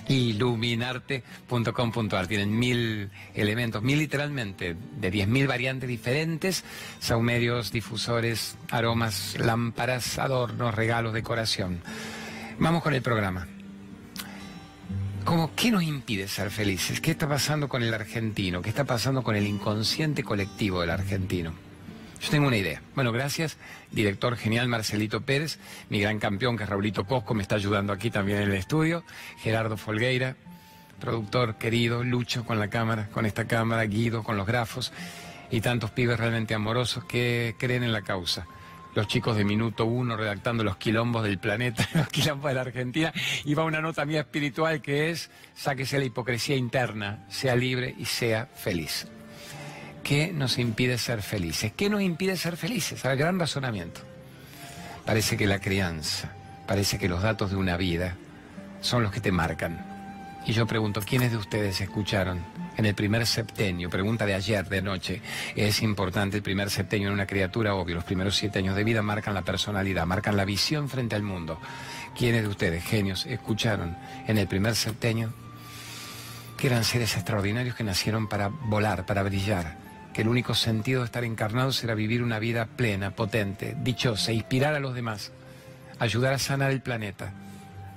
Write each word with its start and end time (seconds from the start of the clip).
www.iluminarte.com.ar. 0.09 2.27
Tienen 2.27 2.59
mil 2.59 3.11
elementos, 3.35 3.83
mil 3.83 3.99
literalmente, 3.99 4.75
de 4.75 5.11
diez 5.11 5.29
mil 5.29 5.47
variantes 5.47 5.87
diferentes, 5.89 6.65
saumerios, 6.99 7.73
difusores, 7.73 8.57
aromas, 8.71 9.37
lámparas, 9.39 10.19
adornos, 10.19 10.75
regalos, 10.75 11.15
decoración. 11.15 11.81
Vamos 12.59 12.83
con 12.83 12.95
el 12.95 13.03
programa. 13.03 13.47
¿Qué 15.57 15.71
nos 15.71 15.85
impide 15.85 16.27
ser 16.27 16.51
felices? 16.51 17.01
¿Qué 17.01 17.13
está 17.13 17.29
pasando 17.29 17.69
con 17.69 17.83
el 17.83 17.95
argentino? 17.95 18.61
¿Qué 18.61 18.71
está 18.71 18.85
pasando 18.85 19.23
con 19.23 19.37
el 19.37 19.47
inconsciente 19.47 20.25
colectivo 20.25 20.81
del 20.81 20.91
argentino? 20.91 21.55
Yo 22.23 22.31
tengo 22.31 22.47
una 22.47 22.57
idea. 22.57 22.81
Bueno, 22.95 23.11
gracias, 23.11 23.59
director 23.91 24.37
genial 24.37 24.69
Marcelito 24.69 25.23
Pérez, 25.23 25.59
mi 25.89 26.01
gran 26.01 26.21
campeón 26.21 26.57
que 26.57 26.63
es 26.63 26.69
Raulito 26.69 27.05
Cosco, 27.05 27.35
me 27.35 27.43
está 27.43 27.57
ayudando 27.57 27.93
aquí 27.93 28.13
también 28.13 28.39
en 28.39 28.51
el 28.51 28.55
estudio, 28.55 29.03
Gerardo 29.39 29.77
Folgueira, 29.77 30.37
productor 31.01 31.57
querido, 31.57 32.05
Lucho 32.05 32.45
con 32.45 32.61
la 32.61 32.69
cámara, 32.69 33.09
con 33.09 33.27
esta 33.27 33.49
cámara, 33.49 33.85
Guido 33.87 34.23
con 34.23 34.37
los 34.37 34.47
grafos 34.47 34.93
y 35.51 35.61
tantos 35.61 35.91
pibes 35.91 36.17
realmente 36.17 36.55
amorosos 36.55 37.05
que 37.05 37.57
creen 37.59 37.83
en 37.83 37.93
la 37.93 38.03
causa 38.03 38.47
los 38.95 39.09
chicos 39.09 39.37
de 39.37 39.45
Minuto 39.45 39.87
Uno 39.87 40.19
redactando 40.19 40.63
los 40.63 40.77
quilombos 40.77 41.25
del 41.25 41.39
planeta, 41.39 41.89
los 41.95 42.09
quilombos 42.09 42.51
de 42.51 42.55
la 42.55 42.61
Argentina, 42.61 43.13
y 43.43 43.55
va 43.55 43.65
una 43.65 43.81
nota 43.81 44.05
mía 44.05 44.21
espiritual 44.21 44.83
que 44.83 45.11
es, 45.11 45.31
sáquese 45.55 45.99
la 45.99 46.05
hipocresía 46.05 46.57
interna, 46.57 47.25
sea 47.31 47.57
libre 47.57 47.95
y 47.99 48.05
sea 48.05 48.47
feliz. 48.47 49.09
¿Qué 50.03 50.33
nos 50.33 50.59
impide 50.59 50.99
ser 50.99 51.23
felices? 51.23 51.73
¿Qué 51.77 51.89
nos 51.89 52.03
impide 52.03 52.37
ser 52.37 52.57
felices? 52.57 53.05
El 53.05 53.17
gran 53.17 53.39
razonamiento. 53.39 54.01
Parece 55.07 55.37
que 55.37 55.47
la 55.47 55.61
crianza, 55.61 56.33
parece 56.67 56.99
que 56.99 57.09
los 57.09 57.23
datos 57.23 57.51
de 57.51 57.57
una 57.57 57.77
vida 57.77 58.17
son 58.81 59.03
los 59.03 59.13
que 59.13 59.21
te 59.21 59.33
marcan. 59.33 59.87
Y 60.47 60.53
yo 60.53 60.67
pregunto, 60.67 61.01
¿quiénes 61.01 61.31
de 61.31 61.37
ustedes 61.37 61.81
escucharon 61.81 62.41
en 62.77 62.87
el 62.87 62.95
primer 62.95 63.27
septenio, 63.27 63.91
pregunta 63.91 64.27
de 64.27 64.35
ayer, 64.35 64.69
de 64.69 64.83
noche, 64.83 65.21
es 65.55 65.83
importante 65.83 66.39
el 66.39 66.43
primer 66.43 66.71
septenio 66.71 67.09
en 67.09 67.15
una 67.15 67.27
criatura, 67.27 67.75
obvio, 67.75 67.95
los 67.95 68.05
primeros 68.05 68.37
siete 68.37 68.59
años 68.59 68.75
de 68.75 68.83
vida 68.83 69.03
marcan 69.03 69.35
la 69.35 69.43
personalidad, 69.43 70.07
marcan 70.07 70.37
la 70.37 70.45
visión 70.45 70.89
frente 70.89 71.15
al 71.15 71.23
mundo. 71.23 71.61
¿Quiénes 72.17 72.43
de 72.43 72.49
ustedes, 72.49 72.83
genios, 72.83 73.27
escucharon 73.27 73.97
en 74.27 74.39
el 74.39 74.49
primer 74.49 74.75
septenio 74.75 75.33
que 76.57 76.69
eran 76.69 76.85
seres 76.85 77.15
extraordinarios 77.15 77.77
que 77.77 77.85
nacieron 77.85 78.27
para 78.27 78.49
volar, 78.49 79.05
para 79.07 79.23
brillar? 79.23 79.82
Que 80.13 80.23
el 80.23 80.29
único 80.29 80.55
sentido 80.55 81.01
de 81.01 81.07
estar 81.07 81.25
encarnados 81.25 81.83
era 81.83 81.95
vivir 81.95 82.23
una 82.23 82.39
vida 82.39 82.67
plena, 82.67 83.13
potente, 83.13 83.75
dichosa, 83.83 84.33
inspirar 84.33 84.75
a 84.75 84.81
los 84.81 84.95
demás, 84.95 85.33
ayudar 85.99 86.35
a 86.35 86.39
sanar 86.39 86.71
el 86.71 86.83
planeta, 86.83 87.33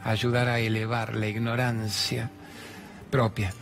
ayudar 0.03 0.47
a 0.47 0.59
elevar 0.59 1.15
la 1.15 1.27
ignorancia 1.27 2.29
propia 3.11 3.53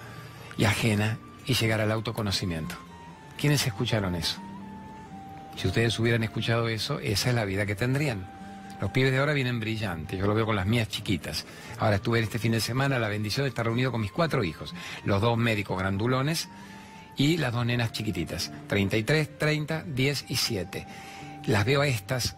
y 0.57 0.65
ajena 0.65 1.17
y 1.45 1.53
llegar 1.53 1.81
al 1.81 1.91
autoconocimiento. 1.91 2.75
¿Quiénes 3.37 3.65
escucharon 3.65 4.15
eso? 4.15 4.39
Si 5.55 5.67
ustedes 5.67 5.97
hubieran 5.99 6.23
escuchado 6.23 6.67
eso, 6.67 6.99
esa 6.99 7.29
es 7.29 7.35
la 7.35 7.45
vida 7.45 7.65
que 7.65 7.75
tendrían. 7.75 8.27
Los 8.81 8.91
pibes 8.91 9.11
de 9.11 9.19
ahora 9.19 9.33
vienen 9.33 9.59
brillantes, 9.59 10.19
yo 10.19 10.27
lo 10.27 10.35
veo 10.35 10.45
con 10.45 10.55
las 10.55 10.65
mías 10.65 10.89
chiquitas. 10.89 11.45
Ahora 11.79 11.95
estuve 11.95 12.19
este 12.19 12.39
fin 12.39 12.51
de 12.51 12.59
semana 12.59 12.99
la 12.99 13.07
bendición 13.07 13.45
de 13.45 13.49
estar 13.49 13.65
reunido 13.65 13.91
con 13.91 14.01
mis 14.01 14.11
cuatro 14.11 14.43
hijos, 14.43 14.73
los 15.05 15.21
dos 15.21 15.37
médicos 15.37 15.79
grandulones 15.79 16.49
y 17.17 17.37
las 17.37 17.53
dos 17.53 17.65
nenas 17.65 17.91
chiquititas, 17.91 18.51
33, 18.67 19.37
30, 19.37 19.83
10 19.83 20.25
y 20.29 20.35
7. 20.35 20.87
Las 21.45 21.65
veo 21.65 21.83
estas 21.83 22.35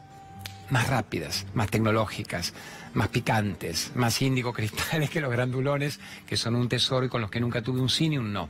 más 0.69 0.87
rápidas, 0.87 1.45
más 1.53 1.69
tecnológicas, 1.69 2.53
más 2.93 3.09
picantes, 3.09 3.91
más 3.95 4.21
índigo 4.21 4.53
cristales 4.53 5.09
que 5.09 5.21
los 5.21 5.31
grandulones, 5.31 5.99
que 6.25 6.37
son 6.37 6.55
un 6.55 6.69
tesoro 6.69 7.05
y 7.05 7.09
con 7.09 7.21
los 7.21 7.29
que 7.29 7.39
nunca 7.39 7.61
tuve 7.61 7.79
un 7.79 7.89
sí 7.89 8.09
ni 8.09 8.17
un 8.17 8.33
no. 8.33 8.49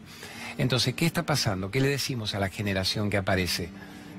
Entonces, 0.57 0.93
¿qué 0.93 1.05
está 1.05 1.23
pasando? 1.23 1.71
¿Qué 1.71 1.81
le 1.81 1.89
decimos 1.89 2.33
a 2.35 2.39
la 2.39 2.49
generación 2.49 3.09
que 3.09 3.17
aparece? 3.17 3.69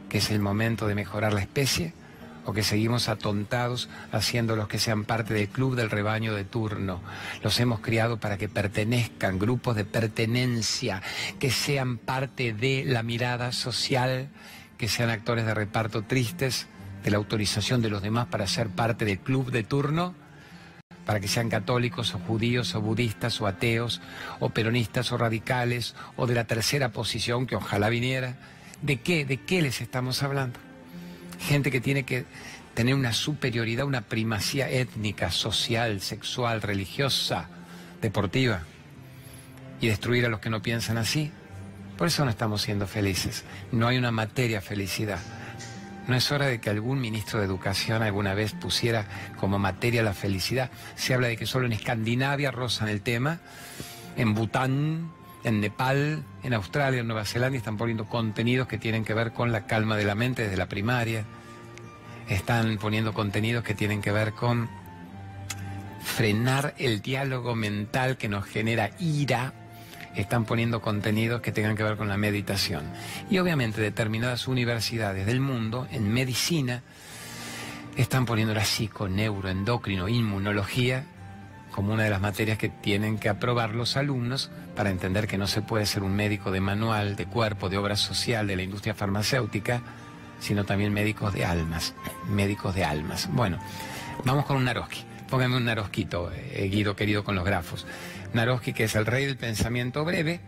¿Que 0.08 0.18
es 0.18 0.30
el 0.30 0.40
momento 0.40 0.86
de 0.86 0.94
mejorar 0.94 1.32
la 1.32 1.40
especie? 1.40 1.94
¿O 2.46 2.52
que 2.52 2.62
seguimos 2.62 3.08
atontados 3.08 3.88
haciendo 4.12 4.68
que 4.68 4.78
sean 4.78 5.04
parte 5.04 5.34
del 5.34 5.48
club 5.48 5.74
del 5.74 5.90
rebaño 5.90 6.32
de 6.32 6.44
turno? 6.44 7.02
Los 7.42 7.58
hemos 7.58 7.80
criado 7.80 8.18
para 8.20 8.38
que 8.38 8.48
pertenezcan, 8.48 9.40
grupos 9.40 9.74
de 9.74 9.84
pertenencia, 9.84 11.02
que 11.40 11.50
sean 11.50 11.98
parte 11.98 12.52
de 12.52 12.84
la 12.86 13.02
mirada 13.02 13.50
social, 13.50 14.28
que 14.78 14.86
sean 14.86 15.10
actores 15.10 15.44
de 15.44 15.54
reparto 15.54 16.02
tristes, 16.02 16.68
de 17.02 17.10
la 17.10 17.16
autorización 17.16 17.82
de 17.82 17.90
los 17.90 18.00
demás 18.00 18.26
para 18.26 18.46
ser 18.46 18.68
parte 18.68 19.04
del 19.04 19.18
club 19.18 19.50
de 19.50 19.64
turno, 19.64 20.14
para 21.04 21.18
que 21.18 21.28
sean 21.28 21.48
católicos 21.48 22.14
o 22.14 22.20
judíos 22.20 22.76
o 22.76 22.80
budistas 22.80 23.40
o 23.40 23.48
ateos 23.48 24.00
o 24.38 24.50
peronistas 24.50 25.10
o 25.10 25.18
radicales 25.18 25.96
o 26.14 26.26
de 26.28 26.34
la 26.34 26.44
tercera 26.44 26.90
posición 26.90 27.46
que 27.46 27.56
ojalá 27.56 27.88
viniera. 27.88 28.36
¿De 28.82 29.00
qué? 29.00 29.24
¿De 29.24 29.38
qué 29.38 29.62
les 29.62 29.80
estamos 29.80 30.22
hablando? 30.22 30.65
Gente 31.40 31.70
que 31.70 31.80
tiene 31.80 32.04
que 32.04 32.24
tener 32.74 32.94
una 32.94 33.12
superioridad, 33.12 33.86
una 33.86 34.02
primacía 34.02 34.68
étnica, 34.68 35.30
social, 35.30 36.00
sexual, 36.00 36.62
religiosa, 36.62 37.48
deportiva 38.02 38.62
y 39.80 39.88
destruir 39.88 40.26
a 40.26 40.28
los 40.28 40.40
que 40.40 40.50
no 40.50 40.62
piensan 40.62 40.98
así. 40.98 41.32
Por 41.96 42.08
eso 42.08 42.24
no 42.24 42.30
estamos 42.30 42.62
siendo 42.62 42.86
felices. 42.86 43.44
No 43.72 43.88
hay 43.88 43.96
una 43.96 44.10
materia 44.10 44.60
felicidad. 44.60 45.18
¿No 46.06 46.14
es 46.14 46.30
hora 46.30 46.46
de 46.46 46.60
que 46.60 46.70
algún 46.70 47.00
ministro 47.00 47.40
de 47.40 47.46
Educación 47.46 48.02
alguna 48.02 48.34
vez 48.34 48.52
pusiera 48.52 49.06
como 49.38 49.58
materia 49.58 50.02
la 50.02 50.14
felicidad? 50.14 50.70
Se 50.94 51.14
habla 51.14 51.28
de 51.28 51.36
que 51.36 51.46
solo 51.46 51.66
en 51.66 51.72
Escandinavia 51.72 52.50
rozan 52.50 52.88
el 52.88 53.00
tema, 53.00 53.40
en 54.16 54.34
Bután, 54.34 55.10
en 55.44 55.60
Nepal, 55.60 56.24
en 56.42 56.54
Australia, 56.54 57.00
en 57.00 57.06
Nueva 57.06 57.24
Zelanda 57.24 57.56
están 57.56 57.76
poniendo 57.76 58.06
contenidos 58.06 58.66
que 58.66 58.78
tienen 58.78 59.04
que 59.04 59.14
ver 59.14 59.32
con 59.32 59.52
la 59.52 59.66
calma 59.66 59.96
de 59.96 60.04
la 60.04 60.14
mente 60.14 60.42
desde 60.42 60.56
la 60.56 60.66
primaria. 60.66 61.24
Están 62.28 62.78
poniendo 62.78 63.14
contenidos 63.14 63.62
que 63.62 63.74
tienen 63.74 64.02
que 64.02 64.10
ver 64.10 64.32
con 64.32 64.68
frenar 66.02 66.74
el 66.78 67.02
diálogo 67.02 67.54
mental 67.54 68.16
que 68.16 68.28
nos 68.28 68.44
genera 68.44 68.90
ira 68.98 69.52
están 70.16 70.46
poniendo 70.46 70.80
contenidos 70.80 71.42
que 71.42 71.52
tengan 71.52 71.76
que 71.76 71.82
ver 71.82 71.96
con 71.96 72.08
la 72.08 72.16
meditación. 72.16 72.84
Y 73.30 73.38
obviamente 73.38 73.80
determinadas 73.80 74.48
universidades 74.48 75.26
del 75.26 75.40
mundo 75.40 75.86
en 75.92 76.10
medicina 76.12 76.82
están 77.96 78.26
poniendo 78.26 78.54
la 78.54 78.64
psico, 78.64 79.08
neuro, 79.08 79.48
endocrino, 79.48 80.08
inmunología 80.08 81.04
como 81.76 81.92
una 81.92 82.04
de 82.04 82.10
las 82.10 82.22
materias 82.22 82.56
que 82.56 82.70
tienen 82.70 83.18
que 83.18 83.28
aprobar 83.28 83.74
los 83.74 83.98
alumnos 83.98 84.50
para 84.74 84.88
entender 84.88 85.26
que 85.26 85.36
no 85.36 85.46
se 85.46 85.60
puede 85.60 85.84
ser 85.84 86.02
un 86.02 86.16
médico 86.16 86.50
de 86.50 86.60
manual, 86.60 87.16
de 87.16 87.26
cuerpo, 87.26 87.68
de 87.68 87.76
obra 87.76 87.96
social, 87.96 88.46
de 88.46 88.56
la 88.56 88.62
industria 88.62 88.94
farmacéutica, 88.94 89.82
sino 90.40 90.64
también 90.64 90.94
médicos 90.94 91.34
de 91.34 91.44
almas, 91.44 91.94
médicos 92.30 92.74
de 92.74 92.84
almas. 92.84 93.28
Bueno, 93.30 93.58
vamos 94.24 94.46
con 94.46 94.56
un 94.56 94.64
Naroski. 94.64 95.04
Póngame 95.28 95.54
un 95.54 95.66
Narosquito, 95.66 96.32
eh, 96.32 96.66
Guido 96.72 96.96
querido 96.96 97.24
con 97.24 97.34
los 97.34 97.44
grafos. 97.44 97.86
Naroski, 98.32 98.72
que 98.72 98.84
es 98.84 98.94
el 98.94 99.04
rey 99.04 99.26
del 99.26 99.36
pensamiento 99.36 100.02
breve, 100.02 100.40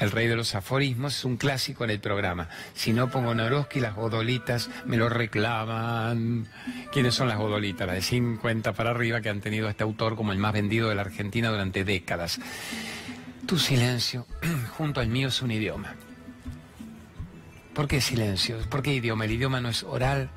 el 0.00 0.10
rey 0.10 0.26
de 0.26 0.34
los 0.34 0.54
aforismos, 0.54 1.18
es 1.18 1.24
un 1.24 1.36
clásico 1.36 1.84
en 1.84 1.90
el 1.90 2.00
programa. 2.00 2.48
Si 2.74 2.92
no 2.92 3.10
pongo 3.10 3.34
Naroski, 3.34 3.80
las 3.80 3.94
godolitas 3.94 4.70
me 4.86 4.96
lo 4.96 5.10
reclaman. 5.10 6.48
¿Quiénes 6.90 7.14
son 7.14 7.28
las 7.28 7.38
godolitas? 7.38 7.86
Las 7.86 7.96
de 7.96 8.02
50 8.02 8.72
para 8.72 8.90
arriba 8.90 9.20
que 9.20 9.28
han 9.28 9.42
tenido 9.42 9.68
a 9.68 9.70
este 9.70 9.84
autor 9.84 10.16
como 10.16 10.32
el 10.32 10.38
más 10.38 10.54
vendido 10.54 10.88
de 10.88 10.94
la 10.94 11.02
Argentina 11.02 11.50
durante 11.50 11.84
décadas. 11.84 12.40
Tu 13.46 13.58
silencio 13.58 14.26
junto 14.76 15.00
al 15.00 15.08
mío 15.08 15.28
es 15.28 15.42
un 15.42 15.50
idioma. 15.50 15.94
¿Por 17.74 17.86
qué 17.86 18.00
silencio? 18.00 18.58
¿Por 18.70 18.82
qué 18.82 18.94
idioma? 18.94 19.26
El 19.26 19.32
idioma 19.32 19.60
no 19.60 19.68
es 19.68 19.82
oral, 19.82 20.30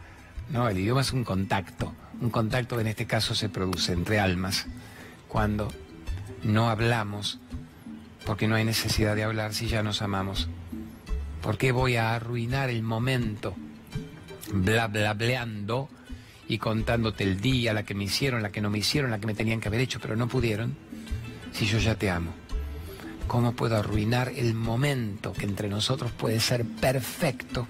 no, 0.50 0.68
el 0.68 0.77
idioma 0.77 1.01
es 1.01 1.13
un 1.13 1.24
contacto, 1.24 1.94
un 2.19 2.30
contacto 2.30 2.75
que 2.75 2.81
en 2.81 2.88
este 2.88 3.07
caso 3.07 3.33
se 3.33 3.50
produce 3.50 3.94
entre 3.94 4.19
almas, 4.19 4.68
cuando 5.27 5.71
no 6.44 6.69
hablamos, 6.69 7.39
porque 8.25 8.48
no 8.48 8.56
hay 8.56 8.64
necesidad 8.64 9.16
de 9.16 9.24
hablar 9.24 9.54
si 9.54 9.68
ya 9.68 9.84
nos 9.84 10.02
amamos. 10.02 10.48
¿Por 11.42 11.58
qué 11.58 11.72
voy 11.72 11.98
a 11.98 12.16
arruinar 12.16 12.70
el 12.70 12.84
momento 12.84 13.56
bla 14.54 14.88
bla 14.88 15.14
bleando 15.14 15.90
y 16.48 16.58
contándote 16.58 17.24
el 17.24 17.42
día, 17.42 17.74
la 17.74 17.84
que 17.84 17.96
me 17.96 18.04
hicieron, 18.04 18.44
la 18.44 18.52
que 18.52 18.62
no 18.62 18.70
me 18.70 18.78
hicieron, 18.78 19.12
la 19.12 19.20
que 19.20 19.28
me 19.28 19.34
tenían 19.34 19.60
que 19.60 19.70
haber 19.70 19.81
hecho, 19.81 20.00
pero 20.00 20.16
no 20.16 20.28
pudieron, 20.28 20.75
si 21.52 21.66
yo 21.66 21.80
ya 21.80 21.96
te 21.96 22.10
amo? 22.10 22.34
¿Cómo 23.28 23.54
puedo 23.54 23.78
arruinar 23.78 24.31
el 24.36 24.54
momento 24.54 25.34
que 25.34 25.46
entre 25.46 25.70
nosotros 25.70 26.12
puede 26.12 26.40
ser 26.40 26.66
perfecto 26.66 27.68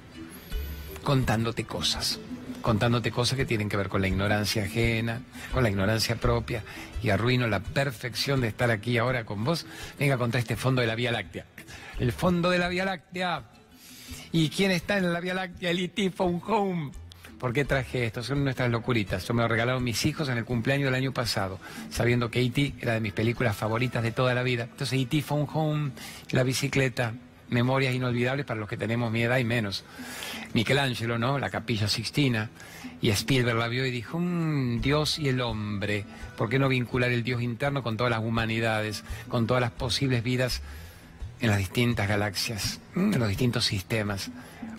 contándote 1.03 1.63
cosas? 1.65 2.19
Contándote 2.63 3.11
cosas 3.11 3.37
que 3.37 3.45
tienen 3.45 3.67
que 3.67 3.75
ver 3.75 3.89
con 3.89 4.01
la 4.01 4.07
ignorancia 4.07 4.63
ajena, 4.63 5.21
con 5.53 5.63
la 5.63 5.69
ignorancia 5.69 6.15
propia, 6.15 6.63
y 7.03 7.09
arruino 7.09 7.45
la 7.45 7.59
perfección 7.59 8.39
de 8.39 8.47
estar 8.47 8.71
aquí 8.71 8.97
ahora 8.97 9.25
con 9.25 9.43
vos. 9.43 9.65
Venga, 9.99 10.17
contra 10.17 10.39
este 10.39 10.55
fondo 10.55 10.79
de 10.79 10.87
la 10.87 10.95
Vía 10.95 11.11
Láctea. 11.11 11.45
El 11.99 12.13
fondo 12.13 12.49
de 12.49 12.59
la 12.59 12.69
Vía 12.69 12.85
Láctea. 12.85 13.43
¿Y 14.31 14.47
quién 14.49 14.71
está 14.71 14.97
en 14.97 15.11
la 15.11 15.19
Vía 15.19 15.33
Láctea? 15.33 15.71
El 15.71 15.79
E.T. 15.79 16.11
Phone 16.11 16.41
Home. 16.47 16.91
¿Por 17.37 17.51
qué 17.51 17.65
traje 17.65 18.05
esto? 18.05 18.23
Son 18.23 18.41
nuestras 18.45 18.71
locuritas. 18.71 19.27
Yo 19.27 19.33
me 19.33 19.41
lo 19.41 19.49
regalaron 19.49 19.83
mis 19.83 20.05
hijos 20.05 20.29
en 20.29 20.37
el 20.37 20.45
cumpleaños 20.45 20.85
del 20.85 20.95
año 20.95 21.11
pasado, 21.11 21.59
sabiendo 21.89 22.31
que 22.31 22.41
E.T. 22.41 22.75
era 22.79 22.93
de 22.93 23.01
mis 23.01 23.11
películas 23.11 23.57
favoritas 23.57 24.01
de 24.01 24.13
toda 24.13 24.33
la 24.33 24.43
vida. 24.43 24.63
Entonces 24.71 24.97
E.T. 25.01 25.21
Phone 25.21 25.47
Home, 25.53 25.91
la 26.31 26.43
bicicleta, 26.43 27.13
memorias 27.53 27.93
inolvidables 27.93 28.45
para 28.45 28.59
los 28.59 28.67
que 28.67 28.77
tenemos 28.77 29.11
mi 29.11 29.23
edad 29.23 29.37
y 29.37 29.45
menos. 29.45 29.85
Michelangelo, 30.53 31.17
¿no? 31.17 31.39
La 31.39 31.49
capilla 31.49 31.87
Sixtina. 31.87 32.49
Y 33.01 33.09
Spielberg 33.09 33.57
la 33.57 33.67
vio 33.67 33.85
y 33.85 33.91
dijo, 33.91 34.17
"Un 34.17 34.79
Dios 34.81 35.19
y 35.19 35.29
el 35.29 35.41
hombre, 35.41 36.05
¿por 36.37 36.49
qué 36.49 36.59
no 36.59 36.69
vincular 36.69 37.11
el 37.11 37.23
Dios 37.23 37.41
interno 37.41 37.83
con 37.83 37.97
todas 37.97 38.11
las 38.11 38.21
humanidades, 38.21 39.03
con 39.29 39.47
todas 39.47 39.61
las 39.61 39.71
posibles 39.71 40.23
vidas 40.23 40.61
en 41.41 41.49
las 41.49 41.57
distintas 41.57 42.07
galaxias, 42.07 42.79
en 42.95 43.19
los 43.19 43.27
distintos 43.27 43.65
sistemas? 43.65 44.31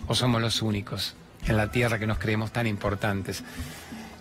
¿O 0.07 0.15
somos 0.15 0.41
los 0.41 0.61
únicos 0.61 1.15
en 1.47 1.57
la 1.57 1.71
Tierra 1.71 1.99
que 1.99 2.07
nos 2.07 2.17
creemos 2.17 2.51
tan 2.51 2.67
importantes? 2.67 3.43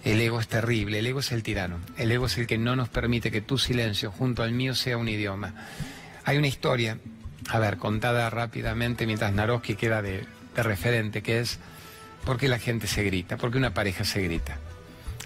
El 0.04 0.20
ego 0.20 0.38
es 0.38 0.48
terrible, 0.48 0.98
el 0.98 1.06
ego 1.06 1.20
es 1.20 1.32
el 1.32 1.42
tirano, 1.42 1.78
el 1.96 2.12
ego 2.12 2.26
es 2.26 2.36
el 2.36 2.46
que 2.46 2.58
no 2.58 2.76
nos 2.76 2.90
permite 2.90 3.30
que 3.30 3.40
tu 3.40 3.56
silencio 3.56 4.10
junto 4.10 4.42
al 4.42 4.52
mío 4.52 4.74
sea 4.74 4.98
un 4.98 5.08
idioma. 5.08 5.54
Hay 6.26 6.36
una 6.36 6.46
historia, 6.46 6.98
a 7.50 7.58
ver, 7.58 7.76
contada 7.78 8.30
rápidamente 8.30 9.06
mientras 9.06 9.32
Naroski 9.32 9.74
queda 9.76 10.02
de, 10.02 10.26
referente, 10.56 11.22
que 11.22 11.40
es 11.40 11.58
por 12.24 12.38
qué 12.38 12.48
la 12.48 12.58
gente 12.58 12.86
se 12.86 13.02
grita, 13.02 13.36
por 13.36 13.50
qué 13.50 13.58
una 13.58 13.74
pareja 13.74 14.04
se 14.04 14.22
grita. 14.22 14.58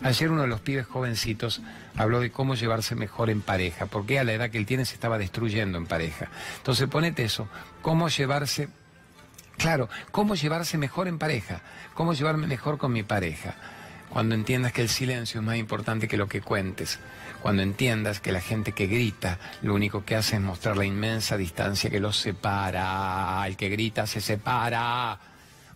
Ayer 0.02 0.30
uno 0.30 0.42
de 0.42 0.48
los 0.48 0.60
pibes 0.60 0.86
jovencitos 0.86 1.60
habló 1.96 2.20
de 2.20 2.30
cómo 2.30 2.54
llevarse 2.54 2.94
mejor 2.94 3.30
en 3.30 3.40
pareja, 3.40 3.86
porque 3.86 4.18
a 4.18 4.24
la 4.24 4.32
edad 4.32 4.50
que 4.50 4.58
él 4.58 4.66
tiene 4.66 4.84
se 4.84 4.94
estaba 4.94 5.18
destruyendo 5.18 5.76
en 5.76 5.86
pareja. 5.86 6.28
Entonces 6.58 6.88
ponete 6.88 7.24
eso, 7.24 7.48
cómo 7.82 8.08
llevarse, 8.08 8.68
claro, 9.56 9.88
cómo 10.12 10.34
llevarse 10.34 10.78
mejor 10.78 11.08
en 11.08 11.18
pareja, 11.18 11.62
cómo 11.94 12.14
llevarme 12.14 12.46
mejor 12.46 12.78
con 12.78 12.92
mi 12.92 13.02
pareja. 13.02 13.56
Cuando 14.10 14.34
entiendas 14.34 14.72
que 14.72 14.82
el 14.82 14.88
silencio 14.88 15.40
es 15.40 15.46
más 15.46 15.56
importante 15.56 16.08
que 16.08 16.16
lo 16.16 16.28
que 16.28 16.40
cuentes, 16.40 16.99
cuando 17.43 17.62
entiendas 17.62 18.20
que 18.20 18.32
la 18.32 18.40
gente 18.40 18.72
que 18.72 18.87
grita 18.87 19.38
lo 19.62 19.75
único 19.75 20.05
que 20.05 20.16
hace 20.16 20.37
es 20.37 20.43
mostrar 20.43 20.76
la 20.76 20.84
inmensa 20.84 21.37
distancia 21.37 21.90
que 21.90 22.00
los 22.00 22.16
separa, 22.16 23.44
el 23.46 23.56
que 23.56 23.69
grita 23.69 24.06
se 24.06 24.20
separa. 24.20 25.19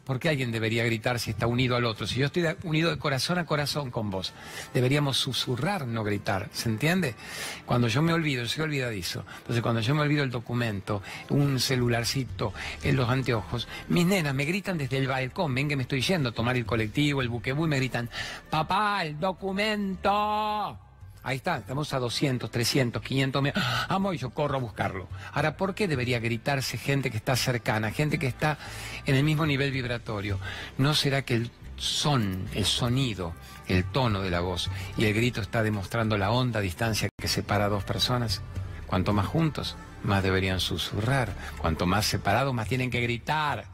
¿Por 0.05 0.19
qué 0.19 0.29
alguien 0.29 0.51
debería 0.51 0.85
gritar 0.85 1.21
si 1.21 1.31
está 1.31 1.47
unido 1.47 1.77
al 1.77 1.85
otro? 1.85 2.09
Si 2.09 2.19
yo 2.19 2.27
estoy 2.27 2.45
unido 2.65 2.91
de 2.91 2.99
corazón 2.99 3.39
a 3.39 3.47
corazón 3.47 3.93
con 3.93 4.11
vos, 4.11 4.33
deberíamos 4.75 5.17
susurrar, 5.17 5.87
no 5.87 6.03
gritar. 6.03 6.49
¿Se 6.53 6.69
entiende? 6.69 7.15
Cuando 7.67 7.87
yo 7.87 8.03
me 8.03 8.13
olvido, 8.13 8.43
yo 8.43 8.49
soy 8.49 8.65
olvidadizo. 8.65 9.25
Entonces, 9.39 9.63
cuando 9.63 9.81
yo 9.81 9.95
me 9.95 10.03
olvido 10.03 10.25
el 10.25 10.31
documento, 10.31 11.03
un 11.29 11.61
celularcito, 11.61 12.53
en 12.83 12.97
los 12.97 13.09
anteojos, 13.09 13.69
mis 13.89 14.05
nenas 14.05 14.35
me 14.35 14.45
gritan 14.45 14.77
desde 14.77 14.99
el 14.99 15.07
balcón, 15.07 15.55
ven 15.55 15.69
que 15.69 15.77
me 15.77 15.83
estoy 15.83 16.01
yendo 16.01 16.31
a 16.31 16.33
tomar 16.33 16.57
el 16.57 16.67
colectivo, 16.67 17.23
el 17.23 17.29
buquebú, 17.29 17.67
y 17.67 17.69
me 17.69 17.77
gritan, 17.77 18.11
papá, 18.51 19.05
el 19.05 19.21
documento. 19.21 20.92
Ahí 21.25 21.37
está, 21.37 21.59
estamos 21.59 21.93
a 21.95 22.01
200, 22.01 22.51
300, 22.51 23.01
500 23.01 23.43
metros. 23.43 23.65
Amo 23.89 24.13
y 24.13 24.19
yo 24.19 24.31
corro 24.31 24.57
a 24.57 24.61
buscarlo. 24.61 25.09
Ahora, 25.33 25.57
¿por 25.57 25.75
qué 25.75 25.87
debería 25.87 26.19
gritarse 26.19 26.79
gente 26.79 27.11
que 27.13 27.17
está 27.17 27.37
cercana, 27.37 27.93
gente 27.93 28.19
que 28.19 28.27
está 28.27 28.59
en 29.07 29.15
el 29.15 29.23
mismo 29.23 29.47
nivel 29.47 29.71
vibratorio? 29.71 30.41
¿No 30.79 30.95
será 30.95 31.23
que 31.23 31.35
el 31.35 31.51
son, 31.77 32.49
el 32.55 32.65
sonido, 32.65 33.35
el 33.69 33.85
tono 33.85 34.21
de 34.21 34.31
la 34.31 34.41
voz 34.41 34.69
y 34.97 35.05
el 35.05 35.15
grito 35.15 35.41
está 35.41 35.63
demostrando 35.63 36.19
la 36.19 36.33
honda 36.33 36.61
distancia 36.61 37.09
que 37.17 37.29
separa 37.29 37.67
a 37.67 37.69
dos 37.69 37.85
personas? 37.85 38.43
Cuanto 38.89 39.13
más 39.13 39.27
juntos, 39.27 39.77
más 40.03 40.25
deberían 40.25 40.59
susurrar. 40.59 41.33
Cuanto 41.59 41.87
más 41.87 42.05
separados, 42.05 42.53
más 42.53 42.69
tienen 42.69 42.91
que 42.91 43.01
gritar. 43.01 43.67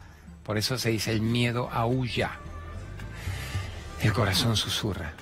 Por 0.44 0.58
eso 0.58 0.76
se 0.76 0.90
dice 0.90 1.12
el 1.12 1.22
miedo 1.22 1.70
aúlla. 1.72 2.32
El 4.02 4.12
corazón 4.12 4.54
susurra. 4.54 5.12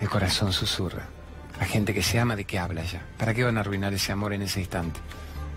El 0.00 0.08
corazón 0.08 0.52
susurra. 0.52 1.15
La 1.58 1.64
gente 1.64 1.94
que 1.94 2.02
se 2.02 2.18
ama, 2.18 2.36
¿de 2.36 2.44
qué 2.44 2.58
habla 2.58 2.84
ya? 2.84 3.02
¿Para 3.18 3.32
qué 3.32 3.44
van 3.44 3.56
a 3.56 3.60
arruinar 3.60 3.92
ese 3.94 4.12
amor 4.12 4.32
en 4.32 4.42
ese 4.42 4.60
instante? 4.60 5.00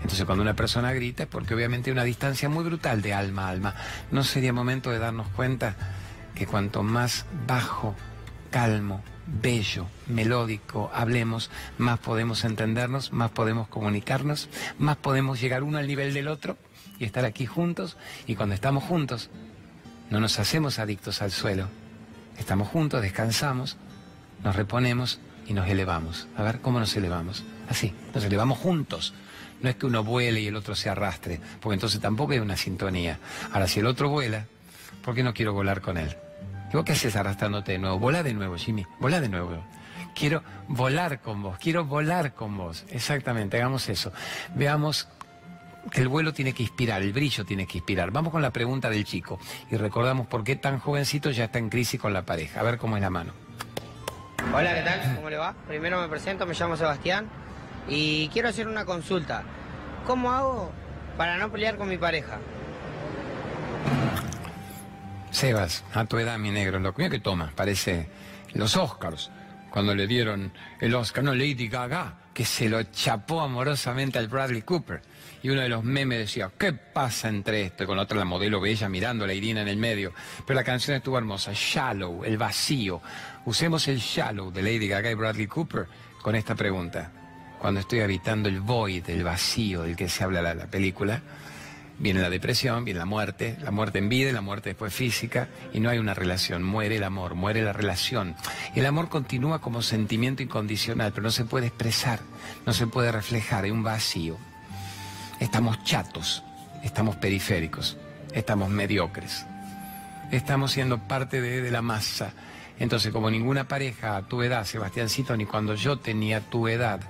Entonces 0.02 0.24
cuando 0.24 0.42
una 0.42 0.54
persona 0.54 0.92
grita 0.92 1.24
es 1.24 1.28
porque 1.28 1.54
obviamente 1.54 1.90
hay 1.90 1.92
una 1.92 2.04
distancia 2.04 2.48
muy 2.48 2.64
brutal 2.64 3.02
de 3.02 3.12
alma 3.12 3.46
a 3.46 3.50
alma. 3.50 3.74
¿No 4.10 4.24
sería 4.24 4.52
momento 4.52 4.90
de 4.90 4.98
darnos 4.98 5.28
cuenta 5.28 5.76
que 6.34 6.46
cuanto 6.46 6.82
más 6.82 7.26
bajo, 7.46 7.94
calmo, 8.50 9.02
bello, 9.26 9.86
melódico 10.06 10.90
hablemos, 10.94 11.50
más 11.76 11.98
podemos 11.98 12.44
entendernos, 12.44 13.12
más 13.12 13.30
podemos 13.30 13.68
comunicarnos, 13.68 14.48
más 14.78 14.96
podemos 14.96 15.38
llegar 15.38 15.62
uno 15.62 15.76
al 15.76 15.86
nivel 15.86 16.14
del 16.14 16.28
otro 16.28 16.56
y 16.98 17.04
estar 17.04 17.26
aquí 17.26 17.44
juntos? 17.44 17.98
Y 18.26 18.36
cuando 18.36 18.54
estamos 18.54 18.84
juntos, 18.84 19.28
no 20.08 20.18
nos 20.18 20.38
hacemos 20.38 20.78
adictos 20.78 21.20
al 21.20 21.30
suelo. 21.30 21.68
Estamos 22.38 22.68
juntos, 22.68 23.02
descansamos, 23.02 23.76
nos 24.42 24.56
reponemos 24.56 25.20
y 25.50 25.52
nos 25.52 25.68
elevamos. 25.68 26.28
A 26.36 26.44
ver, 26.44 26.60
¿cómo 26.60 26.78
nos 26.78 26.96
elevamos? 26.96 27.42
Así, 27.68 27.92
nos 28.14 28.24
elevamos 28.24 28.56
juntos. 28.56 29.12
No 29.60 29.68
es 29.68 29.74
que 29.74 29.84
uno 29.84 30.04
vuele 30.04 30.40
y 30.40 30.46
el 30.46 30.54
otro 30.54 30.76
se 30.76 30.88
arrastre, 30.88 31.40
porque 31.60 31.74
entonces 31.74 32.00
tampoco 32.00 32.32
hay 32.32 32.38
una 32.38 32.56
sintonía. 32.56 33.18
Ahora, 33.52 33.66
si 33.66 33.80
el 33.80 33.86
otro 33.86 34.08
vuela, 34.08 34.46
¿por 35.04 35.16
qué 35.16 35.24
no 35.24 35.34
quiero 35.34 35.52
volar 35.52 35.80
con 35.80 35.98
él? 35.98 36.16
¿Y 36.72 36.76
vos 36.76 36.84
qué 36.84 36.92
haces 36.92 37.16
arrastrándote 37.16 37.72
de 37.72 37.78
nuevo? 37.78 37.98
Volá 37.98 38.22
de 38.22 38.32
nuevo, 38.32 38.56
Jimmy, 38.56 38.86
volá 39.00 39.20
de 39.20 39.28
nuevo. 39.28 39.64
Quiero 40.14 40.44
volar 40.68 41.20
con 41.20 41.42
vos, 41.42 41.58
quiero 41.58 41.84
volar 41.84 42.32
con 42.32 42.56
vos. 42.56 42.84
Exactamente, 42.90 43.56
hagamos 43.56 43.88
eso. 43.88 44.12
Veamos 44.54 45.08
que 45.90 46.00
el 46.00 46.06
vuelo 46.06 46.32
tiene 46.32 46.52
que 46.52 46.62
inspirar, 46.62 47.02
el 47.02 47.12
brillo 47.12 47.44
tiene 47.44 47.66
que 47.66 47.78
inspirar. 47.78 48.12
Vamos 48.12 48.30
con 48.30 48.40
la 48.40 48.52
pregunta 48.52 48.88
del 48.88 49.04
chico 49.04 49.40
y 49.68 49.76
recordamos 49.76 50.28
por 50.28 50.44
qué 50.44 50.54
tan 50.54 50.78
jovencito 50.78 51.32
ya 51.32 51.46
está 51.46 51.58
en 51.58 51.70
crisis 51.70 52.00
con 52.00 52.12
la 52.12 52.22
pareja. 52.22 52.60
A 52.60 52.62
ver 52.62 52.78
cómo 52.78 52.96
es 52.96 53.02
la 53.02 53.10
mano. 53.10 53.32
Hola, 54.54 54.74
¿qué 54.74 54.82
tal? 54.82 55.14
¿Cómo 55.14 55.30
le 55.30 55.36
va? 55.36 55.54
Primero 55.68 56.00
me 56.00 56.08
presento, 56.08 56.44
me 56.44 56.54
llamo 56.54 56.76
Sebastián 56.76 57.28
y 57.86 58.28
quiero 58.28 58.48
hacer 58.48 58.66
una 58.66 58.84
consulta. 58.84 59.44
¿Cómo 60.06 60.32
hago 60.32 60.72
para 61.16 61.36
no 61.36 61.52
pelear 61.52 61.76
con 61.76 61.88
mi 61.88 61.98
pareja? 61.98 62.38
Sebas, 65.30 65.84
a 65.94 66.04
tu 66.06 66.18
edad, 66.18 66.38
mi 66.38 66.50
negro, 66.50 66.80
lo 66.80 66.92
que 66.92 67.20
toma, 67.20 67.52
parece 67.54 68.10
los 68.52 68.76
Oscars, 68.76 69.30
cuando 69.70 69.94
le 69.94 70.08
dieron 70.08 70.52
el 70.80 70.94
Oscar, 70.96 71.22
no 71.22 71.32
Lady 71.32 71.68
Gaga, 71.68 72.14
que 72.34 72.44
se 72.44 72.68
lo 72.68 72.82
chapó 72.82 73.42
amorosamente 73.42 74.18
al 74.18 74.26
Bradley 74.26 74.62
Cooper. 74.62 75.02
Y 75.42 75.48
uno 75.48 75.62
de 75.62 75.68
los 75.68 75.82
memes 75.82 76.18
decía, 76.18 76.50
¿qué 76.58 76.72
pasa 76.72 77.28
entre 77.28 77.62
esto? 77.62 77.84
Y 77.84 77.86
con 77.86 77.98
otra 77.98 78.18
la 78.18 78.24
modelo 78.24 78.60
bella 78.60 78.88
mirando 78.88 79.24
a 79.24 79.26
la 79.26 79.34
Irina 79.34 79.62
en 79.62 79.68
el 79.68 79.76
medio. 79.76 80.12
Pero 80.46 80.58
la 80.58 80.64
canción 80.64 80.96
estuvo 80.96 81.16
hermosa, 81.16 81.52
Shallow, 81.54 82.24
el 82.24 82.36
vacío. 82.36 83.00
Usemos 83.46 83.88
el 83.88 83.98
Shallow 83.98 84.50
de 84.52 84.62
Lady 84.62 84.88
Gaga 84.88 85.10
y 85.10 85.14
Bradley 85.14 85.46
Cooper 85.46 85.86
con 86.20 86.34
esta 86.34 86.54
pregunta. 86.54 87.10
Cuando 87.58 87.80
estoy 87.80 88.00
habitando 88.00 88.48
el 88.48 88.60
void, 88.60 89.08
el 89.08 89.24
vacío 89.24 89.82
del 89.82 89.96
que 89.96 90.08
se 90.08 90.24
habla 90.24 90.42
la, 90.42 90.54
la 90.54 90.66
película, 90.66 91.22
Viene 92.00 92.22
la 92.22 92.30
depresión, 92.30 92.86
viene 92.86 92.98
la 92.98 93.04
muerte, 93.04 93.58
la 93.60 93.70
muerte 93.70 93.98
en 93.98 94.08
vida 94.08 94.30
y 94.30 94.32
la 94.32 94.40
muerte 94.40 94.70
después 94.70 94.94
física, 94.94 95.48
y 95.74 95.80
no 95.80 95.90
hay 95.90 95.98
una 95.98 96.14
relación, 96.14 96.62
muere 96.62 96.96
el 96.96 97.04
amor, 97.04 97.34
muere 97.34 97.60
la 97.60 97.74
relación. 97.74 98.36
El 98.74 98.86
amor 98.86 99.10
continúa 99.10 99.60
como 99.60 99.82
sentimiento 99.82 100.42
incondicional, 100.42 101.12
pero 101.12 101.24
no 101.24 101.30
se 101.30 101.44
puede 101.44 101.66
expresar, 101.66 102.20
no 102.64 102.72
se 102.72 102.86
puede 102.86 103.12
reflejar, 103.12 103.64
hay 103.64 103.70
un 103.70 103.82
vacío. 103.82 104.38
Estamos 105.40 105.82
chatos, 105.84 106.42
estamos 106.84 107.16
periféricos, 107.16 107.96
estamos 108.34 108.68
mediocres, 108.68 109.46
estamos 110.30 110.72
siendo 110.72 110.98
parte 110.98 111.40
de, 111.40 111.70
la 111.70 111.80
masa. 111.80 112.32
Entonces, 112.78 113.10
como 113.10 113.30
ninguna 113.30 113.66
pareja 113.66 114.18
a 114.18 114.22
tu 114.22 114.42
edad, 114.42 114.66
Sebastiáncito, 114.66 115.34
ni 115.38 115.46
cuando 115.46 115.74
yo 115.74 115.98
tenía 115.98 116.40
tu 116.42 116.68
edad, 116.68 117.00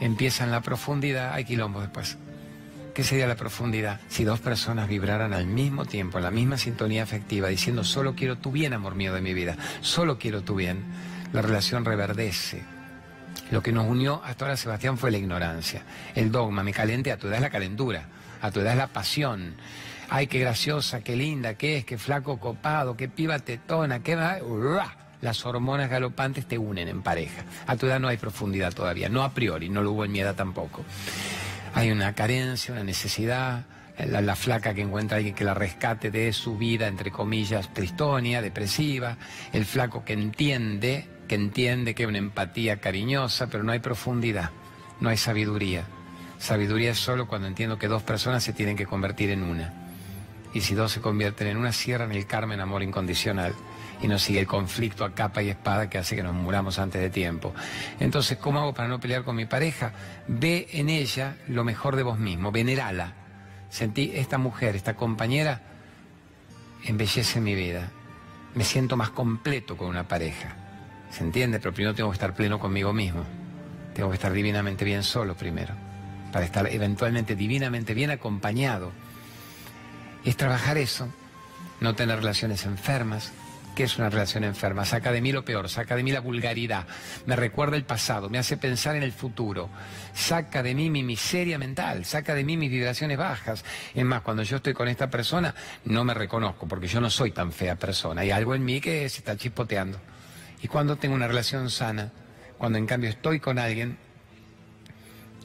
empieza 0.00 0.42
en 0.42 0.50
la 0.50 0.62
profundidad, 0.62 1.32
hay 1.32 1.44
quilombo 1.44 1.80
después. 1.80 2.18
¿Qué 2.92 3.04
sería 3.04 3.28
la 3.28 3.36
profundidad? 3.36 4.00
Si 4.08 4.24
dos 4.24 4.40
personas 4.40 4.88
vibraran 4.88 5.32
al 5.32 5.46
mismo 5.46 5.84
tiempo, 5.84 6.18
en 6.18 6.24
la 6.24 6.32
misma 6.32 6.58
sintonía 6.58 7.04
afectiva, 7.04 7.48
diciendo 7.48 7.84
solo 7.84 8.16
quiero 8.16 8.36
tu 8.36 8.50
bien, 8.50 8.72
amor 8.72 8.96
mío 8.96 9.14
de 9.14 9.20
mi 9.20 9.32
vida, 9.32 9.56
solo 9.80 10.18
quiero 10.18 10.42
tu 10.42 10.56
bien, 10.56 10.82
la 11.32 11.40
relación 11.40 11.84
reverdece. 11.84 12.64
Lo 13.50 13.62
que 13.62 13.72
nos 13.72 13.86
unió 13.86 14.22
hasta 14.24 14.44
ahora, 14.44 14.56
Sebastián, 14.56 14.98
fue 14.98 15.10
la 15.10 15.18
ignorancia. 15.18 15.82
El 16.14 16.30
dogma, 16.32 16.62
me 16.62 16.72
caliente, 16.72 17.12
a 17.12 17.16
tu 17.16 17.26
edad 17.28 17.36
es 17.36 17.42
la 17.42 17.50
calentura, 17.50 18.04
a 18.42 18.50
tu 18.50 18.60
edad 18.60 18.72
es 18.72 18.78
la 18.78 18.88
pasión. 18.88 19.54
Ay, 20.08 20.26
qué 20.26 20.38
graciosa, 20.38 21.00
qué 21.00 21.16
linda, 21.16 21.54
qué 21.54 21.78
es, 21.78 21.84
qué 21.84 21.98
flaco 21.98 22.38
copado, 22.38 22.96
qué 22.96 23.08
piba 23.08 23.38
tetona, 23.38 24.00
qué 24.00 24.16
va. 24.16 24.38
Las 25.20 25.44
hormonas 25.46 25.90
galopantes 25.90 26.46
te 26.46 26.58
unen 26.58 26.88
en 26.88 27.02
pareja. 27.02 27.44
A 27.66 27.76
tu 27.76 27.86
edad 27.86 27.98
no 27.98 28.08
hay 28.08 28.16
profundidad 28.16 28.72
todavía, 28.72 29.08
no 29.08 29.22
a 29.22 29.32
priori, 29.32 29.68
no 29.68 29.82
lo 29.82 29.92
hubo 29.92 30.04
en 30.04 30.12
mi 30.12 30.20
edad 30.20 30.34
tampoco 30.34 30.84
hay 31.76 31.90
una 31.90 32.14
carencia, 32.14 32.72
una 32.72 32.84
necesidad, 32.84 33.66
la, 33.98 34.34
flaca 34.34 34.72
que 34.72 34.80
encuentra 34.80 35.18
alguien 35.18 35.34
que 35.34 35.44
la 35.44 35.52
rescate 35.52 36.10
de 36.10 36.32
su 36.32 36.56
vida, 36.56 36.88
entre 36.88 37.10
comillas, 37.10 37.70
tristonia, 37.74 38.40
depresiva, 38.40 39.18
el 39.52 39.66
flaco 39.66 40.02
que 40.02 40.14
entiende, 40.14 41.06
que 41.26 41.34
entiende 41.34 41.94
que 41.94 42.04
hay 42.04 42.08
una 42.08 42.18
empatía 42.18 42.80
cariñosa, 42.80 43.48
pero 43.48 43.64
no 43.64 43.72
hay 43.72 43.80
profundidad, 43.80 44.50
no 45.00 45.08
hay 45.08 45.16
sabiduría. 45.16 45.84
Sabiduría 46.38 46.90
es 46.90 46.98
solo 46.98 47.26
cuando 47.26 47.48
entiendo 47.48 47.78
que 47.78 47.88
dos 47.88 48.02
personas 48.02 48.44
se 48.44 48.52
tienen 48.52 48.76
que 48.76 48.86
convertir 48.86 49.30
en 49.30 49.42
una. 49.42 49.72
Y 50.52 50.60
si 50.60 50.74
dos 50.74 50.92
se 50.92 51.00
convierten 51.00 51.48
en 51.48 51.56
una, 51.56 51.72
cierran 51.72 52.12
el 52.12 52.26
Carmen 52.26 52.60
amor 52.60 52.82
incondicional 52.82 53.54
y 54.02 54.08
no 54.08 54.18
sigue 54.18 54.40
el 54.40 54.46
conflicto 54.46 55.04
a 55.04 55.14
capa 55.14 55.42
y 55.42 55.48
espada 55.48 55.88
que 55.88 55.98
hace 55.98 56.16
que 56.16 56.22
nos 56.22 56.34
muramos 56.34 56.78
antes 56.78 57.00
de 57.00 57.10
tiempo. 57.10 57.54
Entonces, 58.00 58.38
¿cómo 58.38 58.60
hago 58.60 58.74
para 58.74 58.88
no 58.88 59.00
pelear 59.00 59.24
con 59.24 59.36
mi 59.36 59.46
pareja? 59.46 59.92
Ve 60.28 60.68
en 60.72 60.88
ella 60.88 61.36
lo 61.48 61.64
mejor 61.64 61.96
de 61.96 62.02
vos 62.02 62.18
mismo, 62.18 62.52
venerala. 62.52 63.14
Sentí, 63.68 64.12
esta 64.14 64.38
mujer, 64.38 64.76
esta 64.76 64.94
compañera, 64.94 65.60
embellece 66.84 67.40
mi 67.40 67.54
vida. 67.54 67.90
Me 68.54 68.64
siento 68.64 68.96
más 68.96 69.10
completo 69.10 69.76
con 69.76 69.88
una 69.88 70.06
pareja. 70.08 70.65
¿Se 71.10 71.24
entiende? 71.24 71.58
Pero 71.58 71.72
primero 71.72 71.94
tengo 71.94 72.10
que 72.10 72.14
estar 72.14 72.34
pleno 72.34 72.58
conmigo 72.58 72.92
mismo. 72.92 73.24
Tengo 73.94 74.10
que 74.10 74.16
estar 74.16 74.32
divinamente 74.32 74.84
bien 74.84 75.02
solo 75.02 75.34
primero, 75.34 75.74
para 76.30 76.44
estar 76.44 76.66
eventualmente 76.66 77.34
divinamente 77.34 77.94
bien 77.94 78.10
acompañado. 78.10 78.92
Es 80.24 80.36
trabajar 80.36 80.76
eso, 80.76 81.08
no 81.80 81.94
tener 81.94 82.16
relaciones 82.16 82.66
enfermas, 82.66 83.32
¿Qué 83.76 83.84
es 83.84 83.98
una 83.98 84.08
relación 84.08 84.42
enferma? 84.42 84.86
Saca 84.86 85.12
de 85.12 85.20
mí 85.20 85.32
lo 85.32 85.44
peor, 85.44 85.68
saca 85.68 85.96
de 85.96 86.02
mí 86.02 86.10
la 86.10 86.20
vulgaridad, 86.20 86.86
me 87.26 87.36
recuerda 87.36 87.76
el 87.76 87.84
pasado, 87.84 88.30
me 88.30 88.38
hace 88.38 88.56
pensar 88.56 88.96
en 88.96 89.02
el 89.02 89.12
futuro, 89.12 89.68
saca 90.14 90.62
de 90.62 90.74
mí 90.74 90.88
mi 90.88 91.02
miseria 91.02 91.58
mental, 91.58 92.06
saca 92.06 92.34
de 92.34 92.42
mí 92.42 92.56
mis 92.56 92.70
vibraciones 92.70 93.18
bajas. 93.18 93.66
Es 93.94 94.02
más, 94.02 94.22
cuando 94.22 94.44
yo 94.44 94.56
estoy 94.56 94.72
con 94.72 94.88
esta 94.88 95.10
persona, 95.10 95.54
no 95.84 96.04
me 96.04 96.14
reconozco, 96.14 96.66
porque 96.66 96.88
yo 96.88 97.02
no 97.02 97.10
soy 97.10 97.32
tan 97.32 97.52
fea 97.52 97.76
persona. 97.76 98.22
Hay 98.22 98.30
algo 98.30 98.54
en 98.54 98.64
mí 98.64 98.80
que 98.80 99.06
se 99.10 99.18
está 99.18 99.36
chispoteando. 99.36 100.00
Y 100.62 100.68
cuando 100.68 100.96
tengo 100.96 101.14
una 101.14 101.28
relación 101.28 101.70
sana, 101.70 102.12
cuando 102.58 102.78
en 102.78 102.86
cambio 102.86 103.10
estoy 103.10 103.40
con 103.40 103.58
alguien 103.58 103.98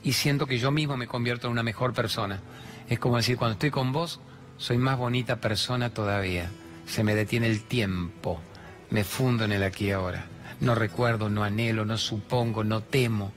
y 0.03 0.13
siento 0.13 0.48
que 0.48 0.58
yo 0.58 0.72
mismo 0.72 0.98
me 0.98 1.08
convierto 1.08 1.48
en 1.48 1.53
una 1.53 1.63
mejor 1.63 1.94
persona, 1.94 2.41
es 2.89 3.00
como 3.00 3.18
decir, 3.18 3.38
cuando 3.38 3.53
estoy 3.53 3.72
con 3.72 3.91
vos, 3.91 4.20
soy 4.58 4.77
más 4.77 4.98
bonita 4.98 5.38
persona 5.41 5.94
todavía 5.94 6.50
se 6.91 7.06
me 7.06 7.15
detiene 7.15 7.48
el 7.48 7.63
tiempo, 7.63 8.41
me 8.89 9.06
fundo 9.06 9.46
en 9.46 9.53
el 9.53 9.63
aquí 9.63 9.88
y 9.88 9.91
ahora. 9.91 10.25
No 10.60 10.75
recuerdo, 10.75 11.30
no 11.30 11.44
anhelo, 11.44 11.86
no 11.86 11.98
supongo, 11.98 12.65
no 12.65 12.82
temo. 12.82 13.32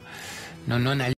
No, 0.67 0.81
no 0.81 0.91
analizo, 0.91 1.14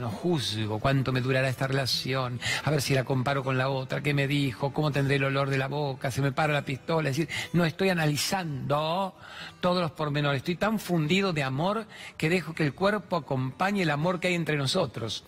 no 0.00 0.10
juzgo 0.10 0.78
cuánto 0.78 1.12
me 1.12 1.20
durará 1.20 1.48
esta 1.48 1.66
relación, 1.66 2.40
a 2.64 2.70
ver 2.70 2.82
si 2.82 2.94
la 2.94 3.04
comparo 3.04 3.42
con 3.42 3.58
la 3.58 3.68
otra, 3.68 4.02
qué 4.02 4.14
me 4.14 4.26
dijo, 4.26 4.72
cómo 4.72 4.90
tendré 4.90 5.16
el 5.16 5.24
olor 5.24 5.50
de 5.50 5.58
la 5.58 5.68
boca, 5.68 6.10
se 6.10 6.22
me 6.22 6.32
para 6.32 6.52
la 6.52 6.62
pistola, 6.62 7.10
es 7.10 7.16
decir, 7.16 7.34
no 7.52 7.64
estoy 7.64 7.90
analizando 7.90 9.14
todos 9.60 9.80
los 9.80 9.90
pormenores, 9.92 10.38
estoy 10.38 10.56
tan 10.56 10.78
fundido 10.78 11.32
de 11.32 11.42
amor 11.42 11.86
que 12.16 12.28
dejo 12.28 12.54
que 12.54 12.64
el 12.64 12.74
cuerpo 12.74 13.16
acompañe 13.16 13.82
el 13.82 13.90
amor 13.90 14.20
que 14.20 14.28
hay 14.28 14.34
entre 14.34 14.56
nosotros. 14.56 15.24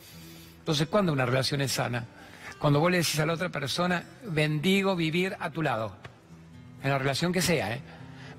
Entonces, 0.58 0.88
¿cuándo 0.88 1.12
una 1.12 1.26
relación 1.26 1.60
es 1.60 1.72
sana? 1.72 2.06
Cuando 2.58 2.80
vos 2.80 2.90
le 2.90 2.98
decís 2.98 3.18
a 3.20 3.26
la 3.26 3.34
otra 3.34 3.48
persona, 3.48 4.04
bendigo 4.24 4.96
vivir 4.96 5.36
a 5.38 5.50
tu 5.50 5.62
lado 5.62 5.96
en 6.82 6.90
la 6.90 6.98
relación 6.98 7.32
que 7.32 7.42
sea, 7.42 7.74
¿eh? 7.74 7.80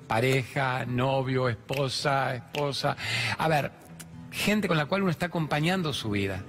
pareja, 0.06 0.84
novio, 0.86 1.48
esposa, 1.48 2.34
esposa. 2.34 2.96
A 3.38 3.46
ver, 3.46 3.70
gente 4.30 4.68
con 4.68 4.76
la 4.76 4.86
cual 4.86 5.02
uno 5.02 5.10
está 5.10 5.26
acompañando 5.26 5.92
su 5.92 6.10
vida. 6.10 6.42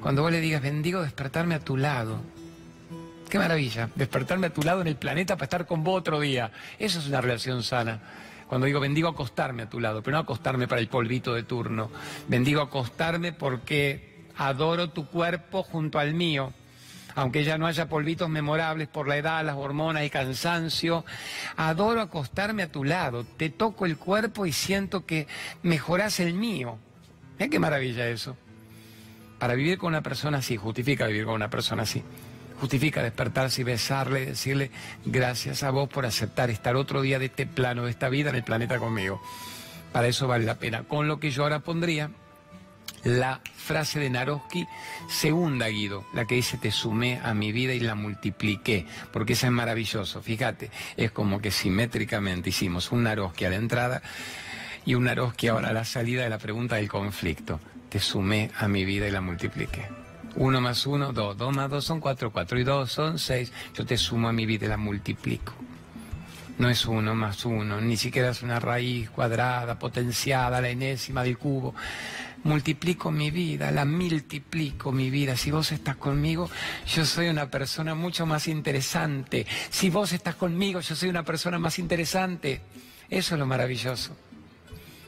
Cuando 0.00 0.22
vos 0.22 0.32
le 0.32 0.40
digas, 0.40 0.62
bendigo 0.62 1.02
despertarme 1.02 1.54
a 1.54 1.60
tu 1.60 1.76
lado. 1.76 2.20
Qué 3.28 3.38
maravilla, 3.38 3.90
despertarme 3.94 4.46
a 4.46 4.52
tu 4.52 4.62
lado 4.62 4.80
en 4.80 4.86
el 4.86 4.96
planeta 4.96 5.36
para 5.36 5.44
estar 5.44 5.66
con 5.66 5.84
vos 5.84 5.98
otro 5.98 6.20
día. 6.20 6.50
Eso 6.78 6.98
es 6.98 7.06
una 7.08 7.20
relación 7.20 7.62
sana. 7.62 8.00
Cuando 8.48 8.66
digo 8.66 8.80
bendigo 8.80 9.08
acostarme 9.08 9.64
a 9.64 9.68
tu 9.68 9.80
lado, 9.80 10.02
pero 10.02 10.16
no 10.16 10.22
acostarme 10.22 10.66
para 10.66 10.80
el 10.80 10.88
polvito 10.88 11.34
de 11.34 11.42
turno. 11.42 11.90
Bendigo 12.28 12.62
acostarme 12.62 13.32
porque 13.32 14.26
adoro 14.36 14.90
tu 14.90 15.06
cuerpo 15.06 15.62
junto 15.62 15.98
al 15.98 16.14
mío 16.14 16.52
aunque 17.18 17.42
ya 17.42 17.58
no 17.58 17.66
haya 17.66 17.88
polvitos 17.88 18.28
memorables 18.28 18.86
por 18.86 19.08
la 19.08 19.16
edad, 19.16 19.44
las 19.44 19.56
hormonas 19.56 20.04
y 20.04 20.10
cansancio. 20.10 21.04
Adoro 21.56 22.00
acostarme 22.00 22.62
a 22.62 22.70
tu 22.70 22.84
lado, 22.84 23.24
te 23.24 23.50
toco 23.50 23.86
el 23.86 23.96
cuerpo 23.96 24.46
y 24.46 24.52
siento 24.52 25.04
que 25.04 25.26
mejoras 25.62 26.20
el 26.20 26.34
mío. 26.34 26.78
Mira 27.38 27.50
qué 27.50 27.58
maravilla 27.58 28.08
eso. 28.08 28.36
Para 29.38 29.54
vivir 29.54 29.78
con 29.78 29.88
una 29.88 30.02
persona 30.02 30.38
así, 30.38 30.56
justifica 30.56 31.06
vivir 31.06 31.24
con 31.24 31.34
una 31.34 31.50
persona 31.50 31.84
así. 31.84 32.02
Justifica 32.60 33.02
despertarse 33.02 33.60
y 33.60 33.64
besarle 33.64 34.26
decirle 34.26 34.72
gracias 35.04 35.62
a 35.62 35.70
vos 35.70 35.88
por 35.88 36.04
aceptar 36.04 36.50
estar 36.50 36.74
otro 36.74 37.02
día 37.02 37.20
de 37.20 37.26
este 37.26 37.46
plano, 37.46 37.84
de 37.84 37.90
esta 37.90 38.08
vida 38.08 38.30
en 38.30 38.36
el 38.36 38.42
planeta 38.42 38.78
conmigo. 38.78 39.22
Para 39.92 40.08
eso 40.08 40.26
vale 40.26 40.44
la 40.44 40.56
pena. 40.56 40.82
Con 40.82 41.06
lo 41.06 41.20
que 41.20 41.30
yo 41.30 41.44
ahora 41.44 41.60
pondría 41.60 42.10
la 43.04 43.40
frase 43.54 44.00
de 44.00 44.10
Naroski, 44.10 44.66
segunda 45.08 45.68
Guido, 45.68 46.04
la 46.14 46.24
que 46.24 46.34
dice 46.34 46.58
te 46.58 46.72
sumé 46.72 47.20
a 47.22 47.32
mi 47.32 47.52
vida 47.52 47.74
y 47.74 47.80
la 47.80 47.94
multipliqué, 47.94 48.86
porque 49.12 49.34
eso 49.34 49.46
es 49.46 49.52
maravilloso, 49.52 50.20
fíjate, 50.20 50.70
es 50.96 51.12
como 51.12 51.40
que 51.40 51.50
simétricamente 51.50 52.50
hicimos 52.50 52.90
un 52.90 53.04
Naroski 53.04 53.44
a 53.44 53.50
la 53.50 53.56
entrada 53.56 54.02
y 54.84 54.94
un 54.94 55.04
Naroski 55.04 55.48
ahora 55.48 55.72
la 55.72 55.84
salida 55.84 56.22
de 56.22 56.30
la 56.30 56.38
pregunta 56.38 56.76
del 56.76 56.88
conflicto, 56.88 57.60
te 57.88 58.00
sumé 58.00 58.50
a 58.58 58.68
mi 58.68 58.84
vida 58.84 59.08
y 59.08 59.10
la 59.10 59.20
multipliqué. 59.20 59.86
Uno 60.36 60.60
más 60.60 60.86
uno, 60.86 61.12
dos, 61.12 61.36
dos 61.36 61.54
más 61.54 61.70
dos 61.70 61.84
son 61.84 62.00
cuatro, 62.00 62.30
cuatro 62.30 62.58
y 62.58 62.64
dos 62.64 62.92
son 62.92 63.18
seis, 63.18 63.52
yo 63.74 63.84
te 63.84 63.96
sumo 63.96 64.28
a 64.28 64.32
mi 64.32 64.46
vida 64.46 64.66
y 64.66 64.68
la 64.68 64.76
multiplico 64.76 65.54
no 66.58 66.68
es 66.68 66.86
uno 66.86 67.14
más 67.14 67.44
uno, 67.44 67.80
ni 67.80 67.96
siquiera 67.96 68.30
es 68.30 68.42
una 68.42 68.58
raíz 68.58 69.10
cuadrada, 69.10 69.78
potenciada, 69.78 70.60
la 70.60 70.68
enésima 70.68 71.22
del 71.22 71.38
cubo 71.38 71.72
multiplico 72.44 73.10
mi 73.10 73.30
vida, 73.30 73.70
la 73.70 73.84
multiplico 73.84 74.92
mi 74.92 75.10
vida. 75.10 75.36
Si 75.36 75.50
vos 75.50 75.72
estás 75.72 75.96
conmigo, 75.96 76.50
yo 76.86 77.04
soy 77.04 77.28
una 77.28 77.50
persona 77.50 77.94
mucho 77.94 78.26
más 78.26 78.48
interesante. 78.48 79.46
Si 79.70 79.90
vos 79.90 80.12
estás 80.12 80.34
conmigo, 80.34 80.80
yo 80.80 80.94
soy 80.96 81.08
una 81.08 81.24
persona 81.24 81.58
más 81.58 81.78
interesante. 81.78 82.60
Eso 83.10 83.34
es 83.34 83.38
lo 83.38 83.46
maravilloso. 83.46 84.16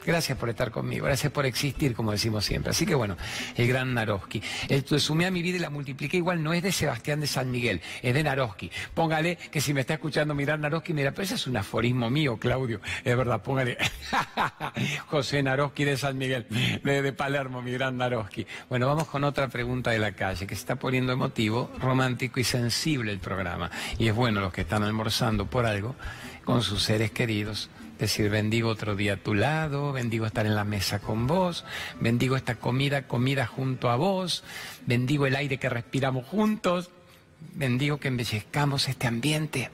Gracias 0.05 0.37
por 0.37 0.49
estar 0.49 0.71
conmigo, 0.71 1.05
gracias 1.05 1.31
por 1.31 1.45
existir, 1.45 1.93
como 1.93 2.11
decimos 2.11 2.43
siempre. 2.43 2.71
Así 2.71 2.85
que 2.85 2.95
bueno, 2.95 3.17
el 3.55 3.67
gran 3.67 3.93
Naroski. 3.93 4.41
Esto 4.67 4.97
sumé 4.99 5.25
a 5.25 5.31
mi 5.31 5.41
vida 5.41 5.57
y 5.57 5.59
la 5.59 5.69
multipliqué 5.69 6.17
igual, 6.17 6.43
no 6.43 6.53
es 6.53 6.63
de 6.63 6.71
Sebastián 6.71 7.19
de 7.19 7.27
San 7.27 7.51
Miguel, 7.51 7.81
es 8.01 8.13
de 8.13 8.23
Naroski. 8.23 8.71
Póngale 8.93 9.37
que 9.51 9.61
si 9.61 9.73
me 9.73 9.81
está 9.81 9.95
escuchando 9.95 10.33
mirar 10.33 10.59
Naroski, 10.59 10.93
mira, 10.93 11.11
pero 11.11 11.23
ese 11.23 11.35
es 11.35 11.45
un 11.45 11.57
aforismo 11.57 12.09
mío, 12.09 12.37
Claudio. 12.37 12.81
Es 13.03 13.15
verdad, 13.15 13.41
póngale 13.41 13.77
José 15.07 15.43
Naroski 15.43 15.83
de 15.83 15.97
San 15.97 16.17
Miguel, 16.17 16.47
de, 16.83 17.01
de 17.01 17.13
Palermo, 17.13 17.61
mi 17.61 17.71
gran 17.71 17.97
Naroski. 17.97 18.47
Bueno, 18.69 18.87
vamos 18.87 19.07
con 19.07 19.23
otra 19.23 19.49
pregunta 19.49 19.91
de 19.91 19.99
la 19.99 20.13
calle, 20.13 20.47
que 20.47 20.55
se 20.55 20.61
está 20.61 20.77
poniendo 20.77 21.13
emotivo, 21.13 21.71
romántico 21.79 22.39
y 22.39 22.43
sensible 22.43 23.11
el 23.11 23.19
programa. 23.19 23.69
Y 23.99 24.07
es 24.07 24.15
bueno 24.15 24.41
los 24.41 24.51
que 24.51 24.61
están 24.61 24.83
almorzando 24.83 25.45
por 25.45 25.65
algo 25.65 25.95
con 26.43 26.63
sus 26.63 26.81
seres 26.81 27.11
queridos 27.11 27.69
decir, 28.01 28.29
bendigo 28.29 28.69
otro 28.69 28.95
día 28.95 29.13
a 29.13 29.17
tu 29.17 29.33
lado, 29.33 29.93
bendigo 29.93 30.25
estar 30.25 30.45
en 30.45 30.55
la 30.55 30.63
mesa 30.63 30.99
con 30.99 31.27
vos, 31.27 31.65
bendigo 31.99 32.35
esta 32.35 32.55
comida, 32.55 33.07
comida 33.07 33.45
junto 33.45 33.89
a 33.89 33.95
vos, 33.95 34.43
bendigo 34.85 35.25
el 35.25 35.35
aire 35.35 35.57
que 35.57 35.69
respiramos 35.69 36.25
juntos, 36.25 36.89
bendigo 37.53 37.97
que 37.97 38.07
embellezcamos 38.07 38.89
este 38.89 39.07
ambiente, 39.07 39.69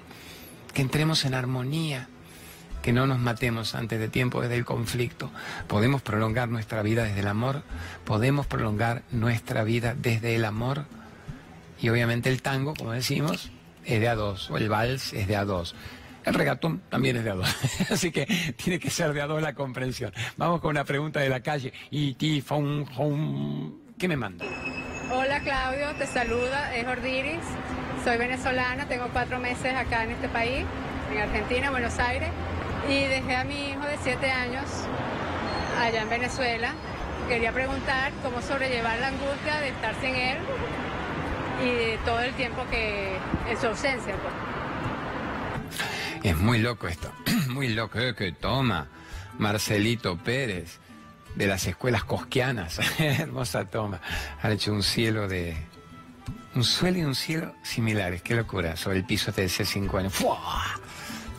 que 0.74 0.81
entremos 0.81 1.25
en 1.25 1.34
armonía, 1.34 2.10
que 2.81 2.93
no 2.93 3.07
nos 3.07 3.19
matemos 3.19 3.75
antes 3.75 4.00
de 4.00 4.07
tiempo 4.07 4.41
desde 4.41 4.55
el 4.55 4.65
conflicto. 4.65 5.31
Podemos 5.67 6.01
prolongar 6.01 6.50
nuestra 6.50 6.81
vida 6.81 7.03
desde 7.03 7.22
el 7.22 7.27
amor, 7.27 7.63
podemos 8.05 8.46
prolongar 8.46 9.03
nuestra 9.12 9.63
vida 9.63 9.96
desde 9.96 10.36
el 10.36 10.46
amor. 10.46 10.86
Y 11.81 11.89
obviamente 11.89 12.29
el 12.29 12.41
tango, 12.41 12.74
como 12.75 12.91
decimos, 12.91 13.51
es 13.86 14.00
de 14.00 14.07
a 14.07 14.15
dos, 14.15 14.50
o 14.51 14.57
el 14.57 14.69
vals 14.69 15.13
es 15.13 15.27
de 15.27 15.36
a 15.36 15.46
dos. 15.46 15.75
El 16.27 16.34
regatón 16.34 16.81
también 16.89 17.15
es 17.15 17.24
de 17.24 17.31
a. 17.31 17.36
Así 17.89 18.12
que 18.12 18.25
tiene 18.57 18.79
que 18.79 18.89
ser 18.89 19.13
de 19.13 19.22
a 19.22 19.27
la 19.27 19.53
comprensión. 19.53 20.12
Vamos 20.36 20.60
con 20.60 20.72
una 20.72 20.84
pregunta 20.84 21.22
de 21.22 21.29
la 21.29 21.39
calle. 21.39 21.72
Y 21.89 22.15
ti, 22.15 22.43
¿qué 23.98 24.10
me 24.10 24.17
manda? 24.17 24.43
Hola 25.10 25.39
Claudio, 25.39 25.96
te 25.98 26.05
saluda, 26.05 26.75
es 26.75 26.86
Ordiris. 26.86 27.39
Soy 28.03 28.17
venezolana, 28.17 28.89
tengo 28.89 29.07
cuatro 29.13 29.39
meses 29.39 29.74
acá 29.74 30.03
en 30.03 30.12
este 30.12 30.27
país, 30.27 30.65
en 31.13 31.22
Argentina, 31.22 31.72
Buenos 31.72 31.98
Aires, 31.98 32.29
y 32.89 33.05
dejé 33.05 33.36
a 33.38 33.46
mi 33.46 33.69
hijo 33.69 33.86
de 33.86 33.98
siete 34.03 34.29
años 34.29 34.65
allá 35.79 36.01
en 36.01 36.10
Venezuela. 36.10 36.74
Quería 37.29 37.53
preguntar 37.53 38.12
cómo 38.22 38.41
sobrellevar 38.41 39.00
la 39.00 39.07
angustia 39.07 39.62
de 39.62 39.69
estar 39.69 39.96
sin 40.01 40.13
él 40.13 40.38
y 41.63 42.05
todo 42.05 42.19
el 42.19 42.34
tiempo 42.34 42.63
que 42.69 43.15
en 43.50 43.57
su 43.57 43.67
ausencia. 43.67 44.13
Pues. 44.13 44.47
Es 46.24 46.38
muy 46.38 46.59
loco 46.59 46.88
esto, 46.88 47.12
muy 47.50 47.69
loco, 47.69 48.00
eh, 48.00 48.15
que 48.15 48.31
toma 48.31 48.88
Marcelito 49.38 50.17
Pérez 50.17 50.79
de 51.36 51.47
las 51.47 51.65
escuelas 51.67 52.03
cosquianas, 52.03 52.79
hermosa 53.00 53.65
toma, 53.65 54.01
han 54.41 54.51
hecho 54.51 54.74
un 54.74 54.83
cielo 54.83 55.27
de, 55.27 55.55
un 56.55 56.63
suelo 56.63 56.97
y 56.97 57.03
un 57.03 57.15
cielo 57.15 57.53
similares, 57.63 58.21
qué 58.24 58.36
locura, 58.36 58.75
sobre 58.75 58.97
el 58.97 59.05
piso 59.05 59.31
de 59.31 59.45
ese 59.45 59.63
cinco 59.63 60.00
años. 60.00 60.13
¡Fua! 60.13 60.63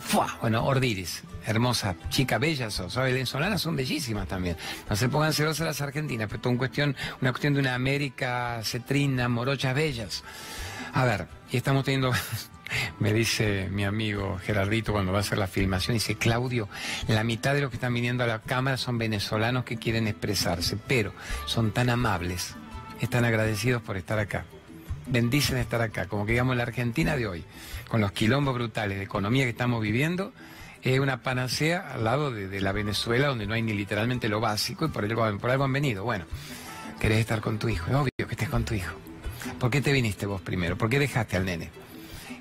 ¡Fua! 0.06 0.38
Bueno, 0.40 0.64
Ordiris, 0.64 1.24
hermosa, 1.44 1.96
chica 2.08 2.38
bella 2.38 2.70
sos, 2.70 2.92
son 2.92 3.76
bellísimas 3.76 4.28
también. 4.28 4.56
No 4.88 4.94
se 4.94 5.08
pongan 5.08 5.32
celosas 5.32 5.66
las 5.66 5.80
argentinas, 5.80 6.28
pero 6.28 6.40
todo 6.40 6.52
un 6.52 6.58
cuestión, 6.58 6.96
una 7.20 7.32
cuestión 7.32 7.54
de 7.54 7.60
una 7.60 7.74
América 7.74 8.60
cetrina, 8.62 9.28
morochas 9.28 9.74
bellas. 9.74 10.22
A 10.94 11.04
ver, 11.04 11.26
y 11.50 11.56
estamos 11.56 11.84
teniendo 11.84 12.12
me 12.98 13.12
dice 13.12 13.68
mi 13.70 13.84
amigo 13.84 14.38
Gerardito 14.44 14.92
cuando 14.92 15.12
va 15.12 15.18
a 15.18 15.20
hacer 15.20 15.38
la 15.38 15.46
filmación, 15.46 15.94
dice, 15.94 16.16
Claudio, 16.16 16.68
la 17.06 17.24
mitad 17.24 17.54
de 17.54 17.60
los 17.60 17.70
que 17.70 17.76
están 17.76 17.94
viniendo 17.94 18.24
a 18.24 18.26
la 18.26 18.40
cámara 18.40 18.76
son 18.76 18.98
venezolanos 18.98 19.64
que 19.64 19.76
quieren 19.76 20.06
expresarse, 20.06 20.76
pero 20.86 21.12
son 21.46 21.72
tan 21.72 21.90
amables, 21.90 22.54
están 23.00 23.24
agradecidos 23.24 23.82
por 23.82 23.96
estar 23.96 24.18
acá. 24.18 24.44
Bendicen 25.06 25.56
estar 25.56 25.80
acá, 25.80 26.06
como 26.06 26.26
que 26.26 26.32
digamos 26.32 26.56
la 26.56 26.64
Argentina 26.64 27.16
de 27.16 27.26
hoy, 27.26 27.44
con 27.88 28.00
los 28.00 28.12
quilombos 28.12 28.54
brutales 28.54 28.98
de 28.98 29.04
economía 29.04 29.44
que 29.44 29.50
estamos 29.50 29.80
viviendo, 29.80 30.32
es 30.82 31.00
una 31.00 31.22
panacea 31.22 31.92
al 31.94 32.04
lado 32.04 32.30
de, 32.30 32.60
la 32.60 32.72
Venezuela 32.72 33.28
donde 33.28 33.46
no 33.46 33.54
hay 33.54 33.62
ni 33.62 33.72
literalmente 33.72 34.28
lo 34.28 34.40
básico 34.40 34.84
y 34.84 34.88
por 34.88 35.04
algo, 35.04 35.38
por 35.38 35.50
algo 35.50 35.64
han 35.64 35.72
venido. 35.72 36.04
Bueno, 36.04 36.26
querés 37.00 37.18
estar 37.18 37.40
con 37.40 37.58
tu 37.58 37.68
hijo, 37.68 37.90
es 37.90 37.96
obvio 37.96 38.10
que 38.16 38.32
estés 38.32 38.48
con 38.48 38.64
tu 38.64 38.74
hijo. 38.74 38.94
¿Por 39.58 39.70
qué 39.70 39.80
te 39.80 39.92
viniste 39.92 40.26
vos 40.26 40.40
primero? 40.40 40.76
¿Por 40.76 40.88
qué 40.88 40.98
dejaste 40.98 41.36
al 41.36 41.44
nene? 41.44 41.70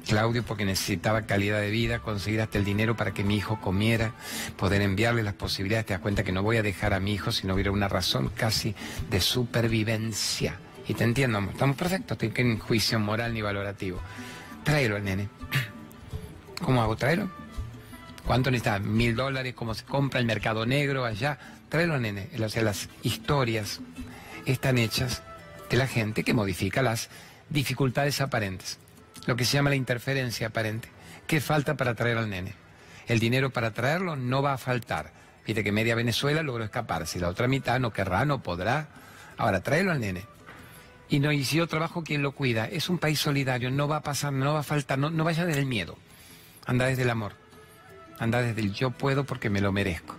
Claudio 0.08 0.44
porque 0.44 0.66
necesitaba 0.66 1.24
calidad 1.24 1.60
de 1.60 1.70
vida, 1.70 2.00
conseguir 2.00 2.42
hasta 2.42 2.58
el 2.58 2.66
dinero 2.66 2.96
para 2.96 3.14
que 3.14 3.24
mi 3.24 3.36
hijo 3.36 3.60
comiera, 3.60 4.14
poder 4.58 4.82
enviarle 4.82 5.22
las 5.22 5.34
posibilidades. 5.34 5.86
Te 5.86 5.94
das 5.94 6.02
cuenta 6.02 6.24
que 6.24 6.32
no 6.32 6.42
voy 6.42 6.58
a 6.58 6.64
dejar 6.64 6.94
a 6.94 7.00
mi 7.00 7.14
hijo 7.14 7.32
si 7.32 7.46
no 7.46 7.54
hubiera 7.54 7.72
una 7.72 7.88
razón 7.88 8.32
casi 8.36 8.74
de 9.10 9.20
supervivencia. 9.20 10.56
Y 10.88 10.94
te 10.94 11.04
entiendo, 11.04 11.40
estamos 11.40 11.76
perfectos, 11.76 12.18
tengo 12.18 12.34
que 12.34 12.58
juicio 12.58 13.00
moral 13.00 13.34
ni 13.34 13.42
valorativo. 13.42 14.00
Tráelo 14.64 14.96
al 14.96 15.04
nene. 15.04 15.30
¿Cómo 16.64 16.82
hago? 16.82 16.96
¿Tráelo? 16.96 17.30
¿Cuánto 18.26 18.50
necesitas? 18.50 18.82
¿Mil 18.82 19.16
dólares? 19.16 19.54
¿Cómo 19.54 19.74
se 19.74 19.84
compra 19.84 20.20
el 20.20 20.26
mercado 20.26 20.66
negro 20.66 21.06
allá? 21.06 21.38
Tráelo 21.70 22.00
nene. 22.00 22.30
O 22.42 22.50
sea, 22.50 22.64
las 22.64 22.90
historias 23.04 23.82
están 24.46 24.78
hechas 24.78 25.22
de 25.70 25.78
la 25.78 25.88
gente 25.88 26.24
que 26.24 26.34
modifica 26.34 26.82
las 26.82 27.10
dificultades 27.50 28.22
aparentes 28.22 28.80
lo 29.28 29.36
que 29.36 29.46
se 29.46 29.54
llama 29.54 29.70
la 29.70 29.76
interferencia 29.76 30.48
aparente. 30.48 30.90
¿Qué 31.28 31.40
falta 31.40 31.76
para 31.76 31.94
traer 31.94 32.18
al 32.18 32.30
nene? 32.30 32.56
El 33.08 33.20
dinero 33.20 33.52
para 33.52 33.72
traerlo 33.72 34.16
no 34.16 34.42
va 34.42 34.54
a 34.54 34.58
faltar. 34.58 35.12
Fíjate 35.44 35.64
que 35.64 35.72
media 35.72 35.96
Venezuela 35.96 36.42
logró 36.42 36.64
escaparse, 36.64 37.20
la 37.20 37.30
otra 37.30 37.48
mitad 37.48 37.80
no 37.80 37.94
querrá, 37.94 38.26
no 38.26 38.42
podrá. 38.42 38.88
Ahora, 39.38 39.62
tráelo 39.62 39.92
al 39.92 40.00
nene. 40.00 40.26
Y 41.10 41.20
no, 41.20 41.32
y 41.32 41.46
si 41.46 41.58
yo 41.58 41.68
trabajo, 41.68 42.04
¿quién 42.04 42.22
lo 42.22 42.34
cuida? 42.34 42.66
Es 42.66 42.90
un 42.90 42.98
país 42.98 43.20
solidario, 43.20 43.70
no 43.70 43.88
va 43.88 43.98
a 43.98 44.02
pasar, 44.02 44.34
no 44.34 44.54
va 44.54 44.60
a 44.60 44.64
faltar, 44.64 44.98
no, 44.98 45.10
no 45.10 45.24
vaya 45.24 45.46
desde 45.46 45.62
el 45.62 45.66
miedo. 45.66 45.98
Anda 46.66 46.86
desde 46.88 47.04
el 47.04 47.10
amor. 47.10 47.34
Anda 48.20 48.42
desde 48.42 48.62
el 48.62 48.74
yo 48.74 48.92
puedo 48.92 49.26
porque 49.26 49.50
me 49.50 49.62
lo 49.62 49.72
merezco. 49.72 50.16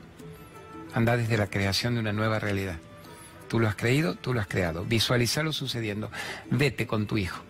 Anda 0.94 1.16
desde 1.16 1.37
la 1.37 1.49
creación 1.49 1.94
de 1.94 2.01
una 2.01 2.12
nueva 2.12 2.38
realidad. 2.38 2.77
Tú 3.49 3.61
lo 3.61 3.68
has 3.68 3.75
creído, 3.75 4.14
tú 4.14 4.33
lo 4.33 4.40
has 4.40 4.47
creado. 4.47 4.85
Visualizalo 4.85 5.53
sucediendo. 5.53 6.11
Vete 6.51 6.87
con 6.87 7.07
tu 7.07 7.18
hijo. 7.18 7.42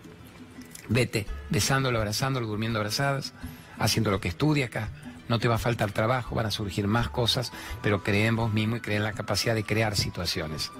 Vete 0.89 1.27
besándolo, 1.49 1.99
abrazándolo, 1.99 2.47
durmiendo 2.47 2.79
abrazadas, 2.79 3.33
haciendo 3.77 4.11
lo 4.11 4.19
que 4.19 4.27
estudia 4.27 4.65
acá. 4.65 4.89
No 5.27 5.39
te 5.39 5.47
va 5.47 5.55
a 5.55 5.59
faltar 5.59 5.91
trabajo, 5.91 6.35
van 6.35 6.47
a 6.47 6.51
surgir 6.51 6.87
más 6.87 7.09
cosas, 7.09 7.51
pero 7.83 8.03
cree 8.03 8.25
en 8.25 8.35
vos 8.35 8.51
mismo 8.51 8.75
y 8.75 8.79
cree 8.79 8.97
en 8.97 9.03
la 9.03 9.13
capacidad 9.13 9.53
de 9.53 9.63
crear 9.63 9.95
situaciones. 9.95 10.71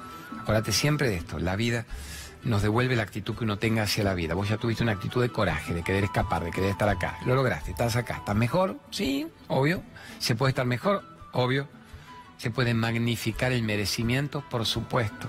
Acuérdate 0.42 0.72
siempre 0.72 1.08
de 1.08 1.18
esto, 1.18 1.38
la 1.38 1.56
vida 1.56 1.86
nos 2.44 2.62
devuelve 2.62 2.96
la 2.96 3.04
actitud 3.04 3.36
que 3.36 3.44
uno 3.44 3.58
tenga 3.60 3.84
hacia 3.84 4.04
la 4.04 4.14
vida. 4.14 4.34
Vos 4.34 4.50
ya 4.50 4.58
tuviste 4.58 4.82
una 4.82 4.94
actitud 4.94 5.22
de 5.22 5.30
coraje, 5.30 5.74
de 5.74 5.84
querer 5.84 6.06
escapar, 6.06 6.44
de 6.44 6.52
querer 6.52 6.72
estar 6.72 6.90
acá. 6.90 7.18
Lo 7.26 7.36
lograste, 7.36 7.72
estás 7.72 7.96
acá. 7.96 8.18
¿Estás 8.18 8.36
mejor? 8.36 8.78
Sí, 8.90 9.28
obvio. 9.48 9.84
¿Se 10.20 10.36
puede 10.36 10.50
estar 10.52 10.66
mejor? 10.66 11.04
Obvio. 11.34 11.68
Se 12.40 12.52
puede 12.52 12.74
magnificar 12.74 13.52
el 13.52 13.64
merecimiento, 13.64 14.46
por 14.50 14.66
supuesto. 14.66 15.28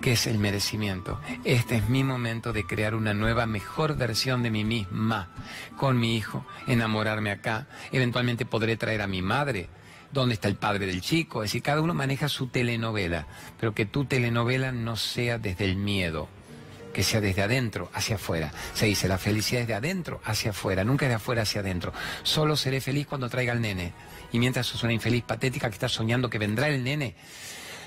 ¿Qué 0.00 0.12
es 0.12 0.26
el 0.26 0.40
merecimiento? 0.40 1.20
Este 1.44 1.76
es 1.76 1.88
mi 1.88 2.02
momento 2.02 2.52
de 2.52 2.64
crear 2.64 2.96
una 2.96 3.14
nueva, 3.14 3.46
mejor 3.46 3.96
versión 3.96 4.42
de 4.42 4.50
mí 4.50 4.64
misma 4.64 5.28
con 5.76 6.00
mi 6.00 6.16
hijo, 6.16 6.44
enamorarme 6.66 7.30
acá. 7.30 7.68
Eventualmente 7.92 8.44
podré 8.44 8.76
traer 8.76 9.02
a 9.02 9.06
mi 9.06 9.22
madre. 9.22 9.68
¿Dónde 10.10 10.34
está 10.34 10.48
el 10.48 10.56
padre 10.56 10.86
del 10.86 11.00
chico? 11.00 11.44
Es 11.44 11.50
decir, 11.50 11.62
cada 11.62 11.80
uno 11.80 11.94
maneja 11.94 12.28
su 12.28 12.48
telenovela, 12.48 13.28
pero 13.60 13.72
que 13.72 13.86
tu 13.86 14.06
telenovela 14.06 14.72
no 14.72 14.96
sea 14.96 15.38
desde 15.38 15.64
el 15.64 15.76
miedo, 15.76 16.28
que 16.92 17.04
sea 17.04 17.20
desde 17.20 17.42
adentro 17.42 17.88
hacia 17.94 18.16
afuera. 18.16 18.50
Se 18.74 18.86
dice, 18.86 19.06
la 19.06 19.18
felicidad 19.18 19.62
es 19.62 19.68
de 19.68 19.74
adentro 19.74 20.20
hacia 20.24 20.50
afuera, 20.50 20.82
nunca 20.82 21.06
es 21.06 21.10
de 21.10 21.16
afuera 21.16 21.42
hacia 21.42 21.60
adentro. 21.60 21.92
Solo 22.24 22.56
seré 22.56 22.80
feliz 22.80 23.06
cuando 23.06 23.28
traiga 23.28 23.52
al 23.52 23.60
nene 23.60 23.92
y 24.32 24.38
mientras 24.38 24.66
sos 24.66 24.82
una 24.82 24.92
infeliz 24.92 25.24
patética 25.24 25.68
que 25.68 25.74
está 25.74 25.88
soñando 25.88 26.30
que 26.30 26.38
vendrá 26.38 26.68
el 26.68 26.84
nene, 26.84 27.14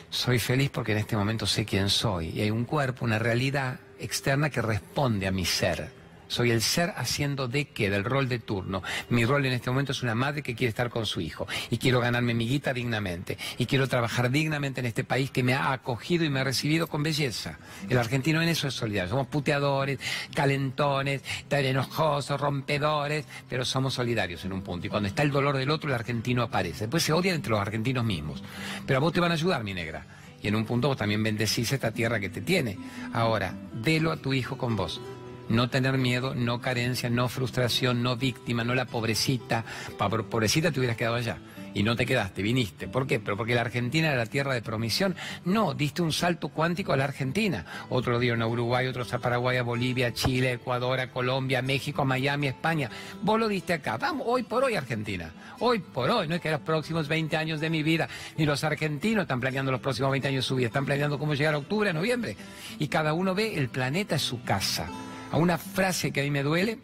soy 0.10 0.40
feliz 0.40 0.70
porque 0.70 0.92
en 0.92 1.00
este 1.00 1.16
momento 1.16 1.48
sé 1.48 1.66
quién 1.66 1.90
soy 1.90 2.30
y 2.30 2.42
hay 2.42 2.52
un 2.52 2.66
cuerpo, 2.66 3.06
una 3.06 3.20
realidad 3.20 3.80
externa 4.00 4.50
que 4.50 4.62
responde 4.62 5.28
a 5.28 5.32
mi 5.32 5.46
ser. 5.46 6.01
Soy 6.32 6.50
el 6.52 6.62
ser 6.62 6.94
haciendo 6.96 7.50
de 7.50 7.66
qué, 7.66 7.90
del 7.90 8.06
rol 8.06 8.30
de 8.30 8.40
turno. 8.40 8.82
Mi 9.10 9.26
rol 9.26 9.46
en 9.46 9.52
este 9.52 9.70
momento 9.70 9.92
es 9.92 10.02
una 10.02 10.16
madre 10.16 10.42
que 10.42 10.56
quiere 10.56 10.70
estar 10.70 10.90
con 10.90 11.06
su 11.06 11.20
hijo 11.20 11.46
y 11.70 11.78
quiero 11.78 12.00
ganarme 12.00 12.34
mi 12.34 12.48
guita 12.48 12.74
dignamente 12.74 13.38
y 13.58 13.66
quiero 13.66 13.90
trabajar 13.90 14.32
dignamente 14.32 14.80
en 14.80 14.86
este 14.86 15.04
país 15.04 15.30
que 15.30 15.44
me 15.44 15.56
ha 15.56 15.74
acogido 15.74 16.24
y 16.24 16.30
me 16.30 16.40
ha 16.40 16.46
recibido 16.46 16.88
con 16.88 17.04
belleza. 17.04 17.60
El 17.90 17.98
argentino 17.98 18.42
en 18.42 18.48
eso 18.48 18.70
es 18.70 18.74
solidario. 18.74 19.10
Somos 19.10 19.28
puteadores, 19.28 20.00
calentones, 20.34 21.22
enojosos, 21.50 22.40
rompedores, 22.40 23.26
pero 23.50 23.66
somos 23.66 23.94
solidarios 23.94 24.46
en 24.46 24.54
un 24.54 24.62
punto. 24.62 24.88
Y 24.88 24.90
cuando 24.90 25.10
está 25.10 25.24
el 25.24 25.32
dolor 25.32 25.58
del 25.58 25.70
otro, 25.70 25.90
el 25.90 25.96
argentino 25.96 26.44
aparece. 26.44 26.86
Después 26.86 27.04
se 27.04 27.12
odian 27.12 27.36
entre 27.36 27.52
los 27.52 27.60
argentinos 27.60 28.06
mismos. 28.06 28.42
Pero 28.88 29.00
a 29.00 29.02
vos 29.02 29.12
te 29.12 29.20
van 29.20 29.32
a 29.32 29.34
ayudar, 29.34 29.66
mi 29.66 29.74
negra. 29.74 30.06
Y 30.42 30.48
en 30.48 30.56
un 30.56 30.64
punto 30.64 30.88
vos 30.88 30.96
también 30.96 31.22
bendecís 31.22 31.74
esta 31.74 31.92
tierra 31.92 32.22
que 32.22 32.30
te 32.30 32.40
tiene. 32.40 32.78
Ahora, 33.12 33.54
delo 33.74 34.14
a 34.14 34.16
tu 34.16 34.32
hijo 34.32 34.58
con 34.58 34.78
vos 34.78 35.02
no 35.52 35.70
tener 35.70 35.98
miedo, 35.98 36.34
no 36.34 36.62
carencia, 36.62 37.10
no 37.10 37.28
frustración, 37.28 38.02
no 38.02 38.16
víctima, 38.16 38.64
no 38.64 38.74
la 38.74 38.86
pobrecita. 38.86 39.66
Pobrecita 39.98 40.72
te 40.72 40.80
hubieras 40.80 40.98
quedado 40.98 41.16
allá 41.16 41.38
y 41.74 41.84
no 41.84 41.96
te 41.96 42.06
quedaste, 42.06 42.42
viniste. 42.42 42.88
¿Por 42.88 43.08
qué? 43.08 43.20
¿Pero 43.20 43.38
porque 43.38 43.56
la 43.56 43.62
Argentina 43.62 44.08
era 44.08 44.18
la 44.18 44.26
tierra 44.26 44.54
de 44.54 44.62
promisión? 44.62 45.16
No, 45.46 45.74
diste 45.74 46.02
un 46.02 46.12
salto 46.12 46.50
cuántico 46.50 46.94
a 46.94 46.98
la 46.98 47.06
Argentina. 47.06 47.66
Otro 47.90 48.20
día 48.20 48.34
a 48.34 48.48
Uruguay, 48.48 48.88
otros 48.88 49.14
a 49.14 49.20
Paraguay, 49.20 49.58
a 49.58 49.64
Bolivia, 49.64 50.08
a 50.08 50.14
Chile, 50.14 50.54
Ecuador, 50.54 51.00
a 51.00 51.12
Colombia, 51.12 51.62
México, 51.62 52.02
a 52.02 52.06
Miami, 52.06 52.48
a 52.48 52.52
España. 52.52 52.90
Vos 53.22 53.40
lo 53.40 53.48
diste 53.48 53.74
acá. 53.74 53.98
Vamos, 53.98 54.26
hoy 54.30 54.44
por 54.44 54.64
hoy 54.64 54.76
Argentina. 54.76 55.32
Hoy 55.60 55.80
por 55.80 56.10
hoy. 56.10 56.28
No 56.28 56.36
es 56.36 56.42
que 56.42 56.52
los 56.52 56.62
próximos 56.62 57.08
20 57.08 57.36
años 57.38 57.60
de 57.60 57.70
mi 57.70 57.84
vida, 57.84 58.08
ni 58.38 58.46
los 58.46 58.64
argentinos 58.64 59.24
están 59.24 59.40
planeando 59.40 59.72
los 59.72 59.82
próximos 59.82 60.12
20 60.12 60.30
años 60.30 60.46
de 60.46 60.48
su 60.48 60.56
vida, 60.56 60.68
están 60.68 60.86
planeando 60.86 61.20
cómo 61.20 61.34
llegar 61.34 61.54
a 61.54 61.58
octubre, 61.58 61.90
a 61.90 61.94
noviembre. 61.94 62.36
Y 62.80 62.88
cada 62.88 63.14
uno 63.14 63.36
ve 63.36 63.56
el 63.56 63.70
planeta 63.70 64.16
es 64.16 64.22
su 64.22 64.42
casa 64.44 64.90
a 65.32 65.38
una 65.38 65.58
frase 65.58 66.12
que 66.12 66.22
a 66.22 66.24
mí 66.24 66.32
me 66.32 66.44
duele 66.44 66.80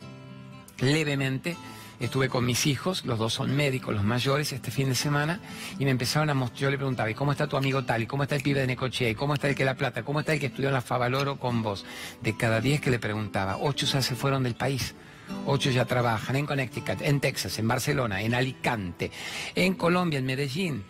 levemente, 0.80 1.58
estuve 2.00 2.30
con 2.30 2.46
mis 2.46 2.66
hijos, 2.66 3.06
los 3.06 3.20
dos 3.20 3.34
son 3.34 3.56
médicos, 3.56 3.94
los 3.94 4.04
mayores, 4.04 4.54
este 4.54 4.72
fin 4.72 4.90
de 4.90 4.96
semana, 4.96 5.40
y 5.80 5.86
me 5.86 5.92
empezaron 5.92 6.30
a 6.30 6.34
mostrar, 6.34 6.62
yo 6.62 6.70
le 6.72 6.78
preguntaba, 6.78 7.10
¿y 7.10 7.14
cómo 7.14 7.32
está 7.32 7.48
tu 7.48 7.58
amigo 7.58 7.84
tal? 7.84 8.04
¿Y 8.04 8.08
cómo 8.08 8.24
está 8.24 8.36
el 8.36 8.44
pibe 8.44 8.62
de 8.62 8.68
Necochea? 8.68 9.10
¿Y 9.10 9.16
cómo 9.16 9.34
está 9.34 9.50
el 9.50 9.56
que 9.56 9.66
La 9.66 9.76
Plata? 9.76 10.04
¿Cómo 10.04 10.20
está 10.20 10.34
el 10.34 10.40
que 10.40 10.48
estudió 10.48 10.70
en 10.70 10.74
la 10.74 10.82
Favaloro 10.82 11.38
con 11.38 11.64
vos? 11.64 11.86
De 12.22 12.38
cada 12.38 12.62
diez 12.62 12.80
que 12.80 12.92
le 12.92 13.00
preguntaba, 13.00 13.58
ocho 13.58 13.86
ya 13.86 14.02
se 14.02 14.16
fueron 14.16 14.44
del 14.44 14.56
país. 14.56 14.96
Ocho 15.46 15.72
ya 15.72 15.84
trabajan 15.84 16.38
en 16.38 16.46
Connecticut, 16.46 17.02
en 17.02 17.20
Texas, 17.20 17.60
en 17.60 17.68
Barcelona, 17.68 18.22
en 18.22 18.34
Alicante, 18.34 19.12
en 19.56 19.74
Colombia, 19.74 20.20
en 20.20 20.26
Medellín. 20.26 20.84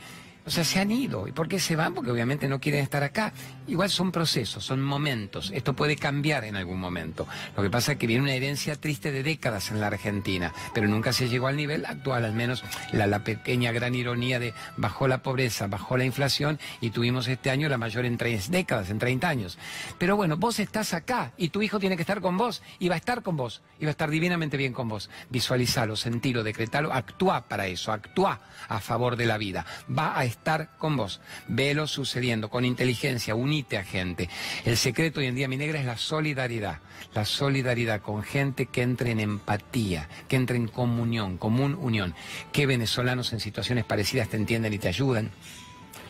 O 0.46 0.50
sea, 0.50 0.63
se 0.63 0.80
han 0.80 0.91
ido. 0.91 1.28
¿Y 1.28 1.32
por 1.32 1.48
qué 1.48 1.60
se 1.60 1.76
van? 1.76 1.93
Porque 1.93 2.12
obviamente 2.12 2.48
no 2.48 2.60
quieren 2.60 2.82
estar 2.82 3.04
acá. 3.04 3.34
Igual 3.67 3.89
son 3.89 4.12
procesos, 4.13 4.63
son 4.63 4.82
momentos. 4.82 5.51
Esto 5.53 5.73
puede 5.73 5.97
cambiar 5.97 6.45
en 6.45 6.56
algún 6.56 6.80
momento. 6.80 7.27
Lo 7.56 7.63
que 7.63 7.69
pasa 7.69 7.93
es 7.93 7.97
que 7.97 8.08
viene 8.08 8.23
una 8.23 8.34
herencia 8.34 8.75
triste 8.75 9.12
de 9.12 9.23
décadas 9.23 9.71
en 9.71 9.82
la 9.82 9.88
Argentina, 9.88 10.53
pero 10.73 10.88
nunca 10.88 11.12
se 11.12 11.27
llegó 11.27 11.47
al 11.47 11.58
nivel 11.58 11.86
actual, 11.86 12.23
al 12.23 12.34
menos 12.34 12.63
la, 12.93 13.17
pequeña 13.23 13.71
gran 13.71 13.93
ironía 13.95 14.39
de 14.39 14.53
bajó 14.77 15.08
la 15.08 15.21
pobreza, 15.21 15.67
bajó 15.67 15.97
la 15.97 16.06
inflación 16.06 16.60
y 16.80 16.91
tuvimos 16.91 17.27
este 17.27 17.49
año 17.49 17.67
la 17.67 17.77
mayor 17.77 18.06
en 18.06 18.17
tres 18.17 18.49
décadas, 18.51 18.89
en 18.89 18.99
30 18.99 19.27
años. 19.27 19.58
Pero 19.97 20.15
bueno, 20.15 20.38
vos 20.38 20.60
estás 20.60 20.93
acá 20.93 21.34
y 21.36 21.49
tu 21.49 21.62
hijo 21.62 21.80
tiene 21.80 21.97
que 21.97 22.03
estar 22.03 22.21
con 22.21 22.38
vos 22.38 22.62
y 22.80 22.88
va 22.88 22.95
a 22.95 22.99
estar 22.99 23.21
con 23.21 23.36
vos 23.36 23.62
y 23.80 23.86
va 23.86 23.89
a 23.89 23.91
estar 23.91 24.10
divinamente 24.10 24.56
bien 24.56 24.71
con 24.71 24.88
vos. 24.88 25.10
Visualizalo, 25.30 25.97
sentilo, 25.97 26.43
decretalo, 26.43 26.93
actúa 26.93 27.47
para 27.49 27.67
eso, 27.67 27.91
actúa 27.91 28.39
a 28.69 28.80
favor 28.80 29.17
de 29.17 29.25
la 29.25 29.38
vida. 29.38 29.65
Va 29.89 30.17
a 30.17 30.23
estar 30.23 30.77
con 30.77 30.95
vos. 30.95 31.19
Velo 31.47 31.88
sucediendo 31.88 32.49
con 32.49 32.63
inteligencia, 32.63 33.36
a 33.78 33.84
gente. 33.84 34.30
El 34.65 34.78
secreto 34.78 35.20
hoy 35.20 35.26
en 35.26 35.36
día, 35.36 35.48
mi 35.48 35.58
negra, 35.58 35.80
es 35.80 35.86
la 35.86 35.98
solidaridad. 35.98 36.80
La 37.13 37.26
solidaridad 37.26 38.02
con 38.02 38.24
gente 38.24 38.67
que 38.67 38.84
entre 38.84 39.12
en 39.12 39.20
empatía, 39.20 40.08
que 40.28 40.36
entre 40.36 40.58
en 40.58 40.67
comunión, 40.67 41.38
común 41.38 41.76
unión. 41.80 42.13
Que 42.52 42.65
venezolanos 42.65 43.34
en 43.34 43.39
situaciones 43.39 43.86
parecidas 43.86 44.30
te 44.30 44.38
entienden 44.38 44.74
y 44.74 44.78
te 44.78 44.88
ayudan 44.88 45.32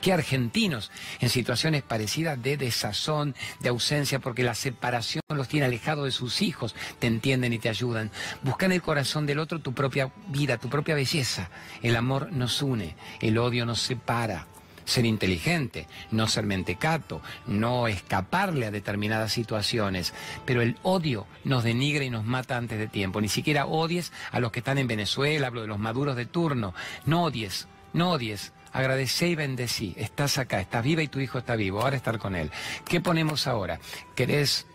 que 0.01 0.13
argentinos 0.13 0.91
en 1.19 1.29
situaciones 1.29 1.81
parecidas 1.81 2.41
de 2.41 2.55
desazón, 2.55 3.35
de 3.61 3.69
ausencia, 3.69 4.19
porque 4.19 4.43
la 4.43 4.53
separación 4.53 5.23
los 5.27 5.47
tiene 5.47 5.65
alejados 5.65 6.05
de 6.05 6.11
sus 6.11 6.43
hijos, 6.43 6.75
te 6.99 7.07
entienden 7.07 7.51
y 7.51 7.57
te 7.57 7.67
ayudan. 7.67 8.11
Busca 8.43 8.67
en 8.67 8.73
el 8.73 8.81
corazón 8.83 9.25
del 9.25 9.39
otro 9.39 9.59
tu 9.59 9.73
propia 9.73 10.11
vida, 10.27 10.57
tu 10.57 10.69
propia 10.69 10.93
belleza. 10.93 11.49
El 11.81 11.95
amor 11.95 12.31
nos 12.31 12.61
une, 12.61 12.95
el 13.21 13.39
odio 13.39 13.65
nos 13.65 13.81
separa 13.81 14.45
ser 14.87 15.05
inteligente, 15.05 15.85
no 16.09 16.27
ser 16.27 16.45
mentecato, 16.45 17.21
no 17.45 17.87
escaparle 17.87 18.65
a 18.65 18.71
determinadas 18.71 19.31
situaciones. 19.31 20.15
Pero 20.45 20.63
el 20.63 20.77
odio 20.81 21.27
nos 21.43 21.63
denigra 21.63 22.03
y 22.03 22.09
nos 22.09 22.25
mata 22.25 22.57
antes 22.57 22.79
de 22.79 22.87
tiempo. 22.87 23.21
Ni 23.21 23.29
siquiera 23.29 23.67
odies 23.67 24.11
a 24.31 24.39
los 24.39 24.51
que 24.51 24.59
están 24.59 24.79
en 24.79 24.87
Venezuela, 24.87 25.47
hablo 25.47 25.61
de 25.61 25.67
los 25.67 25.77
maduros 25.77 26.15
de 26.15 26.25
turno. 26.25 26.73
No 27.05 27.23
odies, 27.23 27.67
no 27.93 28.11
odies 28.11 28.53
Agradecé 28.77 29.29
y 29.29 29.35
bendecí. 29.35 29.95
Estás 29.97 30.37
acá, 30.37 30.59
estás 30.59 30.83
viva 30.83 31.01
y 31.01 31.07
tu 31.07 31.19
hijo 31.19 31.39
está 31.39 31.55
vivo. 31.55 31.81
Ahora 31.81 31.95
estar 31.95 32.19
con 32.19 32.35
él. 32.35 32.51
¿Qué 32.85 33.01
ponemos 33.01 33.47
ahora? 33.47 33.79
¿Querés 34.15 34.67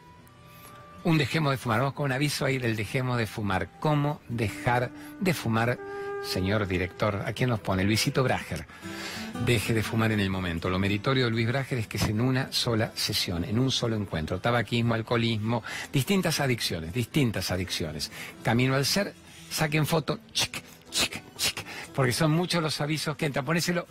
un 1.05 1.19
dejemos 1.19 1.53
de 1.53 1.57
fumar? 1.57 1.79
Vamos 1.81 1.95
con 1.95 2.07
un 2.07 2.13
aviso 2.13 2.45
ahí 2.45 2.59
del 2.59 2.75
dejemos 2.75 3.19
de 3.19 3.27
fumar. 3.27 3.69
¿Cómo 3.81 4.21
dejar 4.29 4.91
de 5.21 5.35
fumar, 5.35 5.79
señor 6.25 6.67
director? 6.67 7.23
¿A 7.27 7.33
quién 7.33 7.51
nos 7.51 7.61
pone? 7.61 7.85
Luisito 7.85 8.25
Brager. 8.25 8.67
Deje 9.47 9.75
de 9.75 9.83
fumar 9.83 10.13
en 10.13 10.21
el 10.21 10.31
momento. 10.31 10.71
Lo 10.71 10.79
meritorio 10.79 11.25
de 11.25 11.31
Luis 11.31 11.49
Brager 11.49 11.79
es 11.79 11.87
que 11.87 11.97
es 11.97 12.09
en 12.09 12.21
una 12.21 12.53
sola 12.53 12.93
sesión, 12.95 13.45
en 13.45 13.59
un 13.59 13.71
solo 13.71 13.97
encuentro. 13.97 14.41
Tabaquismo, 14.41 14.95
alcoholismo, 14.95 15.63
distintas 15.93 16.41
adicciones, 16.41 16.93
distintas 16.93 17.51
adicciones. 17.51 18.11
Camino 18.43 18.75
al 18.75 18.85
ser, 18.85 19.15
saquen 19.51 19.87
foto, 19.87 20.21
chic, 20.33 20.63
chic, 20.91 21.23
chic 21.37 21.65
porque 21.95 22.13
son 22.13 22.33
muchos 22.33 22.63
los 22.63 22.81
avisos 22.81 23.17
que 23.17 23.27
entran. 23.27 23.45
Ponéselo 23.45 23.87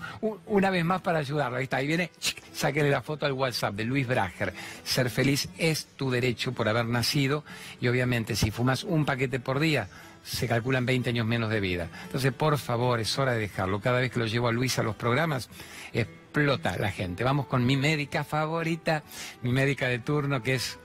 una 0.47 0.69
vez 0.69 0.83
más 0.83 1.01
para 1.01 1.19
ayudarlo. 1.19 1.57
Ahí 1.57 1.63
está, 1.63 1.77
ahí 1.77 1.87
viene, 1.87 2.11
sáquenle 2.53 2.89
la 2.89 3.01
foto 3.01 3.25
al 3.25 3.33
WhatsApp 3.33 3.75
de 3.75 3.85
Luis 3.85 4.07
Brager. 4.07 4.53
Ser 4.83 5.09
feliz 5.09 5.49
es 5.57 5.87
tu 5.95 6.09
derecho 6.09 6.51
por 6.51 6.67
haber 6.67 6.85
nacido 6.85 7.43
y 7.79 7.87
obviamente 7.87 8.35
si 8.35 8.51
fumas 8.51 8.83
un 8.83 9.05
paquete 9.05 9.39
por 9.39 9.59
día, 9.59 9.87
se 10.23 10.47
calculan 10.47 10.85
20 10.85 11.09
años 11.09 11.25
menos 11.25 11.49
de 11.49 11.59
vida. 11.59 11.89
Entonces, 12.03 12.33
por 12.33 12.57
favor, 12.57 12.99
es 12.99 13.17
hora 13.17 13.33
de 13.33 13.39
dejarlo. 13.39 13.79
Cada 13.79 13.99
vez 13.99 14.11
que 14.11 14.19
lo 14.19 14.25
llevo 14.25 14.47
a 14.47 14.51
Luis 14.51 14.77
a 14.79 14.83
los 14.83 14.95
programas, 14.95 15.49
explota 15.93 16.77
la 16.77 16.91
gente. 16.91 17.23
Vamos 17.23 17.47
con 17.47 17.65
mi 17.65 17.77
médica 17.77 18.23
favorita, 18.23 19.03
mi 19.41 19.51
médica 19.51 19.87
de 19.87 19.99
turno, 19.99 20.41
que 20.41 20.55
es 20.55 20.79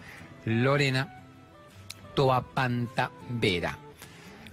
Lorena 0.45 1.23
Toapanta 2.15 3.11
Vera. 3.29 3.86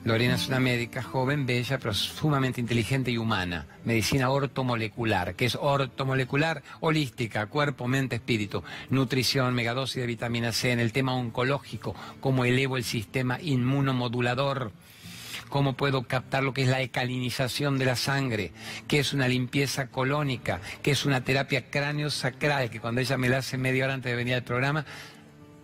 Lorena 0.03 0.35
es 0.35 0.49
una 0.49 0.59
médica 0.59 1.01
joven, 1.01 1.45
bella, 1.45 1.77
pero 1.77 1.93
sumamente 1.93 2.59
inteligente 2.59 3.09
y 3.09 3.17
humana. 3.17 3.67
Medicina 3.85 4.29
ortomolecular, 4.31 5.35
que 5.35 5.45
es 5.45 5.55
ortomolecular, 5.55 6.61
holística, 6.81 7.45
cuerpo, 7.45 7.87
mente, 7.87 8.17
espíritu. 8.17 8.63
Nutrición, 8.89 9.53
megadosis 9.55 10.01
de 10.01 10.07
vitamina 10.07 10.51
C. 10.51 10.73
En 10.73 10.81
el 10.81 10.91
tema 10.91 11.15
oncológico, 11.15 11.95
cómo 12.19 12.43
elevo 12.43 12.75
el 12.75 12.83
sistema 12.83 13.39
inmunomodulador 13.41 14.73
cómo 15.53 15.73
puedo 15.73 16.01
captar 16.07 16.41
lo 16.41 16.51
que 16.51 16.63
es 16.63 16.67
la 16.67 16.81
ecalinización 16.81 17.77
de 17.77 17.85
la 17.85 17.95
sangre, 17.95 18.51
qué 18.87 18.97
es 18.97 19.13
una 19.13 19.27
limpieza 19.27 19.85
colónica, 19.85 20.61
qué 20.81 20.89
es 20.89 21.05
una 21.05 21.23
terapia 21.23 21.69
cráneo-sacral, 21.69 22.71
que 22.71 22.79
cuando 22.79 23.01
ella 23.01 23.19
me 23.19 23.29
la 23.29 23.37
hace 23.37 23.59
media 23.59 23.85
hora 23.85 23.93
antes 23.93 24.11
de 24.11 24.15
venir 24.15 24.33
al 24.33 24.43
programa, 24.43 24.83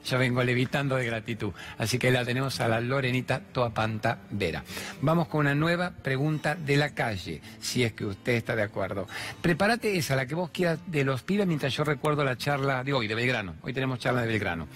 yo 0.09 0.17
vengo 0.17 0.43
levitando 0.43 0.95
de 0.95 1.05
gratitud. 1.05 1.51
Así 1.77 1.99
que 1.99 2.11
la 2.11 2.25
tenemos 2.25 2.59
a 2.59 2.67
la 2.67 2.81
Lorenita 2.81 3.39
Toapanta 3.39 4.19
Vera. 4.31 4.63
Vamos 5.01 5.27
con 5.27 5.41
una 5.41 5.55
nueva 5.55 5.91
pregunta 5.91 6.55
de 6.55 6.77
la 6.77 6.89
calle, 6.95 7.41
si 7.59 7.83
es 7.83 7.93
que 7.93 8.05
usted 8.05 8.33
está 8.33 8.55
de 8.55 8.63
acuerdo. 8.63 9.07
Prepárate 9.41 9.97
esa, 9.97 10.15
la 10.15 10.25
que 10.25 10.35
vos 10.35 10.49
quieras 10.49 10.79
de 10.87 11.03
los 11.03 11.21
pibes, 11.21 11.47
mientras 11.47 11.73
yo 11.73 11.83
recuerdo 11.83 12.23
la 12.23 12.37
charla 12.37 12.83
de 12.83 12.93
hoy, 12.93 13.07
de 13.07 13.15
Belgrano. 13.15 13.55
Hoy 13.61 13.73
tenemos 13.73 13.99
charla 13.99 14.21
de 14.21 14.27
Belgrano. 14.27 14.67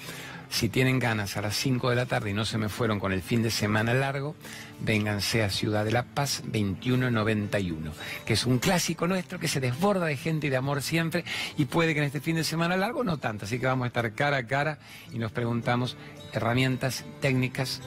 Si 0.49 0.69
tienen 0.69 0.99
ganas 0.99 1.35
a 1.37 1.41
las 1.41 1.55
5 1.55 1.89
de 1.89 1.95
la 1.95 2.05
tarde 2.05 2.29
y 2.29 2.33
no 2.33 2.45
se 2.45 2.57
me 2.57 2.69
fueron 2.69 2.99
con 2.99 3.11
el 3.11 3.21
fin 3.21 3.41
de 3.41 3.51
semana 3.51 3.93
largo, 3.93 4.35
vénganse 4.79 5.43
a 5.43 5.49
Ciudad 5.49 5.83
de 5.83 5.91
la 5.91 6.03
Paz 6.03 6.41
2191, 6.45 7.91
que 8.25 8.33
es 8.33 8.45
un 8.45 8.59
clásico 8.59 9.07
nuestro 9.07 9.39
que 9.39 9.47
se 9.47 9.59
desborda 9.59 10.05
de 10.05 10.17
gente 10.17 10.47
y 10.47 10.49
de 10.49 10.57
amor 10.57 10.81
siempre 10.81 11.25
y 11.57 11.65
puede 11.65 11.93
que 11.93 11.99
en 11.99 12.05
este 12.05 12.21
fin 12.21 12.35
de 12.35 12.43
semana 12.43 12.77
largo 12.77 13.03
no 13.03 13.17
tanto. 13.17 13.45
Así 13.45 13.59
que 13.59 13.65
vamos 13.65 13.85
a 13.85 13.87
estar 13.87 14.13
cara 14.13 14.37
a 14.37 14.47
cara 14.47 14.79
y 15.11 15.17
nos 15.17 15.31
preguntamos 15.31 15.97
herramientas 16.33 17.03
técnicas 17.21 17.81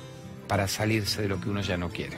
para 0.49 0.69
salirse 0.69 1.23
de 1.23 1.29
lo 1.29 1.41
que 1.41 1.49
uno 1.49 1.61
ya 1.61 1.77
no 1.77 1.89
quiere 1.89 2.17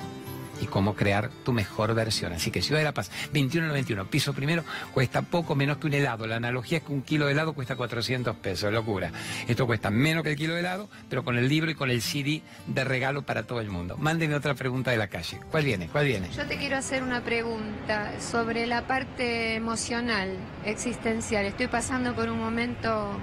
y 0.61 0.67
cómo 0.67 0.95
crear 0.95 1.31
tu 1.45 1.53
mejor 1.53 1.95
versión. 1.95 2.33
Así 2.33 2.51
que 2.51 2.63
Ciudad 2.63 2.81
de 2.81 2.85
la 2.85 2.95
Paz, 2.95 3.11
21.91, 3.33 4.07
piso 4.09 4.33
primero, 4.33 4.65
cuesta 4.93 5.23
poco 5.23 5.55
menos 5.55 5.79
que 5.79 5.87
un 5.87 5.95
helado. 5.95 6.27
La 6.27 6.37
analogía 6.37 6.79
es 6.79 6.85
que 6.85 6.93
un 6.93 7.03
kilo 7.03 7.27
de 7.27 7.33
helado 7.33 7.53
cuesta 7.53 7.77
400 7.77 8.37
pesos, 8.37 8.73
locura. 8.73 9.11
Esto 9.47 9.67
cuesta 9.67 9.91
menos 9.91 10.23
que 10.23 10.31
el 10.31 10.37
kilo 10.37 10.55
de 10.55 10.61
helado, 10.61 10.89
pero 11.09 11.25
con 11.25 11.39
el 11.39 11.49
libro 11.49 11.71
y 11.71 11.75
con 11.75 11.91
el 11.91 12.03
CD 12.03 12.43
de 12.67 12.85
regalo 12.85 13.23
para 13.23 13.45
todo 13.45 13.61
el 13.61 13.71
mundo. 13.71 13.97
Mándenme 13.99 14.35
otra 14.35 14.55
pregunta 14.55 14.91
de 14.91 14.97
la 14.97 15.09
calle. 15.09 15.41
¿Cuál 15.51 15.65
viene? 15.65 15.89
¿Cuál 15.89 16.07
viene? 16.07 16.29
Yo 16.37 16.47
te 16.47 16.57
quiero 16.57 16.77
hacer 16.77 17.03
una 17.03 17.23
pregunta 17.23 18.21
sobre 18.21 18.67
la 18.67 18.87
parte 18.87 19.55
emocional, 19.55 20.37
existencial. 20.65 21.47
Estoy 21.47 21.69
pasando 21.69 22.15
por 22.15 22.29
un 22.29 22.39
momento 22.39 23.19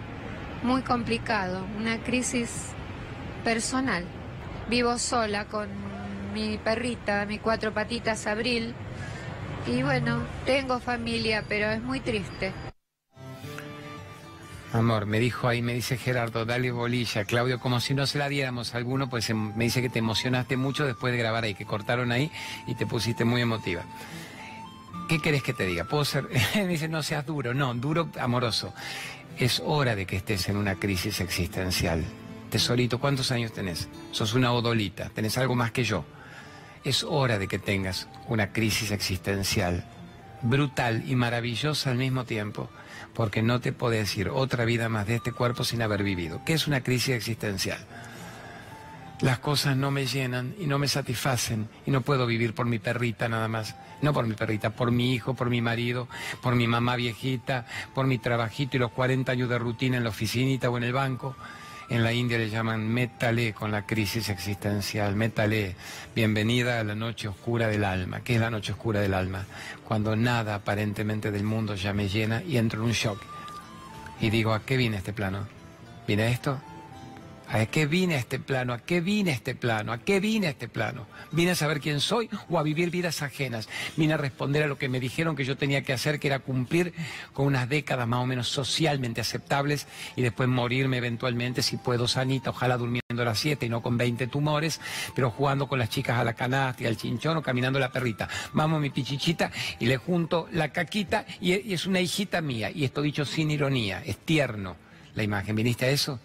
muy 0.64 0.82
complicado, 0.82 1.66
una 1.78 2.00
crisis 2.00 2.50
personal. 3.44 4.06
Vivo 4.68 4.98
sola 4.98 5.46
con 5.46 5.95
mi 6.36 6.58
perrita, 6.58 7.26
mi 7.26 7.40
cuatro 7.40 7.74
patitas 7.74 8.28
Abril. 8.28 8.76
Y 9.66 9.84
bueno, 9.84 10.22
tengo 10.46 10.82
familia, 10.82 11.46
pero 11.48 11.72
es 11.72 11.82
muy 11.82 12.02
triste. 12.02 12.52
Amor, 14.74 15.06
me 15.06 15.22
dijo 15.22 15.48
ahí, 15.48 15.62
me 15.62 15.74
dice 15.74 15.98
Gerardo, 15.98 16.46
dale 16.46 16.72
bolilla, 16.72 17.24
Claudio, 17.24 17.62
como 17.62 17.80
si 17.80 17.94
no 17.94 18.06
se 18.06 18.18
la 18.18 18.28
diéramos 18.28 18.76
a 18.76 18.78
alguno, 18.78 19.10
pues 19.10 19.30
em, 19.30 19.56
me 19.56 19.64
dice 19.64 19.82
que 19.82 19.88
te 19.88 20.00
emocionaste 20.00 20.58
mucho 20.58 20.86
después 20.86 21.14
de 21.14 21.20
grabar 21.20 21.46
ahí, 21.46 21.56
que 21.56 21.66
cortaron 21.66 22.12
ahí 22.12 22.30
y 22.68 22.76
te 22.76 22.86
pusiste 22.86 23.24
muy 23.24 23.40
emotiva. 23.40 23.84
¿Qué 25.08 25.20
querés 25.20 25.42
que 25.42 25.54
te 25.54 25.66
diga? 25.66 25.86
Puedo 25.86 26.04
ser, 26.04 26.28
me 26.56 26.68
dice, 26.68 26.90
no 26.90 27.02
seas 27.02 27.26
duro, 27.26 27.54
no, 27.54 27.74
duro, 27.76 28.10
amoroso. 28.20 28.74
Es 29.38 29.62
hora 29.66 29.96
de 29.96 30.06
que 30.06 30.18
estés 30.18 30.50
en 30.50 30.58
una 30.58 30.76
crisis 30.76 31.22
existencial. 31.22 32.04
Tesorito, 32.50 33.00
¿cuántos 33.00 33.32
años 33.32 33.54
tenés? 33.54 33.88
Sos 34.12 34.34
una 34.34 34.52
odolita, 34.52 35.10
tenés 35.10 35.38
algo 35.38 35.56
más 35.56 35.72
que 35.72 35.86
yo. 35.86 36.04
Es 36.86 37.04
hora 37.04 37.40
de 37.40 37.48
que 37.48 37.58
tengas 37.60 38.08
una 38.28 38.54
crisis 38.54 38.92
existencial 38.92 39.84
brutal 40.44 41.04
y 41.08 41.16
maravillosa 41.16 41.90
al 41.90 41.98
mismo 41.98 42.26
tiempo, 42.26 42.70
porque 43.16 43.42
no 43.42 43.60
te 43.60 43.74
podés 43.74 44.16
ir 44.18 44.30
otra 44.30 44.66
vida 44.66 44.88
más 44.88 45.08
de 45.08 45.16
este 45.16 45.32
cuerpo 45.32 45.64
sin 45.64 45.82
haber 45.82 46.04
vivido. 46.04 46.42
¿Qué 46.46 46.54
es 46.54 46.68
una 46.68 46.82
crisis 46.82 47.16
existencial? 47.16 47.80
Las 49.22 49.40
cosas 49.40 49.76
no 49.76 49.90
me 49.90 50.06
llenan 50.06 50.54
y 50.60 50.68
no 50.68 50.78
me 50.78 50.88
satisfacen 50.88 51.70
y 51.88 51.92
no 51.92 52.02
puedo 52.02 52.28
vivir 52.28 52.54
por 52.54 52.68
mi 52.68 52.78
perrita 52.78 53.28
nada 53.30 53.48
más. 53.48 53.76
No 54.04 54.14
por 54.14 54.28
mi 54.28 54.36
perrita, 54.36 54.72
por 54.72 54.92
mi 54.92 55.16
hijo, 55.16 55.34
por 55.34 55.50
mi 55.50 55.62
marido, 55.62 56.08
por 56.44 56.54
mi 56.54 56.68
mamá 56.68 56.98
viejita, 56.98 57.66
por 57.96 58.06
mi 58.06 58.20
trabajito 58.20 58.78
y 58.78 58.80
los 58.80 58.92
40 58.92 59.32
años 59.32 59.50
de 59.50 59.58
rutina 59.58 59.98
en 59.98 60.04
la 60.04 60.10
oficinita 60.10 60.70
o 60.70 60.78
en 60.78 60.84
el 60.84 60.94
banco. 60.94 61.36
En 61.88 62.04
la 62.04 62.12
India 62.12 62.40
le 62.40 62.50
llaman 62.50 62.88
métale 62.88 63.54
con 63.54 63.72
la 63.72 63.86
crisis 63.86 64.30
existencial. 64.30 65.16
Métale, 65.16 65.76
bienvenida 66.16 66.80
a 66.80 66.84
la 66.84 66.96
noche 66.96 67.28
oscura 67.28 67.68
del 67.68 67.84
alma. 67.84 68.22
¿Qué 68.22 68.36
es 68.36 68.42
la 68.42 68.50
noche 68.50 68.72
oscura 68.72 69.02
del 69.02 69.14
alma? 69.14 69.46
Cuando 69.88 70.16
nada 70.16 70.56
aparentemente 70.56 71.30
del 71.30 71.44
mundo 71.44 71.76
ya 71.76 71.94
me 71.94 72.10
llena 72.10 72.42
y 72.42 72.58
entro 72.58 72.82
en 72.82 72.88
un 72.88 72.92
shock. 72.94 73.22
Y 74.20 74.32
digo, 74.32 74.54
¿a 74.54 74.66
qué 74.66 74.78
viene 74.78 74.98
este 74.98 75.14
plano? 75.14 75.48
¿Viene 76.08 76.32
esto? 76.32 76.60
¿A 77.48 77.66
qué 77.68 77.86
vine 77.86 78.16
a 78.16 78.20
este 78.20 78.40
plano? 78.40 78.74
¿A 78.74 78.80
qué 78.80 79.02
vine 79.02 79.32
a 79.32 79.34
este 79.34 79.56
plano? 79.56 79.94
¿A 79.94 80.00
qué 80.00 80.20
vine 80.20 80.48
a 80.48 80.50
este 80.50 80.68
plano? 80.68 81.08
¿Vine 81.32 81.52
a 81.52 81.56
saber 81.56 81.80
quién 81.80 82.00
soy 82.00 82.30
o 82.50 82.58
a 82.58 82.64
vivir 82.64 82.90
vidas 82.90 83.22
ajenas? 83.22 83.70
Vine 83.96 84.14
a 84.14 84.18
responder 84.18 84.64
a 84.64 84.68
lo 84.68 84.78
que 84.78 84.90
me 84.90 85.00
dijeron 85.00 85.36
que 85.36 85.46
yo 85.46 85.56
tenía 85.56 85.84
que 85.84 85.94
hacer, 85.94 86.20
que 86.20 86.28
era 86.28 86.40
cumplir 86.40 86.94
con 87.34 87.46
unas 87.46 87.70
décadas 87.70 88.08
más 88.08 88.22
o 88.22 88.26
menos 88.26 88.50
socialmente 88.50 89.22
aceptables 89.22 89.88
y 90.16 90.22
después 90.22 90.50
morirme 90.50 90.98
eventualmente, 90.98 91.62
si 91.62 91.78
puedo, 91.78 92.08
sanita, 92.08 92.50
ojalá 92.50 92.78
durmiendo 92.78 93.22
a 93.22 93.26
las 93.26 93.40
7 93.40 93.66
y 93.66 93.70
no 93.70 93.82
con 93.82 93.98
20 93.98 94.28
tumores, 94.28 94.82
pero 95.16 95.30
jugando 95.30 95.68
con 95.68 95.80
las 95.80 95.90
chicas 95.90 96.18
a 96.18 96.24
la 96.24 96.34
canasta 96.34 96.84
y 96.84 96.88
al 96.88 96.98
chinchón 96.98 97.38
o 97.38 97.42
caminando 97.44 97.80
la 97.80 97.92
perrita. 97.92 98.28
Vamos, 98.54 98.82
mi 98.82 98.90
pichichita, 98.90 99.52
y 99.80 99.86
le 99.86 99.98
junto 99.98 100.48
la 100.52 100.70
caquita 100.70 101.26
y 101.40 101.74
es 101.74 101.86
una 101.86 102.00
hijita 102.00 102.42
mía. 102.42 102.72
Y 102.72 102.86
esto 102.86 103.02
dicho 103.02 103.24
sin 103.24 103.52
ironía, 103.52 104.02
es 104.04 104.18
tierno 104.18 104.76
la 105.14 105.24
imagen. 105.24 105.56
¿Viniste 105.56 105.86
a 105.86 105.90
eso? 105.90 106.20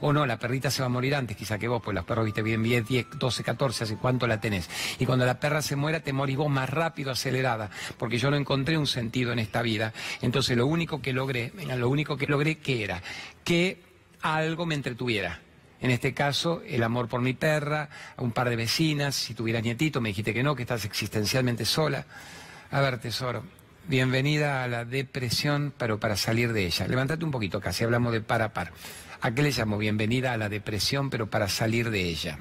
O 0.00 0.12
no, 0.12 0.26
la 0.26 0.38
perrita 0.38 0.70
se 0.70 0.82
va 0.82 0.86
a 0.86 0.88
morir 0.88 1.14
antes 1.14 1.36
quizá 1.36 1.58
que 1.58 1.68
vos, 1.68 1.82
pues 1.82 1.94
los 1.94 2.04
perros, 2.04 2.24
viste, 2.24 2.42
bien 2.42 2.62
10, 2.62 2.86
10, 2.86 3.06
12, 3.18 3.44
14, 3.44 3.84
hace 3.84 3.96
cuánto 3.96 4.26
la 4.26 4.40
tenés. 4.40 4.68
Y 4.98 5.06
cuando 5.06 5.26
la 5.26 5.40
perra 5.40 5.62
se 5.62 5.76
muera, 5.76 6.00
te 6.00 6.12
morís 6.12 6.36
vos 6.36 6.50
más 6.50 6.68
rápido, 6.70 7.10
acelerada, 7.10 7.70
porque 7.98 8.18
yo 8.18 8.30
no 8.30 8.36
encontré 8.36 8.78
un 8.78 8.86
sentido 8.86 9.32
en 9.32 9.38
esta 9.38 9.62
vida. 9.62 9.92
Entonces 10.20 10.56
lo 10.56 10.66
único 10.66 11.00
que 11.00 11.12
logré, 11.12 11.52
lo 11.76 11.88
único 11.88 12.16
que 12.16 12.26
logré, 12.26 12.58
¿qué 12.58 12.84
era? 12.84 13.02
Que 13.44 13.80
algo 14.22 14.66
me 14.66 14.74
entretuviera. 14.74 15.40
En 15.80 15.90
este 15.90 16.14
caso, 16.14 16.62
el 16.66 16.82
amor 16.82 17.08
por 17.08 17.20
mi 17.20 17.34
perra, 17.34 17.90
un 18.16 18.32
par 18.32 18.48
de 18.48 18.56
vecinas, 18.56 19.14
si 19.14 19.34
tuvieras 19.34 19.62
nietito, 19.62 20.00
me 20.00 20.08
dijiste 20.08 20.32
que 20.32 20.42
no, 20.42 20.56
que 20.56 20.62
estás 20.62 20.84
existencialmente 20.84 21.64
sola. 21.64 22.06
A 22.70 22.80
ver, 22.80 22.98
tesoro, 22.98 23.44
bienvenida 23.86 24.64
a 24.64 24.68
la 24.68 24.84
depresión, 24.84 25.74
pero 25.76 26.00
para 26.00 26.16
salir 26.16 26.52
de 26.52 26.66
ella. 26.66 26.88
Levántate 26.88 27.24
un 27.24 27.30
poquito, 27.30 27.60
casi 27.60 27.84
hablamos 27.84 28.12
de 28.12 28.20
par 28.22 28.42
a 28.42 28.52
par. 28.52 28.72
¿A 29.20 29.30
qué 29.30 29.42
le 29.42 29.50
llamo? 29.50 29.78
Bienvenida 29.78 30.32
a 30.32 30.36
la 30.36 30.48
depresión, 30.48 31.10
pero 31.10 31.28
para 31.28 31.48
salir 31.48 31.90
de 31.90 32.08
ella. 32.08 32.38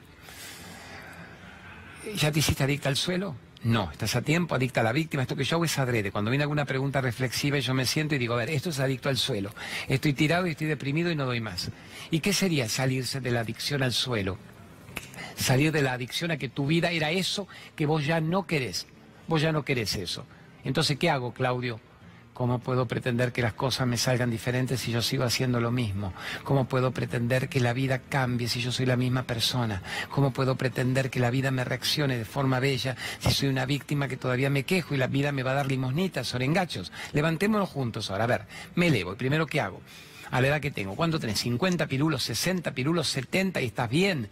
¿Ya 2.17 2.31
te 2.31 2.39
hiciste 2.39 2.63
adicta 2.63 2.89
al 2.89 2.97
suelo? 2.97 3.35
No, 3.63 3.89
estás 3.91 4.15
a 4.15 4.21
tiempo, 4.21 4.53
adicta 4.53 4.81
a 4.81 4.83
la 4.83 4.91
víctima. 4.91 5.23
Esto 5.23 5.35
que 5.35 5.43
yo 5.43 5.55
hago 5.55 5.65
es 5.65 5.79
adrede. 5.79 6.11
Cuando 6.11 6.29
viene 6.29 6.43
alguna 6.43 6.65
pregunta 6.65 7.01
reflexiva, 7.01 7.57
yo 7.57 7.73
me 7.73 7.85
siento 7.85 8.13
y 8.13 8.19
digo, 8.19 8.35
a 8.35 8.38
ver, 8.38 8.49
esto 8.49 8.69
es 8.69 8.79
adicto 8.79 9.09
al 9.09 9.17
suelo. 9.17 9.51
Estoy 9.88 10.13
tirado 10.13 10.45
y 10.45 10.51
estoy 10.51 10.67
deprimido 10.67 11.09
y 11.09 11.15
no 11.15 11.25
doy 11.25 11.41
más. 11.41 11.71
¿Y 12.11 12.19
qué 12.19 12.33
sería 12.33 12.69
salirse 12.69 13.21
de 13.21 13.31
la 13.31 13.39
adicción 13.39 13.81
al 13.81 13.93
suelo? 13.93 14.38
Salir 15.35 15.71
de 15.71 15.81
la 15.81 15.93
adicción 15.93 16.29
a 16.31 16.38
que 16.38 16.49
tu 16.49 16.67
vida 16.67 16.91
era 16.91 17.09
eso 17.09 17.47
que 17.75 17.85
vos 17.85 18.05
ya 18.05 18.21
no 18.21 18.45
querés. 18.45 18.85
Vos 19.27 19.41
ya 19.41 19.51
no 19.51 19.65
querés 19.65 19.95
eso. 19.95 20.27
Entonces, 20.63 20.97
¿qué 20.99 21.09
hago, 21.09 21.33
Claudio? 21.33 21.79
¿Cómo 22.35 22.59
puedo 22.59 22.85
pretender 22.85 23.31
que 23.31 23.41
las 23.41 23.53
cosas 23.53 23.87
me 23.87 23.95
salgan 23.95 24.29
diferentes 24.29 24.81
si 24.81 24.91
yo 24.91 25.01
sigo 25.01 25.23
haciendo 25.23 25.61
lo 25.61 25.71
mismo? 25.71 26.13
¿Cómo 26.43 26.65
puedo 26.65 26.91
pretender 26.91 27.47
que 27.47 27.61
la 27.61 27.71
vida 27.71 27.99
cambie 27.99 28.49
si 28.49 28.59
yo 28.59 28.73
soy 28.73 28.85
la 28.85 28.97
misma 28.97 29.23
persona? 29.23 29.81
¿Cómo 30.09 30.31
puedo 30.31 30.57
pretender 30.57 31.09
que 31.09 31.21
la 31.21 31.29
vida 31.29 31.49
me 31.49 31.63
reaccione 31.63 32.17
de 32.17 32.25
forma 32.25 32.59
bella 32.59 32.97
si 33.19 33.31
soy 33.31 33.47
una 33.47 33.65
víctima 33.65 34.09
que 34.09 34.17
todavía 34.17 34.49
me 34.49 34.63
quejo 34.63 34.93
y 34.93 34.97
la 34.97 35.07
vida 35.07 35.31
me 35.31 35.43
va 35.43 35.51
a 35.51 35.53
dar 35.53 35.67
limosnitas, 35.67 36.33
engachos? 36.33 36.91
Levantémonos 37.13 37.69
juntos 37.69 38.11
ahora. 38.11 38.25
A 38.25 38.27
ver, 38.27 38.47
me 38.75 38.87
elevo. 38.87 39.13
¿Y 39.13 39.15
primero 39.15 39.47
qué 39.47 39.61
hago? 39.61 39.79
A 40.29 40.41
la 40.41 40.49
edad 40.49 40.59
que 40.59 40.71
tengo. 40.71 40.93
¿Cuánto 40.97 41.21
tenés? 41.21 41.45
¿50 41.45 41.87
pirulos, 41.87 42.23
60 42.23 42.73
pirulos, 42.73 43.07
70 43.07 43.61
y 43.61 43.67
estás 43.67 43.89
bien? 43.89 44.27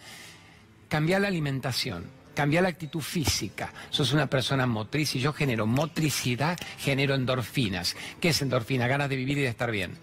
Cambiar 0.89 1.21
la 1.21 1.29
alimentación 1.29 2.22
Cambia 2.33 2.61
la 2.61 2.69
actitud 2.69 3.01
física. 3.01 3.71
Sos 3.89 4.11
una 4.13 4.27
persona 4.27 4.65
motriz 4.65 5.15
y 5.15 5.19
yo 5.19 5.33
genero 5.33 5.65
motricidad, 5.65 6.57
genero 6.79 7.15
endorfinas. 7.15 7.95
¿Qué 8.19 8.29
es 8.29 8.41
endorfina? 8.41 8.87
Ganas 8.87 9.09
de 9.09 9.15
vivir 9.15 9.37
y 9.37 9.41
de 9.41 9.47
estar 9.47 9.71
bien. 9.71 9.97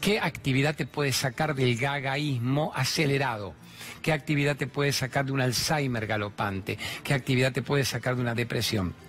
¿Qué 0.00 0.18
actividad 0.18 0.74
te 0.74 0.86
puede 0.86 1.12
sacar 1.12 1.54
del 1.54 1.76
gagaísmo 1.76 2.72
acelerado? 2.74 3.54
¿Qué 4.02 4.12
actividad 4.12 4.56
te 4.56 4.66
puede 4.66 4.92
sacar 4.92 5.26
de 5.26 5.32
un 5.32 5.40
Alzheimer 5.40 6.06
galopante? 6.06 6.78
¿Qué 7.04 7.14
actividad 7.14 7.52
te 7.52 7.62
puede 7.62 7.84
sacar 7.84 8.16
de 8.16 8.22
una 8.22 8.34
depresión? 8.34 9.05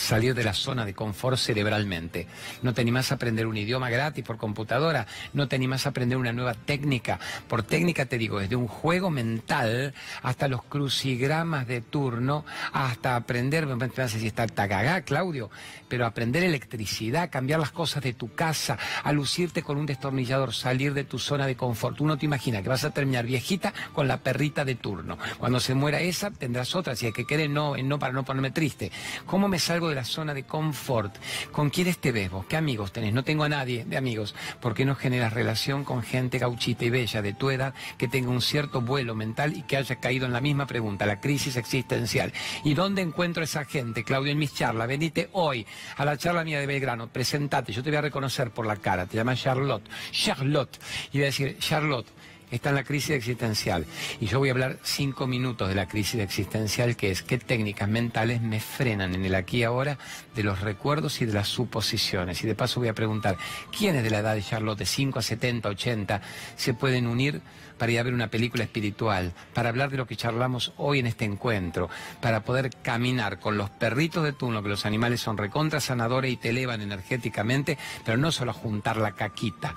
Salir 0.00 0.34
de 0.34 0.44
la 0.44 0.54
zona 0.54 0.84
de 0.84 0.94
confort 0.94 1.38
cerebralmente. 1.38 2.26
No 2.62 2.74
te 2.74 2.80
animas 2.80 3.12
a 3.12 3.16
aprender 3.16 3.46
un 3.46 3.56
idioma 3.56 3.90
gratis 3.90 4.24
por 4.24 4.36
computadora, 4.36 5.06
no 5.32 5.48
te 5.48 5.56
animas 5.56 5.86
a 5.86 5.90
aprender 5.90 6.18
una 6.18 6.32
nueva 6.32 6.54
técnica. 6.54 7.20
Por 7.48 7.62
técnica 7.62 8.06
te 8.06 8.18
digo, 8.18 8.40
desde 8.40 8.56
un 8.56 8.66
juego 8.66 9.10
mental 9.10 9.94
hasta 10.22 10.48
los 10.48 10.62
crucigramas 10.64 11.66
de 11.66 11.80
turno, 11.80 12.44
hasta 12.72 13.16
aprender, 13.16 13.66
me 13.66 13.84
a 13.84 13.86
decir, 13.86 14.26
está 14.26 14.46
tagagá, 14.46 15.02
Claudio, 15.02 15.50
pero 15.88 16.06
aprender 16.06 16.42
electricidad, 16.42 17.30
cambiar 17.30 17.60
las 17.60 17.72
cosas 17.72 18.02
de 18.02 18.12
tu 18.12 18.34
casa, 18.34 18.78
a 19.02 19.12
lucirte 19.12 19.62
con 19.62 19.76
un 19.76 19.86
destornillador, 19.86 20.54
salir 20.54 20.94
de 20.94 21.04
tu 21.04 21.18
zona 21.18 21.46
de 21.46 21.56
confort. 21.56 21.96
Tú 21.96 22.06
no 22.06 22.16
te 22.16 22.26
imaginas 22.26 22.62
que 22.62 22.68
vas 22.68 22.84
a 22.84 22.90
terminar 22.90 23.26
viejita 23.26 23.72
con 23.92 24.08
la 24.08 24.18
perrita 24.18 24.64
de 24.64 24.74
turno. 24.74 25.18
Cuando 25.38 25.60
se 25.60 25.74
muera 25.74 26.00
esa, 26.00 26.30
tendrás 26.30 26.74
otra. 26.74 26.96
Si 26.96 27.06
hay 27.06 27.12
que 27.12 27.26
querer, 27.26 27.50
no, 27.50 27.76
no 27.76 27.98
para 27.98 28.12
no 28.12 28.24
ponerme 28.24 28.50
triste. 28.50 28.90
¿Cómo 29.26 29.48
me 29.48 29.58
salgo 29.58 29.89
la 29.94 30.04
zona 30.04 30.34
de 30.34 30.44
confort. 30.44 31.16
¿Con 31.52 31.70
quiénes 31.70 31.98
te 31.98 32.12
ves 32.12 32.30
vos? 32.30 32.46
¿Qué 32.46 32.56
amigos 32.56 32.92
tenés? 32.92 33.12
No 33.12 33.24
tengo 33.24 33.44
a 33.44 33.48
nadie 33.48 33.84
de 33.84 33.96
amigos. 33.96 34.34
¿Por 34.60 34.74
qué 34.74 34.84
no 34.84 34.94
generas 34.94 35.32
relación 35.32 35.84
con 35.84 36.02
gente 36.02 36.38
gauchita 36.38 36.84
y 36.84 36.90
bella 36.90 37.22
de 37.22 37.32
tu 37.32 37.50
edad 37.50 37.74
que 37.98 38.08
tenga 38.08 38.30
un 38.30 38.42
cierto 38.42 38.80
vuelo 38.80 39.14
mental 39.14 39.56
y 39.56 39.62
que 39.62 39.76
haya 39.76 39.96
caído 39.96 40.26
en 40.26 40.32
la 40.32 40.40
misma 40.40 40.66
pregunta, 40.66 41.06
la 41.06 41.20
crisis 41.20 41.56
existencial? 41.56 42.32
¿Y 42.64 42.74
dónde 42.74 43.02
encuentro 43.02 43.42
esa 43.42 43.64
gente, 43.64 44.04
Claudio, 44.04 44.32
en 44.32 44.38
mis 44.38 44.54
charlas? 44.54 44.88
Venite 44.88 45.28
hoy 45.32 45.66
a 45.96 46.04
la 46.04 46.16
charla 46.16 46.44
mía 46.44 46.60
de 46.60 46.66
Belgrano, 46.66 47.08
presentate, 47.08 47.72
yo 47.72 47.82
te 47.82 47.90
voy 47.90 47.96
a 47.98 48.02
reconocer 48.02 48.50
por 48.50 48.66
la 48.66 48.76
cara, 48.76 49.06
te 49.06 49.16
llamas 49.16 49.40
Charlotte. 49.40 49.88
Charlotte. 50.12 50.78
Y 51.12 51.18
voy 51.18 51.22
a 51.22 51.26
decir, 51.26 51.56
Charlotte, 51.58 52.06
está 52.50 52.70
en 52.70 52.74
la 52.76 52.84
crisis 52.84 53.10
existencial. 53.10 53.86
Y 54.20 54.26
yo 54.26 54.38
voy 54.38 54.48
a 54.48 54.52
hablar 54.52 54.78
cinco 54.82 55.26
minutos 55.26 55.68
de 55.68 55.74
la 55.74 55.86
crisis 55.86 56.20
existencial, 56.20 56.96
que 56.96 57.10
es 57.10 57.22
qué 57.22 57.38
técnicas 57.38 57.88
mentales 57.88 58.40
me 58.40 58.60
frenan 58.60 59.14
en 59.14 59.24
el 59.24 59.34
aquí 59.34 59.58
y 59.58 59.64
ahora 59.64 59.98
de 60.34 60.42
los 60.42 60.60
recuerdos 60.60 61.20
y 61.20 61.26
de 61.26 61.32
las 61.32 61.48
suposiciones. 61.48 62.42
Y 62.42 62.46
de 62.46 62.54
paso 62.54 62.80
voy 62.80 62.88
a 62.88 62.94
preguntar, 62.94 63.36
¿quiénes 63.76 64.02
de 64.02 64.10
la 64.10 64.18
edad 64.18 64.34
de 64.34 64.42
Charlotte, 64.42 64.78
de 64.78 64.86
5 64.86 65.18
a 65.18 65.22
70, 65.22 65.68
80, 65.68 66.20
se 66.56 66.74
pueden 66.74 67.06
unir 67.06 67.42
para 67.80 67.92
ir 67.92 67.98
a 67.98 68.02
ver 68.02 68.12
una 68.12 68.28
película 68.28 68.62
espiritual, 68.62 69.32
para 69.54 69.70
hablar 69.70 69.90
de 69.90 69.96
lo 69.96 70.06
que 70.06 70.14
charlamos 70.14 70.74
hoy 70.76 70.98
en 70.98 71.06
este 71.06 71.24
encuentro, 71.24 71.88
para 72.20 72.44
poder 72.44 72.68
caminar 72.82 73.40
con 73.40 73.56
los 73.56 73.70
perritos 73.70 74.22
de 74.22 74.34
turno, 74.34 74.62
que 74.62 74.68
los 74.68 74.84
animales 74.84 75.22
son 75.22 75.38
recontra 75.38 75.80
sanadores 75.80 76.30
y 76.30 76.36
te 76.36 76.50
elevan 76.50 76.82
energéticamente, 76.82 77.78
pero 78.04 78.18
no 78.18 78.32
solo 78.32 78.50
a 78.50 78.54
juntar 78.54 78.98
la 78.98 79.12
caquita, 79.12 79.74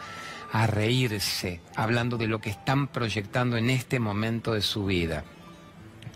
a 0.53 0.67
reírse, 0.67 1.61
hablando 1.75 2.17
de 2.17 2.27
lo 2.27 2.39
que 2.39 2.51
están 2.51 2.87
proyectando 2.87 3.57
en 3.57 3.71
este 3.71 3.99
momento 3.99 4.53
de 4.53 4.61
su 4.61 4.85
vida. 4.85 5.23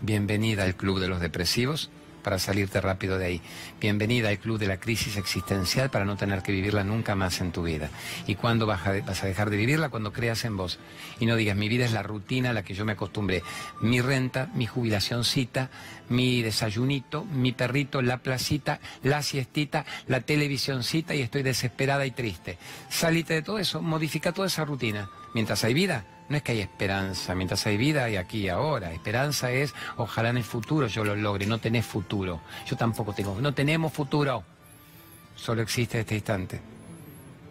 Bienvenida 0.00 0.62
al 0.62 0.76
Club 0.76 1.00
de 1.00 1.08
los 1.08 1.20
Depresivos 1.20 1.90
para 2.22 2.38
salirte 2.38 2.80
rápido 2.80 3.18
de 3.18 3.26
ahí. 3.26 3.42
Bienvenida 3.80 4.28
al 4.28 4.38
club 4.38 4.58
de 4.58 4.66
la 4.66 4.78
crisis 4.78 5.16
existencial 5.16 5.90
para 5.90 6.04
no 6.04 6.16
tener 6.16 6.42
que 6.42 6.52
vivirla 6.52 6.84
nunca 6.84 7.14
más 7.14 7.40
en 7.40 7.52
tu 7.52 7.62
vida. 7.62 7.90
¿Y 8.26 8.34
cuándo 8.34 8.66
vas 8.66 8.86
a, 8.86 8.92
dejar 8.92 9.50
de 9.50 9.56
vivirla? 9.56 9.88
Cuando 9.88 10.12
creas 10.12 10.44
en 10.44 10.56
vos. 10.56 10.78
Y 11.20 11.26
no 11.26 11.36
digas, 11.36 11.56
mi 11.56 11.68
vida 11.68 11.84
es 11.84 11.92
la 11.92 12.02
rutina 12.02 12.50
a 12.50 12.52
la 12.52 12.62
que 12.62 12.74
yo 12.74 12.84
me 12.84 12.92
acostumbré. 12.92 13.42
Mi 13.80 14.00
renta, 14.00 14.50
mi 14.54 14.66
jubilacióncita, 14.66 15.70
mi 16.08 16.42
desayunito, 16.42 17.24
mi 17.24 17.52
perrito, 17.52 18.02
la 18.02 18.18
placita, 18.18 18.80
la 19.02 19.22
siestita, 19.22 19.84
la 20.06 20.20
televisioncita 20.20 21.14
y 21.14 21.22
estoy 21.22 21.42
desesperada 21.42 22.06
y 22.06 22.10
triste. 22.10 22.58
Salite 22.88 23.34
de 23.34 23.42
todo 23.42 23.58
eso, 23.58 23.82
modifica 23.82 24.32
toda 24.32 24.48
esa 24.48 24.64
rutina. 24.64 25.10
Mientras 25.34 25.64
hay 25.64 25.74
vida, 25.74 26.04
no 26.28 26.36
es 26.36 26.42
que 26.42 26.52
hay 26.52 26.60
esperanza, 26.60 27.34
mientras 27.34 27.66
hay 27.66 27.76
vida 27.76 28.04
hay 28.04 28.16
aquí 28.16 28.40
y 28.40 28.48
ahora. 28.48 28.92
Esperanza 28.92 29.50
es, 29.50 29.74
ojalá 29.96 30.28
en 30.30 30.36
el 30.36 30.44
futuro 30.44 30.86
yo 30.86 31.04
lo 31.04 31.16
logre, 31.16 31.46
no 31.46 31.58
tenés 31.58 31.86
futuro. 31.86 32.40
Yo 32.66 32.76
tampoco 32.76 33.12
tengo, 33.14 33.40
no 33.40 33.54
tenemos 33.54 33.92
futuro. 33.92 34.44
Solo 35.34 35.62
existe 35.62 36.00
este 36.00 36.16
instante. 36.16 36.60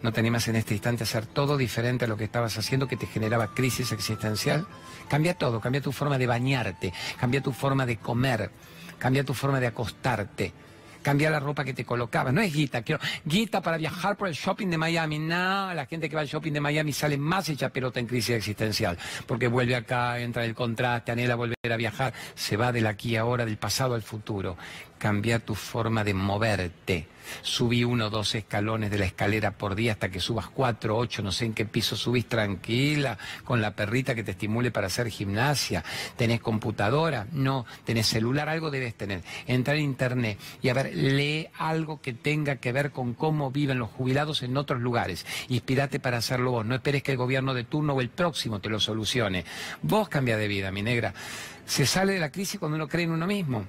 ¿No 0.03 0.13
te 0.13 0.19
animas 0.19 0.47
en 0.47 0.57
este 0.57 0.75
instante 0.75 1.03
a 1.03 1.05
hacer 1.05 1.25
todo 1.25 1.57
diferente 1.57 2.05
a 2.05 2.07
lo 2.07 2.17
que 2.17 2.25
estabas 2.25 2.55
haciendo 2.57 2.87
que 2.87 2.97
te 2.97 3.07
generaba 3.07 3.53
crisis 3.55 3.91
existencial? 3.91 4.67
Cambia 5.09 5.33
todo, 5.33 5.59
cambia 5.59 5.81
tu 5.81 5.91
forma 5.91 6.19
de 6.19 6.27
bañarte, 6.27 6.93
cambia 7.19 7.41
tu 7.41 7.51
forma 7.51 7.85
de 7.85 7.97
comer, 7.97 8.51
cambia 8.99 9.23
tu 9.23 9.33
forma 9.33 9.59
de 9.59 9.67
acostarte, 9.67 10.53
cambia 11.07 11.29
la 11.29 11.39
ropa 11.39 11.63
que 11.63 11.73
te 11.73 11.85
colocabas. 11.85 12.33
No 12.33 12.41
es 12.41 12.53
guita, 12.53 12.81
quiero 12.81 12.99
guita 13.23 13.61
para 13.61 13.77
viajar 13.77 14.17
por 14.17 14.27
el 14.27 14.33
shopping 14.33 14.67
de 14.67 14.77
Miami. 14.77 15.19
No, 15.19 15.73
la 15.73 15.85
gente 15.85 16.09
que 16.09 16.17
va 16.17 16.21
al 16.21 16.27
shopping 16.27 16.51
de 16.51 16.59
Miami 16.59 16.91
sale 16.91 17.17
más 17.17 17.47
hecha 17.47 17.69
pelota 17.69 18.01
en 18.01 18.07
crisis 18.07 18.35
existencial, 18.35 18.97
porque 19.25 19.47
vuelve 19.47 19.77
acá, 19.77 20.19
entra 20.19 20.43
el 20.43 20.53
contraste, 20.53 21.13
anhela 21.13 21.35
volver 21.35 21.55
a 21.71 21.77
viajar, 21.77 22.13
se 22.35 22.57
va 22.57 22.73
del 22.73 22.87
aquí 22.87 23.15
ahora, 23.15 23.45
del 23.45 23.55
pasado 23.55 23.95
al 23.95 24.01
futuro. 24.01 24.57
Cambia 24.97 25.39
tu 25.39 25.55
forma 25.55 26.03
de 26.03 26.13
moverte. 26.13 27.07
Subí 27.41 27.83
uno 27.83 28.07
o 28.07 28.09
dos 28.09 28.35
escalones 28.35 28.91
de 28.91 28.97
la 28.97 29.05
escalera 29.05 29.51
por 29.51 29.75
día 29.75 29.93
hasta 29.93 30.09
que 30.09 30.19
subas 30.19 30.47
cuatro, 30.47 30.97
ocho, 30.97 31.21
no 31.21 31.31
sé 31.31 31.45
en 31.45 31.53
qué 31.53 31.65
piso 31.65 31.95
subís 31.95 32.27
tranquila, 32.27 33.17
con 33.43 33.61
la 33.61 33.75
perrita 33.75 34.15
que 34.15 34.23
te 34.23 34.31
estimule 34.31 34.71
para 34.71 34.87
hacer 34.87 35.09
gimnasia. 35.09 35.83
¿Tenés 36.15 36.41
computadora? 36.41 37.27
No. 37.31 37.65
¿Tenés 37.83 38.07
celular? 38.07 38.49
Algo 38.49 38.71
debes 38.71 38.95
tener. 38.95 39.23
Entrar 39.45 39.77
en 39.77 39.83
internet 39.83 40.39
y 40.61 40.69
a 40.69 40.73
ver, 40.73 40.95
lee 40.95 41.47
algo 41.57 42.01
que 42.01 42.13
tenga 42.13 42.57
que 42.57 42.71
ver 42.71 42.91
con 42.91 43.13
cómo 43.13 43.51
viven 43.51 43.79
los 43.79 43.91
jubilados 43.91 44.43
en 44.43 44.55
otros 44.57 44.81
lugares. 44.81 45.25
Inspirate 45.49 45.99
para 45.99 46.17
hacerlo 46.17 46.51
vos. 46.51 46.65
No 46.65 46.75
esperes 46.75 47.03
que 47.03 47.11
el 47.11 47.17
gobierno 47.17 47.53
de 47.53 47.63
turno 47.63 47.93
o 47.93 48.01
el 48.01 48.09
próximo 48.09 48.59
te 48.59 48.69
lo 48.69 48.79
solucione. 48.79 49.45
Vos 49.81 50.09
cambia 50.09 50.37
de 50.37 50.47
vida, 50.47 50.71
mi 50.71 50.81
negra. 50.81 51.13
Se 51.65 51.85
sale 51.85 52.13
de 52.13 52.19
la 52.19 52.31
crisis 52.31 52.59
cuando 52.59 52.75
uno 52.75 52.87
cree 52.87 53.05
en 53.05 53.11
uno 53.11 53.27
mismo. 53.27 53.65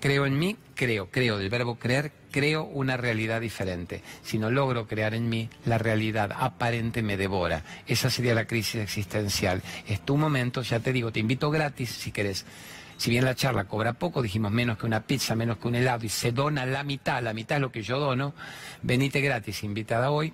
Creo 0.00 0.26
en 0.26 0.38
mí, 0.38 0.56
creo, 0.74 1.10
creo 1.10 1.38
del 1.38 1.48
verbo 1.48 1.76
creer, 1.76 2.12
creo 2.30 2.64
una 2.64 2.96
realidad 2.96 3.40
diferente. 3.40 4.02
Si 4.22 4.38
no 4.38 4.50
logro 4.50 4.86
crear 4.86 5.14
en 5.14 5.28
mí, 5.28 5.48
la 5.64 5.78
realidad 5.78 6.30
aparente 6.36 7.02
me 7.02 7.16
devora. 7.16 7.62
Esa 7.86 8.10
sería 8.10 8.34
la 8.34 8.46
crisis 8.46 8.82
existencial. 8.82 9.62
Es 9.86 10.00
tu 10.04 10.16
momento, 10.16 10.62
ya 10.62 10.80
te 10.80 10.92
digo, 10.92 11.12
te 11.12 11.20
invito 11.20 11.50
gratis 11.50 11.90
si 11.90 12.12
querés. 12.12 12.44
Si 12.96 13.10
bien 13.10 13.24
la 13.24 13.34
charla 13.34 13.64
cobra 13.64 13.94
poco, 13.94 14.22
dijimos 14.22 14.52
menos 14.52 14.78
que 14.78 14.86
una 14.86 15.02
pizza, 15.02 15.34
menos 15.34 15.58
que 15.58 15.68
un 15.68 15.74
helado, 15.74 16.04
y 16.06 16.08
se 16.08 16.32
dona 16.32 16.64
la 16.66 16.84
mitad, 16.84 17.22
la 17.22 17.32
mitad 17.32 17.56
es 17.56 17.62
lo 17.62 17.72
que 17.72 17.82
yo 17.82 17.98
dono, 17.98 18.34
venite 18.82 19.20
gratis, 19.20 19.64
invitada 19.64 20.10
hoy, 20.10 20.32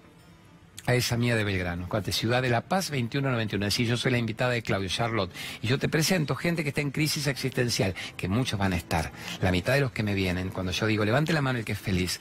a 0.86 0.94
esa 0.94 1.16
mía 1.16 1.36
de 1.36 1.44
Belgrano. 1.44 1.88
Cuate, 1.88 2.12
Ciudad 2.12 2.42
de 2.42 2.48
la 2.48 2.62
Paz, 2.62 2.90
2191. 2.90 3.66
Es 3.66 3.74
decir, 3.74 3.86
yo 3.86 3.96
soy 3.96 4.12
la 4.12 4.18
invitada 4.18 4.52
de 4.52 4.62
Claudio 4.62 4.88
Charlotte. 4.88 5.32
Y 5.62 5.66
yo 5.66 5.78
te 5.78 5.88
presento 5.88 6.34
gente 6.34 6.62
que 6.62 6.70
está 6.70 6.80
en 6.80 6.90
crisis 6.90 7.26
existencial, 7.26 7.94
que 8.16 8.28
muchos 8.28 8.58
van 8.58 8.72
a 8.72 8.76
estar. 8.76 9.12
La 9.40 9.50
mitad 9.50 9.74
de 9.74 9.80
los 9.80 9.92
que 9.92 10.02
me 10.02 10.14
vienen, 10.14 10.50
cuando 10.50 10.72
yo 10.72 10.86
digo, 10.86 11.04
levante 11.04 11.32
la 11.32 11.42
mano 11.42 11.58
el 11.58 11.64
que 11.64 11.72
es 11.72 11.78
feliz. 11.78 12.20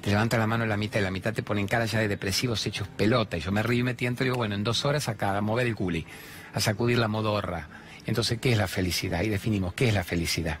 Te 0.00 0.10
levanta 0.10 0.36
la 0.36 0.46
mano 0.46 0.66
la 0.66 0.76
mitad 0.76 1.00
y 1.00 1.02
la 1.02 1.10
mitad 1.10 1.32
te 1.32 1.42
ponen 1.42 1.66
cara 1.66 1.86
ya 1.86 1.98
de 1.98 2.08
depresivos 2.08 2.66
hechos 2.66 2.88
pelota. 2.88 3.36
Y 3.36 3.40
yo 3.40 3.52
me 3.52 3.62
río 3.62 3.80
y 3.80 3.84
me 3.84 3.94
tiento 3.94 4.22
y 4.22 4.26
digo, 4.26 4.36
bueno, 4.36 4.54
en 4.54 4.64
dos 4.64 4.84
horas 4.84 5.08
acá, 5.08 5.36
a 5.36 5.40
mover 5.40 5.66
el 5.66 5.74
culi, 5.74 6.06
a 6.52 6.60
sacudir 6.60 6.98
la 6.98 7.08
modorra. 7.08 7.68
Entonces, 8.06 8.38
¿qué 8.38 8.52
es 8.52 8.58
la 8.58 8.68
felicidad? 8.68 9.22
Y 9.22 9.28
definimos, 9.28 9.72
¿qué 9.74 9.88
es 9.88 9.94
la 9.94 10.04
felicidad? 10.04 10.58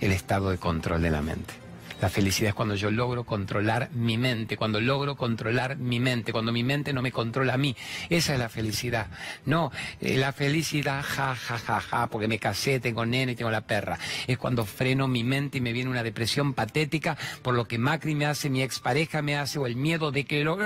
El 0.00 0.12
estado 0.12 0.50
de 0.50 0.58
control 0.58 1.00
de 1.00 1.10
la 1.10 1.22
mente. 1.22 1.65
La 2.00 2.10
felicidad 2.10 2.50
es 2.50 2.54
cuando 2.54 2.74
yo 2.74 2.90
logro 2.90 3.24
controlar 3.24 3.90
mi 3.92 4.18
mente, 4.18 4.58
cuando 4.58 4.80
logro 4.80 5.16
controlar 5.16 5.76
mi 5.76 5.98
mente, 5.98 6.30
cuando 6.30 6.52
mi 6.52 6.62
mente 6.62 6.92
no 6.92 7.00
me 7.00 7.10
controla 7.10 7.54
a 7.54 7.56
mí. 7.56 7.74
Esa 8.10 8.34
es 8.34 8.38
la 8.38 8.50
felicidad. 8.50 9.06
No, 9.46 9.72
eh, 10.00 10.18
la 10.18 10.32
felicidad, 10.32 11.02
ja, 11.02 11.34
ja, 11.34 11.58
ja, 11.58 11.80
ja, 11.80 12.06
porque 12.08 12.28
me 12.28 12.38
casé, 12.38 12.80
tengo 12.80 13.06
nene 13.06 13.34
tengo 13.34 13.50
la 13.50 13.62
perra. 13.62 13.98
Es 14.26 14.36
cuando 14.36 14.66
freno 14.66 15.08
mi 15.08 15.24
mente 15.24 15.56
y 15.58 15.60
me 15.62 15.72
viene 15.72 15.90
una 15.90 16.02
depresión 16.02 16.52
patética 16.52 17.16
por 17.40 17.54
lo 17.54 17.66
que 17.66 17.78
Macri 17.78 18.14
me 18.14 18.26
hace, 18.26 18.50
mi 18.50 18.62
expareja 18.62 19.22
me 19.22 19.38
hace 19.38 19.58
o 19.58 19.66
el 19.66 19.76
miedo 19.76 20.12
de 20.12 20.26
que 20.26 20.44
lo... 20.44 20.58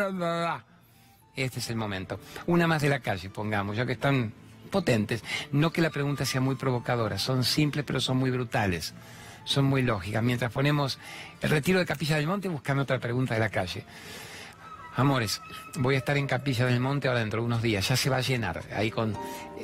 Este 1.37 1.61
es 1.61 1.71
el 1.71 1.77
momento. 1.77 2.19
Una 2.47 2.66
más 2.66 2.83
de 2.83 2.88
la 2.88 2.99
calle, 2.99 3.31
pongamos, 3.31 3.77
ya 3.77 3.87
que 3.87 3.93
están 3.93 4.33
potentes. 4.69 5.23
No 5.53 5.71
que 5.71 5.81
la 5.81 5.90
pregunta 5.90 6.25
sea 6.25 6.40
muy 6.40 6.57
provocadora, 6.57 7.19
son 7.19 7.45
simples 7.45 7.85
pero 7.87 8.01
son 8.01 8.16
muy 8.16 8.31
brutales 8.31 8.95
son 9.44 9.64
muy 9.64 9.83
lógicas. 9.83 10.22
Mientras 10.22 10.53
ponemos 10.53 10.98
el 11.40 11.50
retiro 11.50 11.79
de 11.79 11.87
Capilla 11.87 12.16
del 12.16 12.26
Monte, 12.26 12.48
buscando 12.48 12.83
otra 12.83 12.98
pregunta 12.98 13.35
de 13.35 13.40
la 13.40 13.48
calle. 13.48 13.85
Amores, 14.96 15.40
voy 15.79 15.94
a 15.94 15.98
estar 15.98 16.16
en 16.16 16.26
Capilla 16.26 16.66
del 16.66 16.81
Monte 16.81 17.07
ahora 17.07 17.20
dentro 17.20 17.40
de 17.40 17.46
unos 17.46 17.62
días, 17.62 17.88
ya 17.88 17.96
se 17.96 18.11
va 18.11 18.16
a 18.16 18.20
llenar, 18.20 18.62
ahí 18.74 18.90
con... 18.90 19.16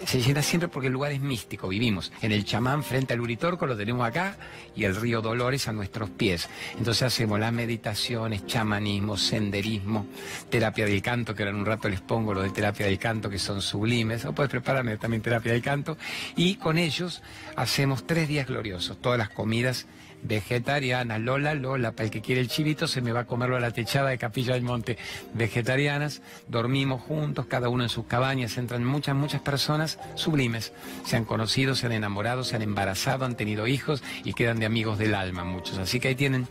Se 0.04 0.20
llena 0.20 0.42
siempre 0.42 0.68
porque 0.68 0.86
el 0.86 0.92
lugar 0.92 1.10
es 1.10 1.20
místico, 1.20 1.68
vivimos 1.68 2.12
en 2.20 2.30
el 2.30 2.44
chamán 2.44 2.84
frente 2.84 3.14
al 3.14 3.20
Uritorco, 3.20 3.66
lo 3.66 3.76
tenemos 3.76 4.06
acá, 4.06 4.36
y 4.76 4.84
el 4.84 4.94
río 4.94 5.22
Dolores 5.22 5.68
a 5.68 5.72
nuestros 5.72 6.10
pies. 6.10 6.48
Entonces 6.76 7.02
hacemos 7.02 7.40
las 7.40 7.52
meditaciones, 7.52 8.46
chamanismo, 8.46 9.16
senderismo, 9.16 10.06
terapia 10.50 10.84
del 10.84 11.00
canto, 11.00 11.34
que 11.34 11.42
ahora 11.42 11.50
en 11.50 11.60
un 11.60 11.66
rato 11.66 11.88
les 11.88 12.02
pongo 12.02 12.34
lo 12.34 12.42
de 12.42 12.50
terapia 12.50 12.86
del 12.86 12.98
canto, 12.98 13.30
que 13.30 13.38
son 13.38 13.62
sublimes, 13.62 14.26
o 14.26 14.34
puedes 14.34 14.50
prepararme 14.50 14.98
también 14.98 15.22
terapia 15.22 15.52
del 15.52 15.62
canto, 15.62 15.96
y 16.36 16.56
con 16.56 16.76
ellos 16.76 17.22
hacemos 17.56 18.06
tres 18.06 18.28
días 18.28 18.46
gloriosos, 18.46 19.00
todas 19.00 19.18
las 19.18 19.30
comidas 19.30 19.86
vegetarianas, 20.22 21.20
Lola, 21.20 21.54
Lola, 21.54 21.92
para 21.92 22.04
el 22.04 22.10
que 22.10 22.20
quiere 22.20 22.40
el 22.40 22.48
chivito 22.48 22.86
se 22.88 23.00
me 23.00 23.12
va 23.12 23.20
a 23.20 23.26
comerlo 23.26 23.56
a 23.56 23.60
la 23.60 23.70
techada 23.70 24.10
de 24.10 24.18
Capilla 24.18 24.54
del 24.54 24.62
Monte, 24.62 24.98
vegetarianas, 25.34 26.22
dormimos 26.48 27.02
juntos, 27.02 27.46
cada 27.46 27.68
uno 27.68 27.84
en 27.84 27.88
sus 27.88 28.06
cabañas, 28.06 28.58
entran 28.58 28.84
muchas, 28.84 29.14
muchas 29.14 29.40
personas 29.40 29.98
sublimes, 30.14 30.72
se 31.04 31.16
han 31.16 31.24
conocido, 31.24 31.74
se 31.74 31.86
han 31.86 31.92
enamorado, 31.92 32.44
se 32.44 32.56
han 32.56 32.62
embarazado, 32.62 33.24
han 33.24 33.36
tenido 33.36 33.66
hijos 33.66 34.02
y 34.24 34.32
quedan 34.32 34.58
de 34.58 34.66
amigos 34.66 34.98
del 34.98 35.14
alma 35.14 35.44
muchos. 35.44 35.78
Así 35.78 36.00
que 36.00 36.08
ahí 36.08 36.14
tienen 36.14 36.48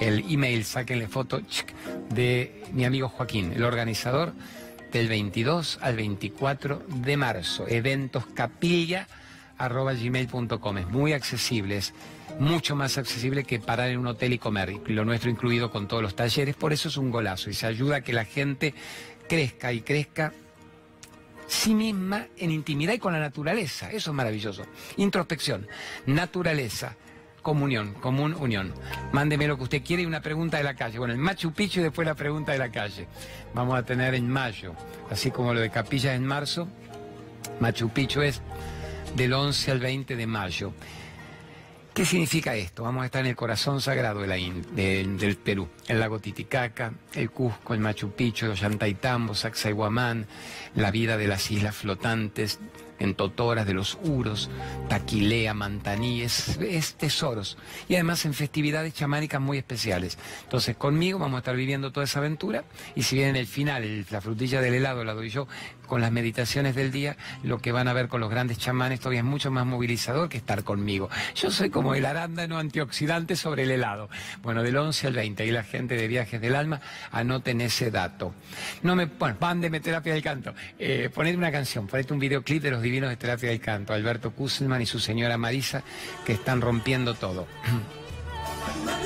el 0.00 0.24
email, 0.30 0.64
sáquenle 0.64 1.08
foto 1.08 1.40
de 2.10 2.62
mi 2.72 2.84
amigo 2.84 3.08
Joaquín, 3.08 3.52
el 3.52 3.64
organizador 3.64 4.32
del 4.92 5.08
22 5.08 5.78
al 5.82 5.96
24 5.96 6.82
de 6.86 7.16
marzo, 7.16 7.66
eventos 7.68 8.26
capilla 8.26 9.08
arroba 9.58 9.92
gmail.com. 9.94 10.78
Es 10.78 10.88
muy 10.88 11.12
accesible, 11.12 11.78
es 11.78 11.94
mucho 12.38 12.76
más 12.76 12.98
accesible 12.98 13.44
que 13.44 13.58
parar 13.58 13.90
en 13.90 13.98
un 13.98 14.06
hotel 14.06 14.32
y 14.34 14.38
comer, 14.38 14.80
lo 14.86 15.04
nuestro 15.04 15.30
incluido 15.30 15.70
con 15.70 15.88
todos 15.88 16.02
los 16.02 16.14
talleres, 16.14 16.54
por 16.54 16.72
eso 16.72 16.88
es 16.88 16.96
un 16.96 17.10
golazo 17.10 17.50
y 17.50 17.54
se 17.54 17.66
ayuda 17.66 17.96
a 17.96 18.00
que 18.02 18.12
la 18.12 18.24
gente 18.24 18.74
crezca 19.28 19.72
y 19.72 19.80
crezca 19.80 20.32
sí 21.46 21.74
misma 21.74 22.26
en 22.36 22.50
intimidad 22.50 22.94
y 22.94 22.98
con 22.98 23.12
la 23.12 23.20
naturaleza, 23.20 23.90
eso 23.90 24.10
es 24.10 24.14
maravilloso. 24.14 24.64
Introspección, 24.96 25.66
naturaleza, 26.06 26.96
comunión, 27.42 27.94
común 27.94 28.34
unión. 28.34 28.74
Mándeme 29.12 29.46
lo 29.46 29.56
que 29.56 29.62
usted 29.62 29.82
quiere 29.82 30.02
y 30.02 30.06
una 30.06 30.20
pregunta 30.20 30.56
de 30.56 30.64
la 30.64 30.74
calle. 30.74 30.98
Bueno, 30.98 31.14
el 31.14 31.20
Machu 31.20 31.52
Picchu 31.52 31.80
y 31.80 31.84
después 31.84 32.06
la 32.06 32.16
pregunta 32.16 32.52
de 32.52 32.58
la 32.58 32.70
calle. 32.70 33.06
Vamos 33.54 33.78
a 33.78 33.84
tener 33.84 34.14
en 34.14 34.28
mayo, 34.28 34.74
así 35.10 35.30
como 35.30 35.54
lo 35.54 35.60
de 35.60 35.70
Capilla 35.70 36.14
en 36.14 36.26
marzo. 36.26 36.68
Machu 37.60 37.88
Picchu 37.88 38.22
es 38.22 38.42
del 39.16 39.32
11 39.32 39.70
al 39.70 39.80
20 39.80 40.14
de 40.14 40.26
mayo. 40.26 40.72
¿Qué 41.94 42.04
significa 42.04 42.54
esto? 42.54 42.82
Vamos 42.82 43.02
a 43.02 43.06
estar 43.06 43.22
en 43.22 43.28
el 43.28 43.36
corazón 43.36 43.80
sagrado 43.80 44.20
del 44.20 45.38
Perú, 45.42 45.66
el 45.88 45.98
lago 45.98 46.18
Titicaca, 46.18 46.92
el 47.14 47.30
Cusco, 47.30 47.72
el 47.72 47.80
Machu 47.80 48.10
Picchu, 48.10 48.44
los 48.44 48.60
Yantaitambos, 48.60 49.38
Sacsayhuamán, 49.38 50.26
la 50.74 50.90
vida 50.90 51.16
de 51.16 51.26
las 51.26 51.50
islas 51.50 51.74
flotantes, 51.74 52.60
en 52.98 53.14
Totoras 53.14 53.66
de 53.66 53.74
los 53.74 53.98
Uros, 54.02 54.50
Taquilea, 54.88 55.54
Mantaní, 55.54 56.22
es, 56.22 56.94
tesoros. 56.98 57.58
Y 57.88 57.94
además 57.94 58.24
en 58.24 58.34
festividades 58.34 58.94
chamánicas 58.94 59.40
muy 59.40 59.58
especiales. 59.58 60.18
Entonces 60.44 60.76
conmigo 60.76 61.18
vamos 61.18 61.36
a 61.36 61.38
estar 61.38 61.56
viviendo 61.56 61.92
toda 61.92 62.04
esa 62.04 62.20
aventura 62.20 62.64
y 62.94 63.02
si 63.02 63.16
bien 63.16 63.30
en 63.30 63.36
el 63.36 63.46
final 63.46 64.06
la 64.10 64.20
frutilla 64.20 64.60
del 64.60 64.74
helado 64.74 65.04
la 65.04 65.14
doy 65.14 65.30
yo 65.30 65.46
con 65.86 66.00
las 66.00 66.12
meditaciones 66.12 66.74
del 66.74 66.92
día, 66.92 67.16
lo 67.42 67.58
que 67.58 67.72
van 67.72 67.88
a 67.88 67.92
ver 67.92 68.08
con 68.08 68.20
los 68.20 68.30
grandes 68.30 68.58
chamanes 68.58 69.00
todavía 69.00 69.20
es 69.20 69.24
mucho 69.24 69.50
más 69.50 69.66
movilizador 69.66 70.28
que 70.28 70.36
estar 70.36 70.64
conmigo. 70.64 71.08
Yo 71.34 71.50
soy 71.50 71.70
como 71.70 71.94
el 71.94 72.04
arándano 72.04 72.58
antioxidante 72.58 73.36
sobre 73.36 73.64
el 73.64 73.70
helado. 73.70 74.08
Bueno, 74.42 74.62
del 74.62 74.76
11 74.76 75.06
al 75.08 75.12
20, 75.14 75.46
y 75.46 75.50
la 75.50 75.64
gente 75.64 75.96
de 75.96 76.08
Viajes 76.08 76.40
del 76.40 76.56
Alma, 76.56 76.80
anoten 77.12 77.60
ese 77.60 77.90
dato. 77.90 78.34
No 78.82 78.96
me, 78.96 79.06
bueno, 79.06 79.36
mándeme 79.40 79.80
terapia 79.80 80.12
del 80.12 80.22
canto. 80.22 80.54
Eh, 80.78 81.10
poned 81.14 81.36
una 81.36 81.52
canción, 81.52 81.86
ponete 81.86 82.12
un 82.12 82.18
videoclip 82.18 82.62
de 82.62 82.70
los 82.70 82.82
divinos 82.82 83.10
de 83.10 83.16
terapia 83.16 83.50
del 83.50 83.60
canto, 83.60 83.92
Alberto 83.92 84.32
Kusselman 84.32 84.82
y 84.82 84.86
su 84.86 84.98
señora 84.98 85.38
Marisa, 85.38 85.82
que 86.24 86.32
están 86.32 86.60
rompiendo 86.60 87.14
todo. 87.14 87.46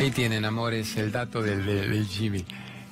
Ahí 0.00 0.10
tienen, 0.10 0.46
amores, 0.46 0.96
el 0.96 1.12
dato 1.12 1.42
del, 1.42 1.66
del 1.66 2.06
Jimmy. 2.06 2.42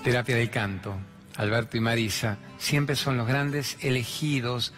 Terapia 0.04 0.36
del 0.36 0.50
canto. 0.50 0.94
Alberto 1.38 1.78
y 1.78 1.80
Marisa 1.80 2.36
siempre 2.58 2.96
son 2.96 3.16
los 3.16 3.26
grandes 3.26 3.78
elegidos 3.80 4.74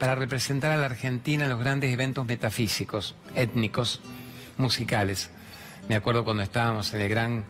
para 0.00 0.16
representar 0.16 0.72
a 0.72 0.76
la 0.76 0.86
Argentina 0.86 1.44
en 1.44 1.50
los 1.50 1.60
grandes 1.60 1.92
eventos 1.92 2.26
metafísicos, 2.26 3.14
étnicos, 3.36 4.00
musicales. 4.56 5.30
Me 5.88 5.94
acuerdo 5.94 6.24
cuando 6.24 6.42
estábamos 6.42 6.92
en 6.94 7.02
el 7.02 7.08
gran 7.08 7.44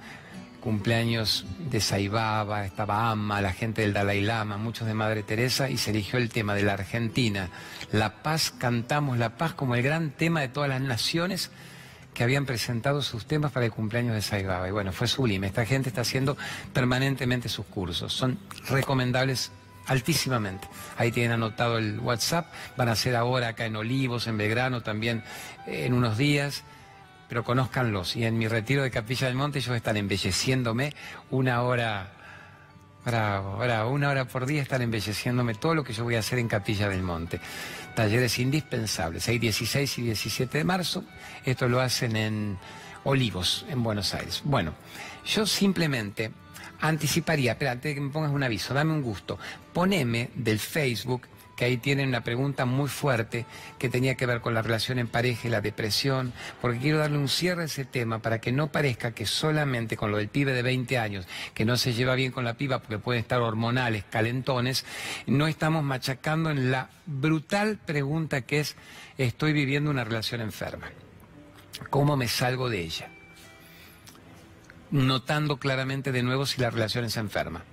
cumpleaños 0.60 1.46
de 1.70 1.80
Saibaba, 1.80 2.66
estaba 2.66 3.10
Amma, 3.10 3.40
la 3.40 3.54
gente 3.54 3.80
del 3.80 3.94
Dalai 3.94 4.20
Lama, 4.20 4.58
muchos 4.58 4.86
de 4.86 4.92
Madre 4.92 5.22
Teresa, 5.22 5.70
y 5.70 5.78
se 5.78 5.92
eligió 5.92 6.18
el 6.18 6.28
tema 6.28 6.54
de 6.54 6.64
la 6.64 6.74
Argentina. 6.74 7.48
La 7.92 8.22
paz, 8.22 8.50
cantamos 8.50 9.16
la 9.16 9.38
paz 9.38 9.54
como 9.54 9.74
el 9.74 9.82
gran 9.82 10.10
tema 10.10 10.42
de 10.42 10.48
todas 10.48 10.68
las 10.68 10.82
naciones 10.82 11.50
que 12.16 12.24
habían 12.24 12.46
presentado 12.46 13.02
sus 13.02 13.26
temas 13.26 13.52
para 13.52 13.66
el 13.66 13.72
cumpleaños 13.72 14.14
de 14.14 14.22
Saibaba. 14.22 14.66
Y 14.66 14.70
bueno, 14.70 14.90
fue 14.90 15.06
sublime. 15.06 15.48
Esta 15.48 15.66
gente 15.66 15.90
está 15.90 16.00
haciendo 16.00 16.34
permanentemente 16.72 17.50
sus 17.50 17.66
cursos. 17.66 18.10
Son 18.10 18.38
recomendables 18.70 19.52
altísimamente. 19.86 20.66
Ahí 20.96 21.12
tienen 21.12 21.32
anotado 21.32 21.76
el 21.76 22.00
WhatsApp, 22.00 22.50
van 22.74 22.88
a 22.88 22.96
ser 22.96 23.16
ahora 23.16 23.48
acá 23.48 23.66
en 23.66 23.76
Olivos, 23.76 24.28
en 24.28 24.38
Belgrano 24.38 24.80
también 24.80 25.24
eh, 25.66 25.84
en 25.84 25.92
unos 25.92 26.16
días, 26.16 26.64
pero 27.28 27.44
conózcanlos. 27.44 28.16
Y 28.16 28.24
en 28.24 28.38
mi 28.38 28.48
retiro 28.48 28.82
de 28.82 28.90
Capilla 28.90 29.26
del 29.26 29.36
Monte 29.36 29.58
ellos 29.58 29.76
están 29.76 29.98
embelleciéndome 29.98 30.94
una 31.30 31.60
hora, 31.60 32.14
bravo, 33.04 33.58
bravo, 33.58 33.90
una 33.90 34.08
hora 34.08 34.24
por 34.24 34.46
día 34.46 34.62
están 34.62 34.80
embelleciéndome 34.80 35.54
todo 35.54 35.74
lo 35.74 35.84
que 35.84 35.92
yo 35.92 36.02
voy 36.02 36.14
a 36.14 36.20
hacer 36.20 36.38
en 36.38 36.48
Capilla 36.48 36.88
del 36.88 37.02
Monte. 37.02 37.42
Talleres 37.96 38.38
indispensables, 38.38 39.26
hay 39.26 39.38
16 39.38 39.98
y 39.98 40.02
17 40.02 40.58
de 40.58 40.64
marzo, 40.64 41.02
esto 41.46 41.66
lo 41.66 41.80
hacen 41.80 42.14
en 42.14 42.58
Olivos, 43.04 43.64
en 43.70 43.82
Buenos 43.82 44.12
Aires. 44.12 44.42
Bueno, 44.44 44.74
yo 45.24 45.46
simplemente 45.46 46.30
anticiparía, 46.80 47.52
espérate 47.52 47.94
que 47.94 48.00
me 48.02 48.10
pongas 48.10 48.32
un 48.32 48.42
aviso, 48.42 48.74
dame 48.74 48.92
un 48.92 49.00
gusto, 49.00 49.38
poneme 49.72 50.28
del 50.34 50.58
Facebook, 50.58 51.22
que 51.56 51.64
ahí 51.64 51.78
tienen 51.78 52.08
una 52.08 52.22
pregunta 52.22 52.64
muy 52.64 52.88
fuerte 52.88 53.46
que 53.78 53.88
tenía 53.88 54.14
que 54.14 54.26
ver 54.26 54.40
con 54.40 54.54
la 54.54 54.62
relación 54.62 54.98
en 54.98 55.08
pareja 55.08 55.48
y 55.48 55.50
la 55.50 55.60
depresión, 55.60 56.32
porque 56.60 56.78
quiero 56.78 56.98
darle 56.98 57.18
un 57.18 57.28
cierre 57.28 57.62
a 57.62 57.64
ese 57.64 57.84
tema 57.84 58.20
para 58.20 58.40
que 58.40 58.52
no 58.52 58.68
parezca 58.68 59.12
que 59.12 59.26
solamente 59.26 59.96
con 59.96 60.10
lo 60.10 60.18
del 60.18 60.28
pibe 60.28 60.52
de 60.52 60.62
20 60.62 60.98
años, 60.98 61.26
que 61.54 61.64
no 61.64 61.76
se 61.76 61.94
lleva 61.94 62.14
bien 62.14 62.30
con 62.30 62.44
la 62.44 62.54
piba 62.54 62.78
porque 62.80 62.98
pueden 62.98 63.22
estar 63.22 63.40
hormonales, 63.40 64.04
calentones, 64.04 64.84
no 65.26 65.46
estamos 65.46 65.82
machacando 65.82 66.50
en 66.50 66.70
la 66.70 66.90
brutal 67.06 67.78
pregunta 67.84 68.42
que 68.42 68.60
es, 68.60 68.76
estoy 69.18 69.52
viviendo 69.52 69.90
una 69.90 70.04
relación 70.04 70.40
enferma. 70.40 70.90
¿Cómo 71.90 72.16
me 72.16 72.28
salgo 72.28 72.68
de 72.68 72.80
ella? 72.80 73.08
notando 74.90 75.58
claramente 75.58 76.12
de 76.12 76.22
nuevo 76.22 76.46
si 76.46 76.60
la 76.60 76.70
relación 76.70 77.04
es 77.04 77.16
enferma. 77.16 77.64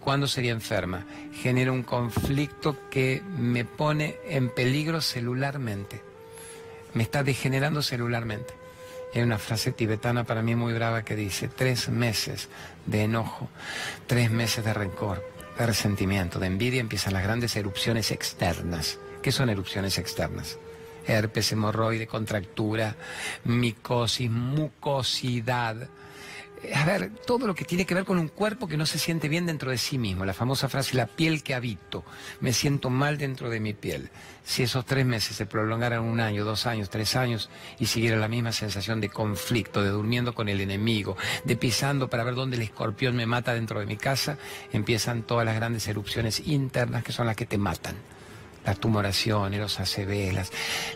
¿Cuándo 0.00 0.26
sería 0.26 0.52
enferma? 0.52 1.04
Genera 1.34 1.72
un 1.72 1.82
conflicto 1.82 2.88
que 2.90 3.22
me 3.38 3.64
pone 3.66 4.16
en 4.26 4.48
peligro 4.48 5.02
celularmente. 5.02 6.00
Me 6.94 7.02
está 7.02 7.22
degenerando 7.22 7.82
celularmente. 7.82 8.54
hay 9.14 9.22
una 9.22 9.38
frase 9.38 9.72
tibetana 9.72 10.24
para 10.24 10.42
mí 10.42 10.54
muy 10.54 10.72
brava 10.72 11.04
que 11.04 11.16
dice, 11.16 11.48
tres 11.48 11.88
meses 11.88 12.48
de 12.86 13.02
enojo, 13.02 13.48
tres 14.06 14.30
meses 14.30 14.64
de 14.64 14.72
rencor, 14.72 15.22
de 15.58 15.66
resentimiento, 15.66 16.38
de 16.38 16.46
envidia, 16.46 16.80
empiezan 16.80 17.12
las 17.12 17.22
grandes 17.22 17.54
erupciones 17.56 18.10
externas. 18.10 18.98
¿Qué 19.22 19.32
son 19.32 19.50
erupciones 19.50 19.98
externas? 19.98 20.58
Herpes, 21.06 21.52
hemorroide, 21.52 22.06
contractura, 22.06 22.96
micosis, 23.44 24.30
mucosidad, 24.30 25.88
a 26.74 26.84
ver, 26.84 27.10
todo 27.26 27.46
lo 27.46 27.54
que 27.54 27.64
tiene 27.64 27.86
que 27.86 27.94
ver 27.94 28.04
con 28.04 28.18
un 28.18 28.28
cuerpo 28.28 28.68
que 28.68 28.76
no 28.76 28.84
se 28.84 28.98
siente 28.98 29.28
bien 29.28 29.46
dentro 29.46 29.70
de 29.70 29.78
sí 29.78 29.96
mismo. 29.96 30.26
La 30.26 30.34
famosa 30.34 30.68
frase, 30.68 30.94
la 30.94 31.06
piel 31.06 31.42
que 31.42 31.54
habito, 31.54 32.04
me 32.40 32.52
siento 32.52 32.90
mal 32.90 33.16
dentro 33.16 33.48
de 33.48 33.60
mi 33.60 33.72
piel. 33.72 34.10
Si 34.44 34.62
esos 34.62 34.84
tres 34.84 35.06
meses 35.06 35.36
se 35.36 35.46
prolongaran 35.46 36.02
un 36.02 36.20
año, 36.20 36.44
dos 36.44 36.66
años, 36.66 36.90
tres 36.90 37.16
años 37.16 37.48
y 37.78 37.86
siguiera 37.86 38.18
la 38.18 38.28
misma 38.28 38.52
sensación 38.52 39.00
de 39.00 39.08
conflicto, 39.08 39.82
de 39.82 39.88
durmiendo 39.88 40.34
con 40.34 40.50
el 40.50 40.60
enemigo, 40.60 41.16
de 41.44 41.56
pisando 41.56 42.10
para 42.10 42.24
ver 42.24 42.34
dónde 42.34 42.56
el 42.56 42.62
escorpión 42.62 43.16
me 43.16 43.26
mata 43.26 43.54
dentro 43.54 43.80
de 43.80 43.86
mi 43.86 43.96
casa, 43.96 44.36
empiezan 44.72 45.22
todas 45.22 45.46
las 45.46 45.56
grandes 45.56 45.88
erupciones 45.88 46.46
internas 46.46 47.04
que 47.04 47.12
son 47.12 47.26
las 47.26 47.36
que 47.36 47.46
te 47.46 47.58
matan 47.58 47.96
las 48.62 48.78
tumoraciones, 48.78 49.58
los 49.58 49.80
ACV, 49.80 50.34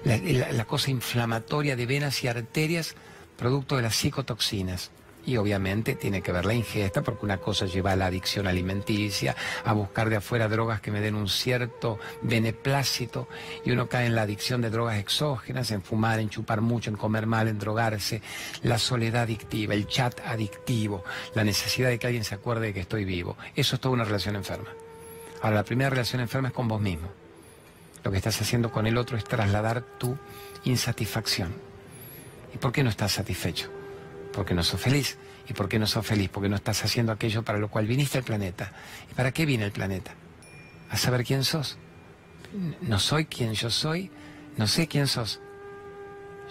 la, 0.05 0.19
la 0.53 0.65
cosa 0.67 0.91
inflamatoria 0.91 1.77
de 1.77 1.87
venas 1.87 2.23
y 2.23 2.29
arterias, 2.29 2.95
producto 3.39 3.77
de 3.77 3.83
las 3.83 3.97
psicotoxinas 3.97 4.91
y 5.27 5.37
obviamente 5.37 5.95
tiene 5.95 6.23
que 6.23 6.33
ver 6.33 6.45
la 6.45 6.55
ingesta 6.55 7.03
porque 7.03 7.25
una 7.25 7.39
cosa 7.39 7.67
lleva 7.67 7.93
a 7.93 7.97
la 7.97 8.07
adicción 8.07 8.47
alimenticia, 8.47 9.37
a 9.65 9.73
buscar 9.73 10.11
de 10.11 10.17
afuera 10.17 10.49
drogas 10.49 10.81
que 10.81 10.91
me 10.91 11.01
den 11.01 11.15
un 11.15 11.29
cierto 11.29 11.99
beneplácito 12.23 13.29
y 13.65 13.71
uno 13.71 13.89
cae 13.89 14.07
en 14.07 14.15
la 14.15 14.23
adicción 14.23 14.61
de 14.61 14.71
drogas 14.71 14.99
exógenas, 14.99 15.71
en 15.71 15.83
fumar, 15.83 16.21
en 16.21 16.29
chupar 16.29 16.61
mucho, 16.61 16.91
en 16.91 16.97
comer 16.97 17.27
mal, 17.27 17.49
en 17.49 17.59
drogarse, 17.59 18.23
la 18.63 18.79
soledad 18.79 19.23
adictiva, 19.23 19.75
el 19.75 19.87
chat 19.87 20.21
adictivo, 20.27 21.05
la 21.35 21.45
necesidad 21.45 21.89
de 21.89 21.99
que 21.99 22.07
alguien 22.07 22.25
se 22.25 22.35
acuerde 22.35 22.67
de 22.67 22.75
que 22.75 22.81
estoy 22.81 23.05
vivo. 23.05 23.37
Eso 23.55 23.77
es 23.77 23.81
toda 23.81 23.95
una 23.95 24.05
relación 24.05 24.37
enferma. 24.37 24.71
Ahora, 25.43 25.57
la 25.57 25.65
primera 25.65 25.91
relación 25.91 26.23
enferma 26.23 26.49
es 26.49 26.55
con 26.55 26.69
vos 26.69 26.81
mismo. 26.81 27.09
Lo 28.03 28.11
que 28.11 28.19
estás 28.19 28.41
haciendo 28.41 28.71
con 28.71 28.87
el 28.87 28.97
otro 28.99 29.17
es 29.17 29.25
trasladar 29.25 29.83
tu 29.99 30.17
insatisfacción. 30.65 31.55
¿Y 32.55 32.59
por 32.59 32.73
qué 32.73 32.83
no 32.83 32.91
estás 32.91 33.13
satisfecho? 33.13 33.84
Porque 34.35 34.55
no 34.55 34.63
sos 34.63 34.81
feliz. 34.81 35.17
¿Y 35.49 35.53
por 35.53 35.69
qué 35.69 35.79
no 35.79 35.87
sos 35.87 36.07
feliz? 36.07 36.31
Porque 36.31 36.49
no 36.49 36.57
estás 36.57 36.85
haciendo 36.85 37.13
aquello 37.13 37.43
para 37.43 37.59
lo 37.59 37.69
cual 37.69 37.87
viniste 37.87 38.19
al 38.19 38.25
planeta. 38.25 38.73
¿Y 39.11 39.15
para 39.15 39.33
qué 39.33 39.47
viene 39.47 39.65
el 39.65 39.73
planeta? 39.73 40.13
A 40.91 40.97
saber 40.97 41.25
quién 41.25 41.45
sos. 41.45 41.79
No 42.83 42.99
soy 42.99 43.27
quien 43.27 43.53
yo 43.55 43.71
soy, 43.71 44.11
no 44.57 44.67
sé 44.67 44.87
quién 44.87 45.07
sos. 45.07 45.41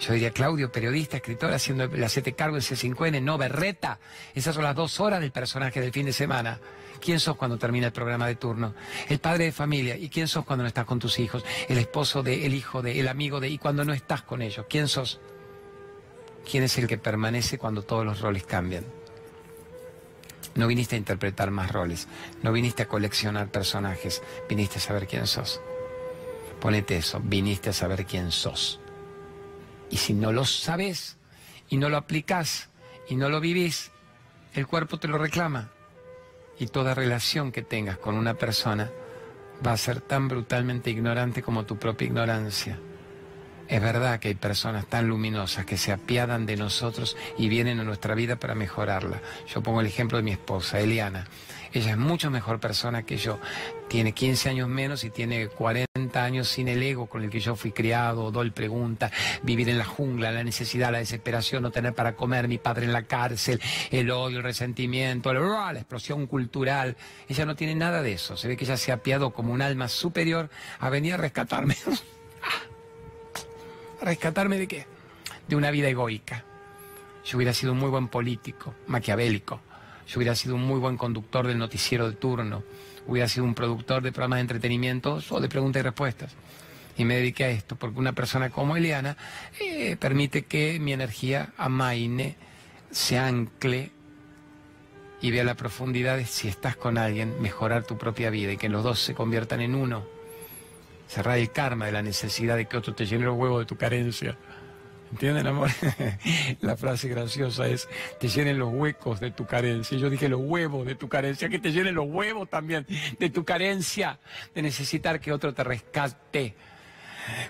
Yo 0.00 0.12
diría 0.12 0.32
Claudio, 0.32 0.70
periodista, 0.70 1.16
escritor, 1.16 1.52
haciendo 1.52 1.84
el 1.84 2.04
hacete 2.04 2.34
cargo 2.34 2.56
en 2.56 2.62
C5N, 2.62 3.22
no 3.22 3.38
berreta. 3.38 3.98
Esas 4.34 4.54
son 4.54 4.64
las 4.64 4.74
dos 4.74 5.00
horas 5.00 5.20
del 5.20 5.30
personaje 5.30 5.80
del 5.80 5.92
fin 5.92 6.06
de 6.06 6.12
semana. 6.12 6.58
¿Quién 7.00 7.20
sos 7.20 7.36
cuando 7.36 7.58
termina 7.58 7.86
el 7.86 7.92
programa 7.92 8.26
de 8.26 8.34
turno? 8.34 8.74
El 9.08 9.18
padre 9.18 9.44
de 9.44 9.52
familia. 9.52 9.96
¿Y 9.96 10.08
quién 10.08 10.28
sos 10.28 10.44
cuando 10.44 10.62
no 10.62 10.68
estás 10.68 10.84
con 10.84 10.98
tus 10.98 11.18
hijos? 11.18 11.44
El 11.68 11.78
esposo 11.78 12.22
de, 12.22 12.44
el 12.44 12.54
hijo 12.54 12.82
de, 12.82 13.00
el 13.00 13.08
amigo 13.08 13.40
de, 13.40 13.48
y 13.48 13.58
cuando 13.58 13.84
no 13.84 13.92
estás 13.92 14.22
con 14.22 14.42
ellos. 14.42 14.66
¿Quién 14.68 14.88
sos? 14.88 15.20
Quién 16.48 16.64
es 16.64 16.78
el 16.78 16.86
que 16.86 16.98
permanece 16.98 17.58
cuando 17.58 17.82
todos 17.82 18.04
los 18.04 18.20
roles 18.20 18.44
cambian. 18.44 18.84
No 20.54 20.66
viniste 20.68 20.94
a 20.94 20.98
interpretar 20.98 21.50
más 21.50 21.72
roles, 21.72 22.06
no 22.42 22.52
viniste 22.52 22.84
a 22.84 22.88
coleccionar 22.88 23.48
personajes, 23.48 24.22
viniste 24.48 24.78
a 24.78 24.82
saber 24.82 25.06
quién 25.06 25.26
sos. 25.26 25.60
Ponete 26.60 26.96
eso, 26.96 27.20
viniste 27.22 27.70
a 27.70 27.72
saber 27.72 28.06
quién 28.06 28.30
sos. 28.30 28.80
Y 29.90 29.96
si 29.96 30.14
no 30.14 30.32
lo 30.32 30.44
sabes 30.44 31.16
y 31.68 31.76
no 31.76 31.88
lo 31.88 31.96
aplicás 31.96 32.68
y 33.08 33.16
no 33.16 33.28
lo 33.28 33.40
vivís, 33.40 33.90
el 34.54 34.66
cuerpo 34.66 34.98
te 34.98 35.08
lo 35.08 35.18
reclama. 35.18 35.70
Y 36.58 36.68
toda 36.68 36.94
relación 36.94 37.50
que 37.50 37.62
tengas 37.62 37.98
con 37.98 38.16
una 38.16 38.34
persona 38.34 38.90
va 39.66 39.72
a 39.72 39.76
ser 39.76 40.00
tan 40.00 40.28
brutalmente 40.28 40.90
ignorante 40.90 41.42
como 41.42 41.64
tu 41.64 41.78
propia 41.78 42.06
ignorancia. 42.06 42.78
Es 43.66 43.80
verdad 43.80 44.20
que 44.20 44.28
hay 44.28 44.34
personas 44.34 44.86
tan 44.86 45.08
luminosas 45.08 45.64
que 45.64 45.78
se 45.78 45.90
apiadan 45.90 46.44
de 46.44 46.56
nosotros 46.56 47.16
y 47.38 47.48
vienen 47.48 47.80
a 47.80 47.84
nuestra 47.84 48.14
vida 48.14 48.36
para 48.36 48.54
mejorarla. 48.54 49.22
Yo 49.46 49.62
pongo 49.62 49.80
el 49.80 49.86
ejemplo 49.86 50.18
de 50.18 50.24
mi 50.24 50.32
esposa, 50.32 50.80
Eliana. 50.80 51.26
Ella 51.72 51.90
es 51.90 51.98
mucho 51.98 52.30
mejor 52.30 52.60
persona 52.60 53.02
que 53.02 53.16
yo. 53.16 53.40
Tiene 53.88 54.12
15 54.12 54.50
años 54.50 54.68
menos 54.68 55.02
y 55.02 55.10
tiene 55.10 55.48
40 55.48 56.24
años 56.24 56.46
sin 56.46 56.68
el 56.68 56.80
ego 56.82 57.06
con 57.06 57.24
el 57.24 57.30
que 57.30 57.40
yo 57.40 57.56
fui 57.56 57.72
criado. 57.72 58.30
Dol 58.30 58.52
pregunta, 58.52 59.10
vivir 59.42 59.68
en 59.68 59.78
la 59.78 59.84
jungla, 59.84 60.30
la 60.30 60.44
necesidad, 60.44 60.92
la 60.92 60.98
desesperación, 60.98 61.64
no 61.64 61.72
tener 61.72 61.92
para 61.92 62.14
comer, 62.14 62.46
mi 62.46 62.58
padre 62.58 62.84
en 62.84 62.92
la 62.92 63.02
cárcel, 63.02 63.60
el 63.90 64.10
odio, 64.12 64.38
el 64.38 64.44
resentimiento, 64.44 65.32
la 65.32 65.72
explosión 65.72 66.28
cultural. 66.28 66.96
Ella 67.28 67.44
no 67.44 67.56
tiene 67.56 67.74
nada 67.74 68.02
de 68.02 68.12
eso. 68.12 68.36
Se 68.36 68.46
ve 68.46 68.56
que 68.56 68.64
ella 68.64 68.76
se 68.76 68.92
ha 68.92 68.96
apiado 68.96 69.32
como 69.32 69.52
un 69.52 69.60
alma 69.60 69.88
superior 69.88 70.50
a 70.78 70.90
venir 70.90 71.14
a 71.14 71.16
rescatarme. 71.16 71.76
¿Rescatarme 74.04 74.58
de 74.58 74.68
qué? 74.68 74.86
De 75.48 75.56
una 75.56 75.70
vida 75.70 75.88
egoica. 75.88 76.44
Yo 77.24 77.38
hubiera 77.38 77.54
sido 77.54 77.72
un 77.72 77.78
muy 77.78 77.88
buen 77.88 78.08
político, 78.08 78.74
maquiavélico. 78.86 79.62
Yo 80.06 80.18
hubiera 80.18 80.34
sido 80.34 80.56
un 80.56 80.62
muy 80.62 80.78
buen 80.78 80.98
conductor 80.98 81.46
del 81.46 81.56
noticiero 81.56 82.10
de 82.10 82.16
turno. 82.16 82.62
Hubiera 83.06 83.28
sido 83.28 83.44
un 83.46 83.54
productor 83.54 84.02
de 84.02 84.12
programas 84.12 84.36
de 84.36 84.42
entretenimiento 84.42 85.20
o 85.30 85.40
de 85.40 85.48
preguntas 85.48 85.80
y 85.80 85.84
respuestas. 85.84 86.32
Y 86.98 87.06
me 87.06 87.16
dediqué 87.16 87.44
a 87.44 87.48
esto 87.48 87.76
porque 87.76 87.98
una 87.98 88.12
persona 88.12 88.50
como 88.50 88.76
Eliana 88.76 89.16
eh, 89.58 89.96
permite 89.96 90.44
que 90.44 90.78
mi 90.78 90.92
energía 90.92 91.54
amaine, 91.56 92.36
se 92.90 93.18
ancle 93.18 93.90
y 95.22 95.30
vea 95.30 95.44
la 95.44 95.54
profundidad 95.54 96.18
de 96.18 96.26
si 96.26 96.46
estás 96.46 96.76
con 96.76 96.98
alguien, 96.98 97.40
mejorar 97.40 97.84
tu 97.84 97.96
propia 97.96 98.28
vida 98.28 98.52
y 98.52 98.58
que 98.58 98.68
los 98.68 98.84
dos 98.84 99.00
se 99.00 99.14
conviertan 99.14 99.62
en 99.62 99.74
uno 99.74 100.13
cerrar 101.08 101.38
el 101.38 101.50
karma 101.50 101.86
de 101.86 101.92
la 101.92 102.02
necesidad 102.02 102.56
de 102.56 102.66
que 102.66 102.76
otro 102.76 102.94
te 102.94 103.06
llene 103.06 103.24
los 103.24 103.36
huevos 103.36 103.60
de 103.60 103.66
tu 103.66 103.76
carencia. 103.76 104.36
¿Entienden, 105.12 105.46
amor? 105.46 105.70
la 106.60 106.76
frase 106.76 107.08
graciosa 107.08 107.68
es, 107.68 107.88
te 108.18 108.28
llenen 108.28 108.58
los 108.58 108.72
huecos 108.72 109.20
de 109.20 109.30
tu 109.30 109.46
carencia. 109.46 109.96
Yo 109.96 110.10
dije 110.10 110.28
los 110.28 110.40
huevos 110.40 110.86
de 110.86 110.96
tu 110.96 111.08
carencia, 111.08 111.48
que 111.48 111.60
te 111.60 111.70
llenen 111.70 111.94
los 111.94 112.06
huevos 112.08 112.48
también 112.50 112.84
de 113.18 113.30
tu 113.30 113.44
carencia, 113.44 114.18
de 114.54 114.62
necesitar 114.62 115.20
que 115.20 115.32
otro 115.32 115.54
te 115.54 115.62
rescate. 115.62 116.56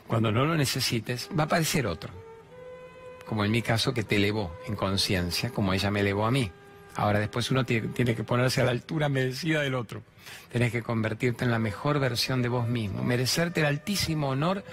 Cuando 0.06 0.30
no 0.30 0.44
lo 0.44 0.54
necesites, 0.56 1.30
va 1.36 1.44
a 1.44 1.46
aparecer 1.46 1.86
otro. 1.86 2.12
Como 3.26 3.44
en 3.44 3.50
mi 3.50 3.62
caso, 3.62 3.94
que 3.94 4.02
te 4.02 4.16
elevó 4.16 4.54
en 4.66 4.76
conciencia, 4.76 5.50
como 5.50 5.72
ella 5.72 5.90
me 5.90 6.00
elevó 6.00 6.26
a 6.26 6.30
mí. 6.30 6.52
Ahora 6.96 7.18
después 7.18 7.50
uno 7.50 7.64
tiene 7.64 8.14
que 8.14 8.24
ponerse 8.24 8.60
a 8.60 8.64
la 8.64 8.70
altura 8.70 9.08
merecida 9.08 9.62
del 9.62 9.74
otro. 9.74 10.02
Tienes 10.50 10.70
que 10.72 10.82
convertirte 10.82 11.44
en 11.44 11.50
la 11.50 11.58
mejor 11.58 11.98
versión 11.98 12.40
de 12.42 12.48
vos 12.48 12.68
mismo, 12.68 13.02
merecerte 13.02 13.60
el 13.60 13.66
altísimo 13.66 14.28
honor 14.28 14.64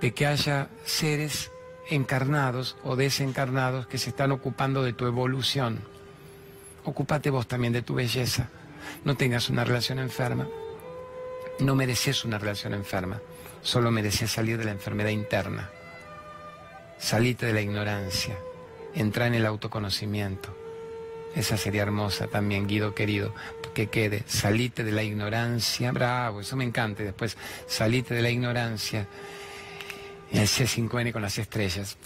de 0.00 0.12
que 0.12 0.26
haya 0.26 0.68
seres 0.84 1.50
encarnados 1.90 2.76
o 2.84 2.96
desencarnados 2.96 3.86
que 3.86 3.98
se 3.98 4.10
están 4.10 4.30
ocupando 4.30 4.82
de 4.82 4.92
tu 4.92 5.06
evolución. 5.06 5.80
Ocúpate 6.84 7.30
vos 7.30 7.48
también 7.48 7.72
de 7.72 7.82
tu 7.82 7.94
belleza. 7.94 8.48
No 9.04 9.16
tengas 9.16 9.50
una 9.50 9.64
relación 9.64 9.98
enferma. 9.98 10.46
No 11.58 11.74
mereces 11.74 12.24
una 12.24 12.38
relación 12.38 12.72
enferma, 12.72 13.20
solo 13.60 13.90
mereces 13.90 14.30
salir 14.30 14.56
de 14.56 14.64
la 14.64 14.70
enfermedad 14.70 15.10
interna. 15.10 15.68
Salite 16.98 17.44
de 17.44 17.52
la 17.52 17.60
ignorancia, 17.60 18.38
entra 18.94 19.26
en 19.26 19.34
el 19.34 19.44
autoconocimiento. 19.44 20.56
Esa 21.34 21.56
sería 21.56 21.82
hermosa 21.82 22.26
también, 22.26 22.66
Guido 22.66 22.94
querido, 22.94 23.32
que 23.72 23.86
quede. 23.86 24.24
Salite 24.26 24.82
de 24.82 24.92
la 24.92 25.02
ignorancia, 25.02 25.92
bravo, 25.92 26.40
eso 26.40 26.56
me 26.56 26.64
encanta. 26.64 27.02
después, 27.02 27.36
salite 27.66 28.14
de 28.14 28.22
la 28.22 28.30
ignorancia. 28.30 29.06
El 30.32 30.46
C5N 30.46 31.12
con 31.12 31.22
las 31.22 31.38
estrellas, 31.38 31.98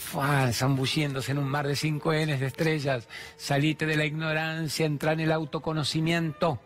zambulliéndose 0.52 1.32
en 1.32 1.38
un 1.38 1.48
mar 1.48 1.66
de 1.66 1.74
5N 1.74 2.38
de 2.38 2.46
estrellas. 2.46 3.06
Salite 3.36 3.84
de 3.84 3.96
la 3.96 4.06
ignorancia, 4.06 4.86
entra 4.86 5.12
en 5.12 5.20
el 5.20 5.32
autoconocimiento. 5.32 6.58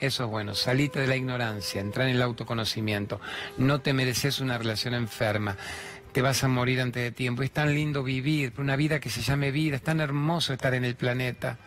Eso 0.00 0.24
es 0.24 0.30
bueno, 0.30 0.54
salite 0.54 1.00
de 1.00 1.08
la 1.08 1.16
ignorancia, 1.16 1.80
entra 1.80 2.08
en 2.08 2.14
el 2.14 2.22
autoconocimiento. 2.22 3.20
No 3.56 3.80
te 3.80 3.92
mereces 3.92 4.40
una 4.40 4.56
relación 4.56 4.94
enferma 4.94 5.56
te 6.12 6.22
vas 6.22 6.42
a 6.44 6.48
morir 6.48 6.80
antes 6.80 7.02
de 7.02 7.12
tiempo. 7.12 7.42
Es 7.42 7.50
tan 7.50 7.74
lindo 7.74 8.02
vivir, 8.02 8.52
una 8.58 8.76
vida 8.76 9.00
que 9.00 9.10
se 9.10 9.22
llame 9.22 9.50
vida, 9.50 9.76
es 9.76 9.82
tan 9.82 10.00
hermoso 10.00 10.52
estar 10.52 10.74
en 10.74 10.84
el 10.84 10.94
planeta, 10.94 11.58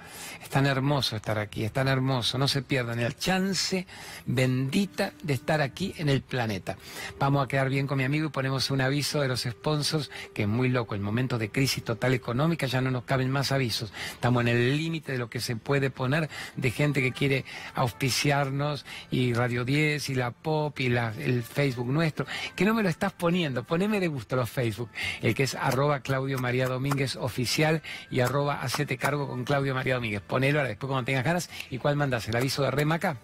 es 0.42 0.50
tan 0.50 0.66
hermoso 0.66 1.16
estar 1.16 1.38
aquí, 1.38 1.64
es 1.64 1.72
tan 1.72 1.88
hermoso, 1.88 2.38
no 2.38 2.48
se 2.48 2.62
pierdan 2.62 3.00
el 3.00 3.16
chance 3.16 3.86
bendita 4.26 5.14
de 5.22 5.34
estar 5.34 5.62
aquí 5.62 5.94
en 5.98 6.10
el 6.10 6.22
planeta. 6.22 6.78
Vamos 7.20 7.46
a 7.46 7.48
quedar 7.48 7.70
bien 7.70 7.86
con 7.86 7.98
mi 7.98 8.04
amigo 8.04 8.28
y 8.28 8.30
ponemos 8.30 8.72
un 8.72 8.82
aviso 8.82 9.22
de 9.22 9.28
los 9.28 9.42
sponsors, 9.42 10.10
que 10.34 10.44
es 10.44 10.48
muy 10.48 10.70
loco, 10.70 10.96
en 10.96 11.04
momentos 11.04 11.40
de 11.40 11.52
crisis 11.52 11.84
total 11.84 12.14
económica 12.14 12.66
ya 12.66 12.82
no 12.82 12.90
nos 12.90 13.04
caben 13.04 13.30
más 13.30 13.52
avisos, 13.52 13.94
estamos 14.14 14.42
en 14.42 14.48
el 14.48 14.78
límite 14.78 15.12
de 15.12 15.18
lo 15.20 15.30
que 15.30 15.40
se 15.40 15.56
puede 15.56 15.92
poner 15.92 16.30
de 16.56 16.72
gente 16.72 17.02
que 17.02 17.12
quiere 17.12 17.46
auspiciarnos 17.76 18.86
y 19.12 19.34
Radio 19.34 19.64
10 19.64 20.10
y 20.10 20.16
la 20.16 20.32
Pop 20.32 20.80
y 20.80 20.88
el 20.88 21.44
Facebook 21.44 21.88
nuestro, 21.88 22.26
que 22.56 22.66
no 22.66 22.74
me 22.74 22.82
lo 22.82 22.90
estás 22.90 23.14
poniendo, 23.14 23.64
poneme 23.64 24.00
de 24.00 24.08
gusto 24.08 24.36
los 24.36 24.50
Facebook, 24.50 24.90
el 25.22 25.36
que 25.36 25.44
es 25.44 25.54
arroba 25.54 26.00
Claudio 26.00 26.40
María 26.40 26.68
Domínguez 26.68 27.16
oficial 27.16 27.84
y 28.10 28.22
arroba 28.22 28.62
hacete 28.62 28.98
cargo 28.98 29.28
con 29.28 29.44
Claudio 29.44 29.76
María 29.76 29.96
Domínguez. 29.96 30.22
Ponelo 30.32 30.60
ahora 30.60 30.70
después 30.70 30.88
cuando 30.88 31.06
tengas 31.06 31.26
ganas. 31.26 31.50
¿Y 31.70 31.78
cuál 31.78 31.98
mandas? 31.98 32.26
¿El 32.30 32.38
aviso 32.38 32.64
de 32.64 32.72
Remaca? 32.72 33.18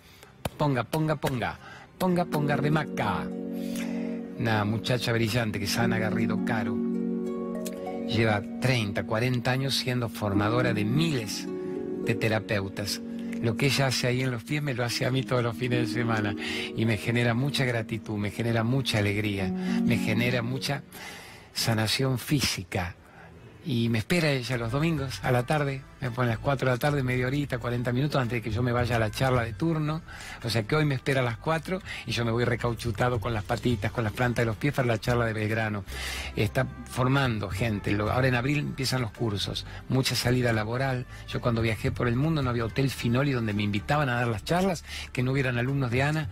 Ponga, 0.57 0.83
ponga, 0.83 1.15
ponga. 1.15 1.57
Ponga, 1.97 2.25
ponga 2.25 2.57
Remaca. 2.57 3.25
Una 4.37 4.65
muchacha 4.65 5.13
brillante 5.13 5.57
que 5.57 5.63
es 5.63 5.77
Ana 5.77 5.99
Garrido 5.99 6.43
Caro. 6.43 6.75
Lleva 8.09 8.43
30, 8.59 9.05
40 9.05 9.49
años 9.49 9.75
siendo 9.75 10.09
formadora 10.09 10.73
de 10.73 10.83
miles 10.83 11.47
de 12.03 12.13
terapeutas 12.13 12.99
lo 13.41 13.55
que 13.55 13.67
ella 13.67 13.87
hace 13.87 14.07
ahí 14.07 14.21
en 14.21 14.31
los 14.31 14.43
pies 14.43 14.63
me 14.63 14.73
lo 14.73 14.83
hace 14.83 15.05
a 15.05 15.11
mí 15.11 15.21
todos 15.21 15.43
los 15.43 15.55
fines 15.55 15.87
de 15.87 15.93
semana 15.93 16.35
y 16.75 16.85
me 16.85 16.97
genera 16.97 17.35
mucha 17.35 17.65
gratitud, 17.65 18.17
me 18.17 18.31
genera 18.31 18.63
mucha 18.63 18.97
alegría, 18.97 19.47
me 19.47 19.97
genera 19.97 20.41
mucha 20.41 20.81
sanación 21.53 22.17
física, 22.17 22.95
y 23.67 23.89
me 23.89 23.97
espera 23.97 24.31
ella 24.31 24.57
los 24.57 24.71
domingos 24.71 25.19
a 25.23 25.31
la 25.33 25.45
tarde, 25.45 25.81
me 25.99 26.09
pone 26.09 26.29
a 26.29 26.35
las 26.35 26.39
4 26.39 26.69
de 26.69 26.73
la 26.73 26.79
tarde, 26.79 27.03
media 27.03 27.27
horita, 27.27 27.57
40 27.57 27.91
minutos 27.91 28.21
antes 28.21 28.37
de 28.37 28.41
que 28.41 28.49
yo 28.49 28.63
me 28.63 28.71
vaya 28.71 28.95
a 28.95 28.99
la 28.99 29.11
charla 29.11 29.43
de 29.43 29.51
turno. 29.51 30.03
O 30.41 30.49
sea 30.49 30.63
que 30.63 30.77
hoy 30.77 30.85
me 30.85 30.95
espera 30.95 31.19
a 31.19 31.23
las 31.23 31.35
4 31.35 31.81
y 32.05 32.11
yo 32.13 32.23
me 32.23 32.31
voy 32.31 32.45
recauchutado 32.45 33.19
con 33.19 33.33
las 33.33 33.43
patitas, 33.43 33.91
con 33.91 34.05
las 34.05 34.13
plantas 34.13 34.43
de 34.43 34.45
los 34.45 34.55
pies 34.55 34.73
para 34.73 34.87
la 34.87 34.99
charla 34.99 35.25
de 35.25 35.33
Belgrano. 35.33 35.83
Está 36.37 36.65
formando 36.85 37.49
gente. 37.49 37.93
Ahora 37.99 38.29
en 38.29 38.35
abril 38.35 38.59
empiezan 38.59 39.01
los 39.01 39.11
cursos, 39.11 39.65
mucha 39.89 40.15
salida 40.15 40.53
laboral. 40.53 41.05
Yo 41.27 41.41
cuando 41.41 41.61
viajé 41.61 41.91
por 41.91 42.07
el 42.07 42.15
mundo 42.15 42.41
no 42.41 42.49
había 42.49 42.63
hotel 42.63 42.89
Finoli 42.89 43.33
donde 43.33 43.51
me 43.51 43.63
invitaban 43.63 44.07
a 44.07 44.15
dar 44.15 44.29
las 44.29 44.45
charlas, 44.45 44.85
que 45.11 45.23
no 45.23 45.33
hubieran 45.33 45.57
alumnos 45.57 45.91
de 45.91 46.03
Ana 46.03 46.29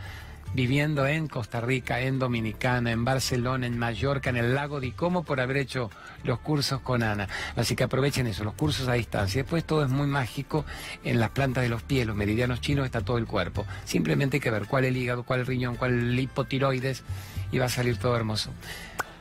viviendo 0.55 1.05
en 1.05 1.27
Costa 1.27 1.59
Rica, 1.59 1.99
en 1.99 2.17
Dominicana, 2.17 2.91
en 2.91 3.03
Barcelona, 3.03 3.67
en 3.67 3.77
Mallorca, 3.77 4.29
en 4.29 4.37
el 4.37 4.55
lago 4.55 4.79
de 4.79 4.93
Como 4.93 5.23
por 5.23 5.41
haber 5.41 5.57
hecho 5.57 5.91
los 6.23 6.39
cursos 6.39 6.79
con 6.79 7.03
Ana. 7.03 7.27
Así 7.57 7.75
que 7.75 7.83
aprovechen 7.83 8.25
eso, 8.25 8.45
los 8.45 8.53
cursos 8.53 8.87
a 8.87 8.93
distancia. 8.93 9.43
Después 9.43 9.65
todo 9.65 9.83
es 9.83 9.89
muy 9.89 10.07
mágico 10.07 10.65
en 11.03 11.19
las 11.19 11.31
plantas 11.31 11.63
de 11.63 11.69
los 11.69 11.83
pies, 11.83 12.07
los 12.07 12.15
meridianos 12.15 12.61
chinos, 12.61 12.85
está 12.85 13.01
todo 13.01 13.17
el 13.17 13.27
cuerpo. 13.27 13.65
Simplemente 13.83 14.37
hay 14.37 14.41
que 14.41 14.49
ver 14.49 14.65
cuál 14.65 14.85
el 14.85 14.95
hígado, 14.95 15.23
cuál 15.23 15.41
el 15.41 15.45
riñón, 15.45 15.75
cuál 15.75 15.91
el 15.91 16.19
hipotiroides 16.19 17.03
y 17.51 17.57
va 17.57 17.65
a 17.65 17.69
salir 17.69 17.97
todo 17.97 18.15
hermoso. 18.15 18.51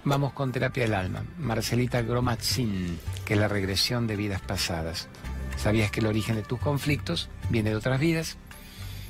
Vamos 0.04 0.34
con 0.34 0.52
terapia 0.52 0.84
del 0.84 0.94
alma. 0.94 1.24
Marcelita 1.38 2.00
Gromatzin, 2.02 2.98
que 3.24 3.34
es 3.34 3.40
la 3.40 3.48
regresión 3.48 4.06
de 4.06 4.14
vidas 4.14 4.40
pasadas. 4.40 5.08
¿Sabías 5.56 5.90
que 5.90 6.00
el 6.00 6.06
origen 6.06 6.36
de 6.36 6.42
tus 6.42 6.60
conflictos 6.60 7.28
viene 7.48 7.70
de 7.70 7.76
otras 7.76 7.98
vidas? 7.98 8.36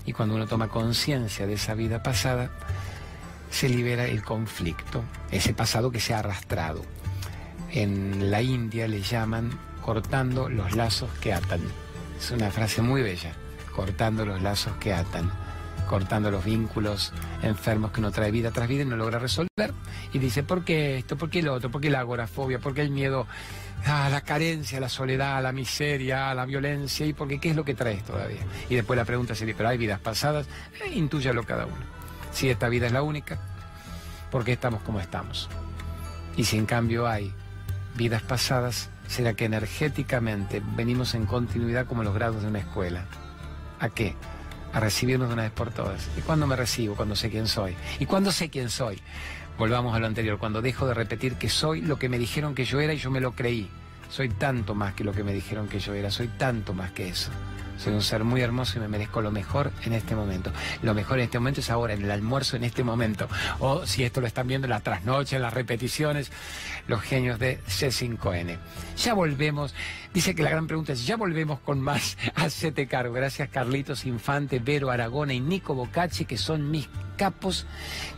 Y 0.07 0.13
cuando 0.13 0.35
uno 0.35 0.47
toma 0.47 0.69
conciencia 0.69 1.47
de 1.47 1.55
esa 1.55 1.75
vida 1.75 2.03
pasada, 2.03 2.51
se 3.51 3.69
libera 3.69 4.07
el 4.07 4.23
conflicto, 4.23 5.05
ese 5.31 5.55
pasado 5.55 5.91
que 5.91 6.01
se 6.01 6.15
ha 6.15 6.19
arrastrado. 6.19 6.83
En 7.71 8.31
la 8.31 8.43
India 8.43 8.89
le 8.89 9.01
llaman 9.01 9.59
cortando 9.83 10.49
los 10.49 10.75
lazos 10.75 11.11
que 11.21 11.33
atan. 11.33 11.61
Es 12.19 12.31
una 12.31 12.51
frase 12.51 12.83
muy 12.83 13.03
bella, 13.03 13.33
cortando 13.75 14.25
los 14.25 14.43
lazos 14.43 14.75
que 14.77 14.93
atan, 14.93 15.31
cortando 15.95 16.29
los 16.29 16.45
vínculos 16.45 17.13
enfermos 17.41 17.93
que 17.93 18.01
uno 18.01 18.11
trae 18.11 18.33
vida 18.33 18.51
tras 18.51 18.67
vida 18.67 18.83
y 18.83 18.85
no 18.85 18.97
logra 18.97 19.21
resolver. 19.21 19.73
Y 20.13 20.19
dice, 20.19 20.43
¿por 20.43 20.65
qué 20.65 20.99
esto? 20.99 21.17
¿Por 21.17 21.31
qué 21.31 21.41
lo 21.41 21.55
otro? 21.55 21.71
¿Por 21.71 21.81
qué 21.81 21.89
la 21.89 22.01
agorafobia? 22.01 22.59
¿Por 22.59 22.75
qué 22.75 22.81
el 22.81 22.91
miedo 22.91 23.29
a 23.87 24.09
la 24.09 24.23
carencia, 24.23 24.79
a 24.79 24.81
la 24.81 24.89
soledad, 24.89 25.37
a 25.37 25.41
la 25.41 25.53
miseria, 25.53 26.33
a 26.33 26.35
la 26.35 26.47
violencia, 26.47 27.07
y 27.07 27.13
porque 27.13 27.39
qué 27.39 27.51
es 27.51 27.57
lo 27.57 27.65
que 27.65 27.75
traes 27.75 28.03
todavía. 28.03 28.41
Y 28.69 28.75
después 28.75 28.97
la 28.97 29.05
pregunta 29.05 29.37
sería, 29.37 29.55
pero 29.57 29.69
hay 29.69 29.79
vidas 29.79 30.01
pasadas, 30.01 30.49
eh, 30.85 30.91
intúyalo 30.95 31.45
cada 31.45 31.65
uno. 31.65 31.85
Si 32.33 32.51
esta 32.51 32.69
vida 32.69 32.87
es 32.87 32.93
la 32.93 33.03
única, 33.03 33.39
¿por 34.33 34.43
qué 34.43 34.55
estamos 34.55 34.83
como 34.83 34.99
estamos? 34.99 35.49
Y 36.37 36.43
si 36.43 36.59
en 36.59 36.67
cambio 36.67 37.07
hay 37.07 37.33
vidas 37.95 38.23
pasadas, 38.23 38.91
será 39.07 39.35
que 39.35 39.45
energéticamente 39.45 40.61
venimos 40.75 41.15
en 41.15 41.27
continuidad 41.27 41.87
como 41.87 42.03
los 42.03 42.15
grados 42.15 42.43
de 42.43 42.49
una 42.49 42.59
escuela. 42.59 43.05
¿A 43.79 43.91
qué? 43.91 44.17
A 44.75 44.81
recibirnos 44.81 45.29
de 45.29 45.35
una 45.35 45.45
vez 45.45 45.53
por 45.53 45.71
todas. 45.71 46.09
¿Y 46.19 46.21
cuándo 46.21 46.47
me 46.47 46.57
recibo? 46.57 46.97
Cuando 46.97 47.17
sé 47.17 47.31
quién 47.31 47.47
soy. 47.47 47.75
¿Y 48.01 48.07
cuándo 48.07 48.33
sé 48.33 48.51
quién 48.51 48.69
soy? 48.69 49.01
Volvamos 49.57 49.95
a 49.95 50.01
lo 50.01 50.07
anterior, 50.07 50.39
cuando 50.39 50.61
dejo 50.61 50.87
de 50.87 50.95
repetir 50.95 51.37
que 51.37 51.49
soy 51.49 51.81
lo 51.81 51.97
que 51.97 52.09
me 52.09 52.19
dijeron 52.19 52.57
que 52.57 52.65
yo 52.65 52.81
era 52.81 52.93
y 52.93 52.99
yo 52.99 53.11
me 53.11 53.21
lo 53.21 53.33
creí. 53.33 53.71
Soy 54.11 54.29
tanto 54.29 54.75
más 54.75 54.95
que 54.95 55.05
lo 55.05 55.13
que 55.13 55.23
me 55.23 55.33
dijeron 55.33 55.69
que 55.69 55.79
yo 55.79 55.95
era, 55.95 56.11
soy 56.11 56.27
tanto 56.27 56.75
más 56.75 56.91
que 56.91 57.09
eso. 57.09 57.31
Soy 57.79 57.93
un 57.93 58.03
ser 58.03 58.25
muy 58.25 58.41
hermoso 58.41 58.79
y 58.79 58.81
me 58.81 58.89
merezco 58.89 59.21
lo 59.21 59.31
mejor 59.31 59.73
en 59.85 59.93
este 59.93 60.15
momento. 60.15 60.53
Lo 60.83 60.95
mejor 60.95 61.19
en 61.19 61.25
este 61.25 61.39
momento 61.39 61.61
es 61.61 61.71
ahora, 61.71 61.95
en 61.95 62.03
el 62.03 62.11
almuerzo, 62.11 62.57
en 62.57 62.65
este 62.65 62.85
momento. 62.85 63.29
O 63.59 63.87
si 63.87 64.05
esto 64.05 64.21
lo 64.21 64.27
están 64.27 64.47
viendo 64.47 64.67
en 64.67 64.71
la 64.71 64.81
trasnoche, 64.81 65.37
en 65.37 65.43
las 65.43 65.55
repeticiones, 65.55 66.31
los 66.87 67.01
genios 67.01 67.39
de 67.39 67.61
C5N. 67.65 68.59
Ya 68.97 69.15
volvemos. 69.15 69.75
Dice 70.15 70.37
que 70.37 70.45
la 70.45 70.51
gran 70.51 70.69
pregunta 70.69 70.93
es, 70.93 71.05
ya 71.09 71.17
volvemos 71.17 71.59
con 71.59 71.81
más 71.81 72.17
Hacete 72.37 72.87
Cargo. 72.87 73.15
Gracias 73.15 73.49
Carlitos 73.49 74.07
Infante, 74.07 74.61
Vero 74.61 74.93
Aragona 74.93 75.35
y 75.35 75.41
Nico 75.41 75.75
Bocacci, 75.75 76.25
que 76.25 76.39
son 76.39 76.71
mis 76.71 76.89
capos 77.17 77.67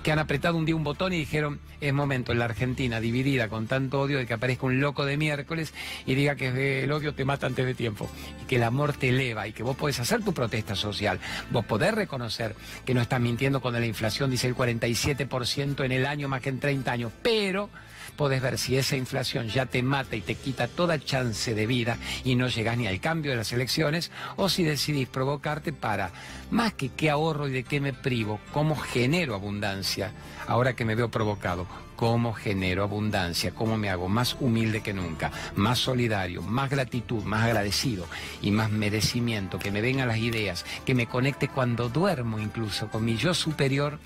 que 0.03 0.13
han 0.13 0.19
apretado 0.19 0.59
un 0.59 0.67
día 0.67 0.77
un 0.77 0.85
botón 0.85 1.15
y 1.15 1.19
dijeron, 1.19 1.59
es 1.81 1.95
momento 1.95 2.33
en 2.33 2.39
la 2.39 2.45
Argentina 2.45 3.01
dividida 3.01 3.49
con 3.49 3.67
tanto 3.67 4.01
odio 4.01 4.19
de 4.19 4.27
que 4.27 4.35
aparezca 4.35 4.67
un 4.67 4.79
loco 4.79 5.07
de 5.07 5.17
miércoles 5.17 5.73
y 6.05 6.15
diga 6.15 6.37
que 6.37 6.85
el 6.85 6.93
odio 6.93 7.15
te 7.15 7.25
mata 7.25 7.47
antes 7.47 7.65
de 7.65 7.75
tiempo 7.75 8.11
y 8.43 8.45
que 8.45 8.57
el 8.57 8.63
amor 8.63 8.93
te 8.93 9.09
eleva 9.09 9.49
y 9.49 9.55
que 9.55 9.63
vos 9.63 9.77
podés 9.77 9.99
hacer 9.99 10.23
tu 10.23 10.35
protesta 10.35 10.75
social, 10.75 11.19
vos 11.51 11.65
podés 11.65 11.95
reconocer 11.95 12.55
que 12.85 12.93
no 12.93 13.01
estás 13.01 13.21
mintiendo 13.21 13.61
cuando 13.61 13.81
la 13.81 13.87
inflación 13.87 14.31
dice 14.31 14.49
el 14.49 14.55
47% 14.55 15.85
en 15.85 15.93
el 15.93 16.05
año 16.05 16.29
más 16.29 16.43
que 16.43 16.51
en 16.51 16.61
30 16.61 16.93
años, 16.93 17.13
pero 17.23 17.71
podés 18.17 18.43
ver 18.43 18.59
si 18.59 18.77
esa 18.77 18.97
inflación 18.97 19.49
ya 19.49 19.67
te 19.67 19.83
mata 19.83 20.17
y 20.17 20.21
te 20.21 20.35
quita 20.35 20.69
toda 20.69 20.99
chance 20.99 21.55
de 21.55 21.67
vida 21.67 21.99
y 22.25 22.35
no 22.35 22.49
llegas 22.49 22.77
ni 22.77 22.87
al 22.87 23.01
cambio 23.01 23.33
de 23.33 23.37
las 23.37 23.53
elecciones, 23.53 24.11
o 24.37 24.49
si 24.49 24.65
decidís 24.65 25.09
provocarte 25.09 25.73
para, 25.73 26.11
más 26.51 26.73
que 26.73 26.89
qué 26.89 27.11
ahorro 27.11 27.49
y 27.49 27.53
de 27.53 27.65
qué 27.65 27.81
me 27.81 27.93
privo, 27.93 28.41
cómo 28.53 28.77
genero 28.77 29.35
abundancia, 29.35 30.13
ahora 30.47 30.75
que 30.75 30.85
me 30.85 30.95
veo 30.95 31.11
provocado, 31.11 31.67
cómo 31.97 32.33
genero 32.33 32.83
abundancia, 32.83 33.53
cómo 33.55 33.77
me 33.77 33.91
hago 33.91 34.09
más 34.09 34.37
humilde 34.41 34.83
que 34.83 34.93
nunca, 34.93 35.33
más 35.57 35.79
solidario, 35.79 36.43
más 36.43 36.71
gratitud, 36.71 37.23
más 37.25 37.45
agradecido 37.45 38.07
y 38.43 38.51
más 38.51 38.71
merecimiento, 38.71 39.59
que 39.59 39.71
me 39.71 39.81
vengan 39.81 40.09
las 40.09 40.19
ideas, 40.19 40.65
que 40.85 40.95
me 40.95 41.07
conecte 41.07 41.49
cuando 41.49 41.89
duermo 41.89 42.39
incluso 42.39 42.89
con 42.89 43.05
mi 43.05 43.17
yo 43.17 43.35
superior 43.35 43.99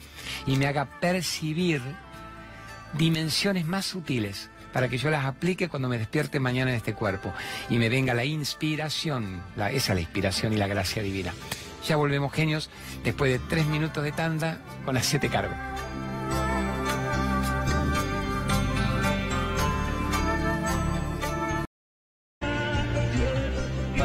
y 0.47 0.57
me 0.57 0.67
haga 0.67 0.87
percibir 1.01 1.83
dimensiones 2.95 3.67
más 3.67 3.87
sutiles 3.87 4.51
para 4.73 4.89
que 4.89 4.99
yo 4.99 5.11
las 5.11 5.25
aplique 5.25 5.69
cuando 5.69 5.89
me 5.89 5.99
despierte 5.99 6.41
mañana 6.41 6.71
en 6.71 6.77
este 6.77 6.95
cuerpo 6.95 7.33
y 7.69 7.79
me 7.79 7.89
venga 7.89 8.15
la 8.15 8.25
inspiración, 8.25 9.43
esa 9.73 9.95
la 9.95 10.01
inspiración 10.01 10.53
y 10.53 10.57
la 10.57 10.67
gracia 10.67 11.03
divina. 11.03 11.35
Ya 11.87 11.97
volvemos 11.97 12.33
genios 12.33 12.71
después 13.05 13.33
de 13.33 13.39
tres 13.49 13.67
minutos 13.67 14.05
de 14.05 14.13
tanda 14.13 14.59
con 14.85 14.95
las 14.95 15.07
siete 15.07 15.29
cargos. 15.29 15.57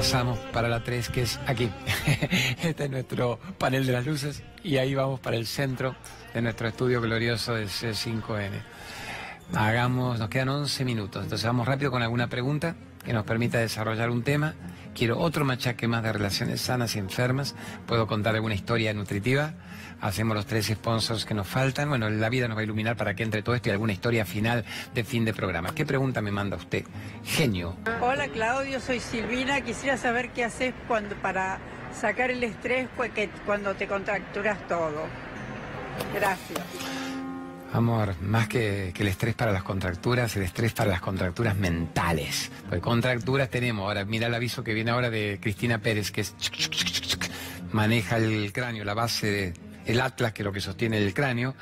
pasamos 0.06 0.38
para 0.54 0.70
la 0.70 0.84
3, 0.84 1.10
que 1.10 1.24
es 1.24 1.40
aquí. 1.48 1.68
este 2.62 2.84
es 2.84 2.92
nuestro 2.92 3.40
panel 3.58 3.88
de 3.88 3.94
las 3.94 4.06
luces 4.06 4.44
y 4.64 4.78
ahí 4.78 4.94
vamos 4.94 5.20
para 5.20 5.36
el 5.36 5.48
centro 5.48 5.96
de 6.32 6.44
nuestro 6.44 6.68
estudio 6.68 7.02
glorioso 7.02 7.56
de 7.56 7.66
C5N. 7.66 8.75
Hagamos, 9.54 10.20
nos 10.20 10.30
quedan 10.30 10.50
11 10.50 10.86
minutos, 10.86 11.24
entonces 11.24 11.46
vamos 11.46 11.68
rápido 11.68 11.92
con 11.92 12.02
alguna 12.02 12.28
pregunta 12.28 12.76
que 13.06 13.14
nos 13.14 13.24
permita 13.24 13.60
desarrollar 13.60 14.10
un 14.10 14.24
tema. 14.24 14.56
Quiero 14.96 15.20
otro 15.20 15.46
machaque 15.46 15.88
más 15.88 16.04
de 16.04 16.12
relaciones 16.14 16.62
sanas 16.62 16.96
y 16.96 17.00
enfermas. 17.00 17.56
Puedo 17.86 18.08
contar 18.08 18.34
alguna 18.34 18.56
historia 18.56 18.94
nutritiva. 18.94 19.54
Hacemos 20.02 20.36
los 20.36 20.46
tres 20.46 20.68
sponsors 20.68 21.26
que 21.26 21.34
nos 21.34 21.48
faltan. 21.48 21.90
Bueno, 21.90 22.10
la 22.10 22.30
vida 22.30 22.48
nos 22.48 22.58
va 22.58 22.62
a 22.62 22.64
iluminar 22.64 22.98
para 22.98 23.14
que 23.14 23.24
entre 23.24 23.44
todo 23.44 23.56
esto 23.56 23.70
y 23.70 23.72
alguna 23.74 23.94
historia 23.94 24.26
final 24.26 24.66
de 24.94 25.04
fin 25.04 25.26
de 25.26 25.34
programa. 25.34 25.76
¿Qué 25.76 25.86
pregunta 25.86 26.22
me 26.22 26.32
manda 26.32 26.58
usted? 26.58 26.86
Genio. 27.24 27.76
Hola 28.02 28.28
Claudio, 28.30 28.80
soy 28.80 29.00
Silvina. 29.00 29.62
Quisiera 29.62 29.98
saber 29.98 30.30
qué 30.30 30.46
haces 30.46 30.74
cuando, 30.88 31.16
para 31.18 31.60
sacar 31.94 32.32
el 32.32 32.44
estrés 32.44 32.88
pues, 32.96 33.12
cuando 33.46 33.76
te 33.76 33.88
contracturas 33.88 34.66
todo. 34.68 35.04
Gracias. 36.14 37.05
Amor, 37.74 38.16
más 38.22 38.48
que, 38.48 38.94
el 38.98 39.08
estrés 39.08 39.36
para 39.36 39.52
las 39.52 39.64
contracturas, 39.64 40.36
el 40.38 40.44
estrés 40.44 40.72
para 40.74 40.92
las 40.92 41.02
contracturas 41.02 41.56
mentales. 41.58 42.52
Porque 42.64 42.80
contracturas 42.80 43.50
tenemos. 43.50 43.84
Ahora, 43.84 44.06
mira 44.06 44.28
el 44.28 44.34
aviso 44.34 44.64
que 44.64 44.74
viene 44.74 44.92
ahora 44.92 45.10
de 45.10 45.40
Cristina 45.42 45.80
Pérez, 45.80 46.12
que 46.12 46.22
es 46.22 46.36
maneja 47.72 48.18
el 48.18 48.54
cráneo, 48.54 48.86
la 48.86 48.94
base, 48.94 49.54
el 49.86 50.00
atlas, 50.00 50.32
que 50.32 50.42
es 50.42 50.46
lo 50.46 50.54
que 50.54 50.62
sostiene 50.62 50.98
el 50.98 51.14
cráneo, 51.14 51.56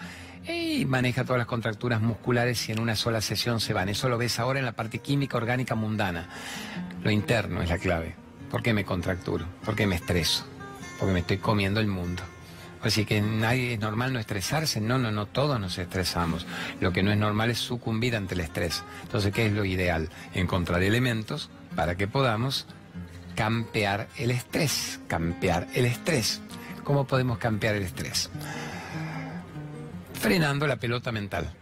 y 0.48 0.86
maneja 0.86 1.24
todas 1.24 1.40
las 1.40 1.48
contracturas 1.48 2.02
musculares 2.02 2.70
y 2.70 2.72
en 2.72 2.80
una 2.80 2.96
sola 2.96 3.22
sesión 3.22 3.60
se 3.60 3.74
van. 3.74 3.90
Eso 3.90 4.10
lo 4.10 4.18
ves 4.18 4.40
ahora 4.40 4.60
en 4.60 4.66
la 4.66 4.74
parte 4.74 5.00
química 5.00 5.38
orgánica 5.38 5.74
mundana. 5.76 6.30
Lo 7.04 7.10
interno 7.10 7.62
es 7.62 7.70
la 7.70 7.78
clave. 7.78 8.16
¿Por 8.52 8.62
qué 8.62 8.74
me 8.74 8.86
contracturo? 8.86 9.46
¿Por 9.66 9.76
qué 9.76 9.88
me 9.88 9.96
estreso? 9.96 10.46
Porque 11.00 11.14
me 11.14 11.20
estoy 11.22 11.38
comiendo 11.38 11.80
el 11.80 11.88
mundo. 11.88 12.22
Así 12.84 13.06
que 13.06 13.22
nadie 13.22 13.74
es 13.74 13.80
normal 13.80 14.12
no 14.12 14.20
estresarse. 14.20 14.82
No, 14.82 14.98
no, 14.98 15.12
no, 15.12 15.26
todos 15.26 15.60
nos 15.60 15.78
estresamos. 15.78 16.46
Lo 16.82 16.92
que 16.92 17.02
no 17.02 17.12
es 17.12 17.18
normal 17.18 17.50
es 17.50 17.60
sucumbir 17.60 18.16
ante 18.16 18.36
el 18.36 18.42
estrés. 18.42 18.84
Entonces, 19.04 19.32
¿qué 19.32 19.48
es 19.48 19.54
lo 19.54 19.64
ideal? 19.64 20.10
Encontrar 20.34 20.84
elementos 20.84 21.50
para 21.76 21.96
que 21.96 22.08
podamos 22.08 22.68
campear 23.36 24.10
el 24.18 24.32
estrés. 24.32 25.00
Campear 25.08 25.68
el 25.74 25.86
estrés. 25.86 26.42
¿Cómo 26.84 27.08
podemos 27.08 27.38
campear 27.38 27.76
el 27.76 27.84
estrés? 27.84 28.30
Frenando 30.14 30.68
la 30.68 30.76
pelota 30.76 31.12
mental. 31.14 31.54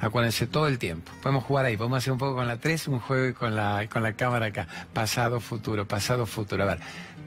Acuérdense 0.00 0.46
todo 0.46 0.66
el 0.66 0.78
tiempo. 0.78 1.12
Podemos 1.22 1.44
jugar 1.44 1.66
ahí, 1.66 1.76
podemos 1.76 1.98
hacer 1.98 2.14
un 2.14 2.18
poco 2.18 2.36
con 2.36 2.48
la 2.48 2.56
3, 2.56 2.88
un 2.88 3.00
juego 3.00 3.38
con 3.38 3.54
la, 3.54 3.86
con 3.92 4.02
la 4.02 4.14
cámara 4.14 4.46
acá. 4.46 4.66
Pasado, 4.94 5.40
futuro, 5.40 5.86
pasado, 5.86 6.24
futuro. 6.24 6.62
A 6.62 6.66
ver, 6.66 6.80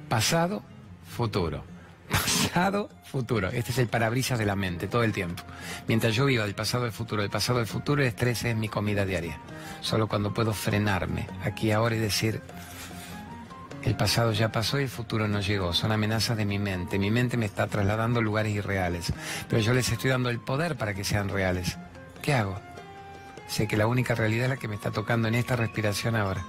pasado, 0.09 0.63
futuro 1.07 1.72
pasado, 2.09 2.89
futuro. 3.03 3.49
Este 3.49 3.71
es 3.71 3.77
el 3.77 3.87
parabrisas 3.87 4.39
de 4.39 4.45
la 4.45 4.55
mente 4.55 4.87
todo 4.87 5.03
el 5.03 5.11
tiempo. 5.11 5.43
Mientras 5.87 6.15
yo 6.15 6.25
viva 6.25 6.45
del 6.45 6.55
pasado 6.55 6.85
al 6.85 6.91
futuro, 6.91 7.21
del 7.21 7.31
pasado 7.31 7.59
al 7.59 7.67
futuro, 7.67 8.01
el 8.01 8.07
estrés 8.07 8.43
es 8.43 8.55
mi 8.55 8.69
comida 8.69 9.05
diaria. 9.05 9.39
Solo 9.81 10.07
cuando 10.07 10.33
puedo 10.33 10.53
frenarme 10.53 11.27
aquí 11.43 11.71
ahora 11.71 11.95
y 11.95 11.99
decir, 11.99 12.41
el 13.83 13.95
pasado 13.95 14.31
ya 14.31 14.51
pasó 14.51 14.79
y 14.79 14.83
el 14.83 14.89
futuro 14.89 15.27
no 15.27 15.41
llegó. 15.41 15.73
Son 15.73 15.91
amenazas 15.91 16.37
de 16.37 16.45
mi 16.45 16.57
mente. 16.57 16.97
Mi 16.97 17.11
mente 17.11 17.35
me 17.35 17.45
está 17.45 17.67
trasladando 17.67 18.19
a 18.19 18.23
lugares 18.23 18.53
irreales. 18.53 19.11
Pero 19.49 19.61
yo 19.61 19.73
les 19.73 19.89
estoy 19.89 20.09
dando 20.09 20.29
el 20.29 20.39
poder 20.39 20.77
para 20.77 20.93
que 20.93 21.03
sean 21.03 21.29
reales. 21.29 21.77
¿Qué 22.21 22.33
hago? 22.33 22.59
Sé 23.47 23.67
que 23.67 23.75
la 23.75 23.87
única 23.87 24.15
realidad 24.15 24.45
es 24.45 24.49
la 24.51 24.57
que 24.57 24.69
me 24.69 24.75
está 24.75 24.91
tocando 24.91 25.27
en 25.27 25.35
esta 25.35 25.55
respiración 25.57 26.15
ahora. 26.15 26.45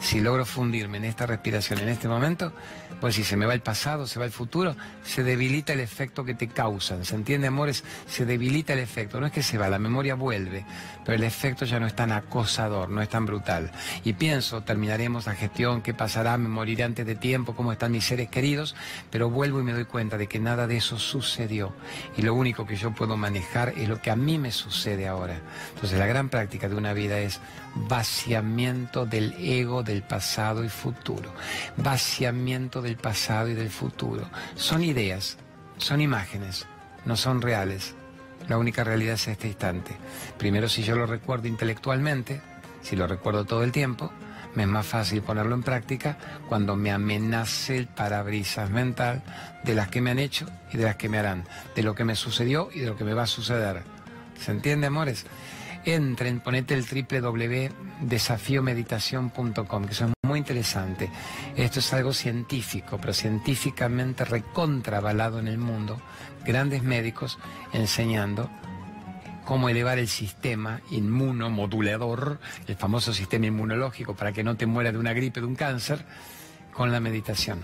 Si 0.00 0.20
logro 0.20 0.44
fundirme 0.44 0.98
en 0.98 1.04
esta 1.04 1.26
respiración 1.26 1.78
en 1.78 1.88
este 1.88 2.08
momento, 2.08 2.52
pues 3.00 3.14
si 3.14 3.24
se 3.24 3.36
me 3.36 3.46
va 3.46 3.54
el 3.54 3.60
pasado, 3.60 4.06
se 4.06 4.18
va 4.18 4.24
el 4.24 4.30
futuro, 4.30 4.76
se 5.02 5.22
debilita 5.22 5.72
el 5.72 5.80
efecto 5.80 6.24
que 6.24 6.34
te 6.34 6.48
causan. 6.48 7.04
¿Se 7.04 7.14
entiende, 7.14 7.46
amores? 7.48 7.84
Se 8.06 8.24
debilita 8.24 8.72
el 8.72 8.78
efecto. 8.78 9.20
No 9.20 9.26
es 9.26 9.32
que 9.32 9.42
se 9.42 9.58
va, 9.58 9.68
la 9.68 9.78
memoria 9.78 10.14
vuelve, 10.14 10.64
pero 11.04 11.16
el 11.16 11.24
efecto 11.24 11.64
ya 11.64 11.80
no 11.80 11.86
es 11.86 11.94
tan 11.94 12.12
acosador, 12.12 12.88
no 12.88 13.02
es 13.02 13.08
tan 13.08 13.26
brutal. 13.26 13.70
Y 14.04 14.14
pienso, 14.14 14.62
terminaremos 14.62 15.26
la 15.26 15.34
gestión, 15.34 15.82
qué 15.82 15.94
pasará, 15.94 16.36
me 16.38 16.48
moriré 16.48 16.84
antes 16.84 17.06
de 17.06 17.14
tiempo, 17.14 17.54
cómo 17.54 17.72
están 17.72 17.92
mis 17.92 18.04
seres 18.04 18.28
queridos, 18.28 18.74
pero 19.10 19.30
vuelvo 19.30 19.60
y 19.60 19.64
me 19.64 19.72
doy 19.72 19.84
cuenta 19.84 20.16
de 20.16 20.26
que 20.26 20.38
nada 20.38 20.66
de 20.66 20.76
eso 20.76 20.98
sucedió. 20.98 21.74
Y 22.16 22.22
lo 22.22 22.34
único 22.34 22.66
que 22.66 22.76
yo 22.76 22.92
puedo 22.92 23.16
manejar 23.16 23.74
es 23.76 23.88
lo 23.88 24.00
que 24.00 24.10
a 24.10 24.16
mí 24.16 24.38
me 24.38 24.50
sucede 24.50 25.08
ahora. 25.08 25.40
Entonces 25.74 25.98
la 25.98 26.06
gran 26.06 26.28
práctica 26.28 26.68
de 26.68 26.76
una 26.76 26.92
vida 26.92 27.18
es 27.18 27.40
vaciamiento 27.74 29.06
del 29.06 29.34
ego 29.38 29.82
del 29.82 30.02
pasado 30.02 30.64
y 30.64 30.68
futuro, 30.68 31.32
vaciamiento 31.76 32.82
del 32.82 32.96
pasado 32.96 33.48
y 33.48 33.54
del 33.54 33.70
futuro. 33.70 34.28
Son 34.54 34.82
ideas, 34.82 35.36
son 35.78 36.00
imágenes, 36.00 36.66
no 37.04 37.16
son 37.16 37.42
reales. 37.42 37.94
La 38.48 38.58
única 38.58 38.84
realidad 38.84 39.14
es 39.14 39.28
este 39.28 39.48
instante. 39.48 39.96
Primero, 40.38 40.68
si 40.68 40.82
yo 40.82 40.96
lo 40.96 41.06
recuerdo 41.06 41.48
intelectualmente, 41.48 42.42
si 42.82 42.96
lo 42.96 43.06
recuerdo 43.06 43.44
todo 43.44 43.64
el 43.64 43.72
tiempo, 43.72 44.12
me 44.54 44.62
es 44.62 44.68
más 44.68 44.86
fácil 44.86 45.22
ponerlo 45.22 45.54
en 45.54 45.62
práctica 45.62 46.16
cuando 46.48 46.76
me 46.76 46.92
amenace 46.92 47.76
el 47.76 47.86
parabrisas 47.88 48.70
mental 48.70 49.22
de 49.64 49.74
las 49.74 49.88
que 49.88 50.00
me 50.00 50.10
han 50.10 50.18
hecho 50.18 50.46
y 50.72 50.76
de 50.76 50.84
las 50.84 50.96
que 50.96 51.08
me 51.08 51.18
harán, 51.18 51.44
de 51.74 51.82
lo 51.82 51.94
que 51.94 52.04
me 52.04 52.14
sucedió 52.14 52.68
y 52.72 52.80
de 52.80 52.86
lo 52.86 52.96
que 52.96 53.04
me 53.04 53.14
va 53.14 53.24
a 53.24 53.26
suceder. 53.26 53.82
¿Se 54.38 54.50
entiende, 54.50 54.86
amores? 54.86 55.26
entren, 55.84 56.40
ponete 56.40 56.74
el 56.74 56.84
www.desafiomeditación.com, 56.84 59.84
que 59.84 59.92
eso 59.92 60.06
es 60.06 60.12
muy 60.22 60.38
interesante. 60.38 61.10
Esto 61.56 61.80
es 61.80 61.92
algo 61.92 62.12
científico, 62.12 62.98
pero 63.00 63.12
científicamente 63.12 64.24
recontravalado 64.24 65.40
en 65.40 65.48
el 65.48 65.58
mundo. 65.58 66.00
Grandes 66.44 66.82
médicos 66.82 67.38
enseñando 67.72 68.50
cómo 69.44 69.68
elevar 69.68 69.98
el 69.98 70.08
sistema 70.08 70.80
inmunomodulador, 70.90 72.40
el 72.66 72.76
famoso 72.76 73.12
sistema 73.12 73.44
inmunológico, 73.46 74.16
para 74.16 74.32
que 74.32 74.42
no 74.42 74.56
te 74.56 74.64
muera 74.66 74.90
de 74.92 74.98
una 74.98 75.12
gripe, 75.12 75.40
de 75.40 75.46
un 75.46 75.54
cáncer, 75.54 76.04
con 76.72 76.90
la 76.92 77.00
meditación. 77.00 77.62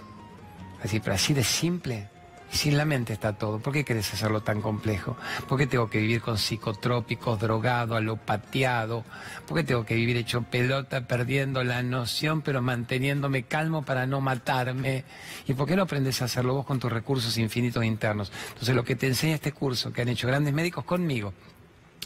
Así, 0.82 1.00
pero 1.00 1.14
así 1.14 1.34
de 1.34 1.44
simple, 1.44 2.08
sin 2.50 2.76
la 2.76 2.84
mente 2.84 3.12
está 3.12 3.34
todo. 3.34 3.58
¿Por 3.58 3.72
qué 3.72 3.84
querés 3.84 4.12
hacerlo 4.12 4.42
tan 4.42 4.60
complejo? 4.60 5.16
¿Por 5.48 5.58
qué 5.58 5.66
tengo 5.66 5.88
que 5.88 5.98
vivir 5.98 6.20
con 6.20 6.38
psicotrópicos, 6.38 7.40
drogado, 7.40 7.94
alopateado? 7.94 9.04
¿Por 9.46 9.58
qué 9.58 9.64
tengo 9.64 9.84
que 9.84 9.94
vivir 9.94 10.16
hecho 10.16 10.42
pelota, 10.42 11.06
perdiendo 11.06 11.62
la 11.64 11.82
noción, 11.82 12.42
pero 12.42 12.60
manteniéndome 12.62 13.44
calmo 13.44 13.82
para 13.82 14.06
no 14.06 14.20
matarme? 14.20 15.04
¿Y 15.46 15.54
por 15.54 15.68
qué 15.68 15.76
no 15.76 15.82
aprendes 15.82 16.22
a 16.22 16.26
hacerlo 16.26 16.54
vos 16.54 16.66
con 16.66 16.80
tus 16.80 16.92
recursos 16.92 17.38
infinitos 17.38 17.84
internos? 17.84 18.32
Entonces, 18.48 18.74
lo 18.74 18.84
que 18.84 18.96
te 18.96 19.06
enseña 19.06 19.34
este 19.34 19.52
curso 19.52 19.92
que 19.92 20.02
han 20.02 20.08
hecho 20.08 20.26
grandes 20.26 20.52
médicos 20.52 20.84
conmigo, 20.84 21.32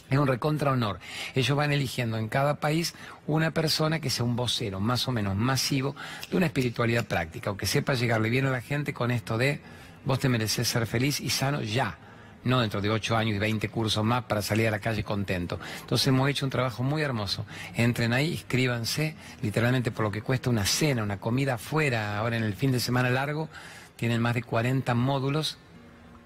es 0.09 0.19
un 0.19 0.27
recontra 0.27 0.71
honor. 0.71 0.99
Ellos 1.33 1.57
van 1.57 1.71
eligiendo 1.71 2.17
en 2.17 2.29
cada 2.29 2.59
país 2.59 2.93
una 3.25 3.51
persona 3.51 3.99
que 3.99 4.11
sea 4.11 4.23
un 4.23 4.35
vocero 4.35 4.79
más 4.79 5.07
o 5.07 5.11
menos 5.11 5.35
masivo 5.35 5.95
de 6.29 6.37
una 6.37 6.45
espiritualidad 6.45 7.05
práctica 7.05 7.49
o 7.49 7.57
que 7.57 7.65
sepa 7.65 7.95
llegarle 7.95 8.29
bien 8.29 8.45
a 8.45 8.51
la 8.51 8.61
gente 8.61 8.93
con 8.93 9.09
esto 9.09 9.39
de 9.39 9.61
Vos 10.05 10.19
te 10.19 10.29
mereces 10.29 10.67
ser 10.67 10.85
feliz 10.85 11.19
y 11.19 11.29
sano 11.29 11.61
ya, 11.61 11.97
no 12.43 12.61
dentro 12.61 12.79
de 12.79 12.89
ocho 12.89 13.17
años 13.17 13.35
y 13.35 13.39
20 13.39 13.69
cursos 13.69 14.03
más 14.03 14.25
para 14.25 14.41
salir 14.41 14.67
a 14.67 14.71
la 14.71 14.79
calle 14.79 15.03
contento. 15.03 15.59
Entonces 15.81 16.07
hemos 16.07 16.29
hecho 16.29 16.45
un 16.45 16.51
trabajo 16.51 16.83
muy 16.83 17.01
hermoso. 17.01 17.45
Entren 17.73 18.13
ahí, 18.13 18.31
inscríbanse, 18.31 19.15
literalmente 19.41 19.91
por 19.91 20.05
lo 20.05 20.11
que 20.11 20.21
cuesta 20.21 20.49
una 20.49 20.65
cena, 20.65 21.03
una 21.03 21.17
comida 21.17 21.55
afuera, 21.55 22.19
ahora 22.19 22.37
en 22.37 22.43
el 22.43 22.53
fin 22.53 22.71
de 22.71 22.79
semana 22.79 23.09
largo, 23.09 23.49
tienen 23.95 24.21
más 24.21 24.35
de 24.35 24.43
40 24.43 24.93
módulos 24.93 25.57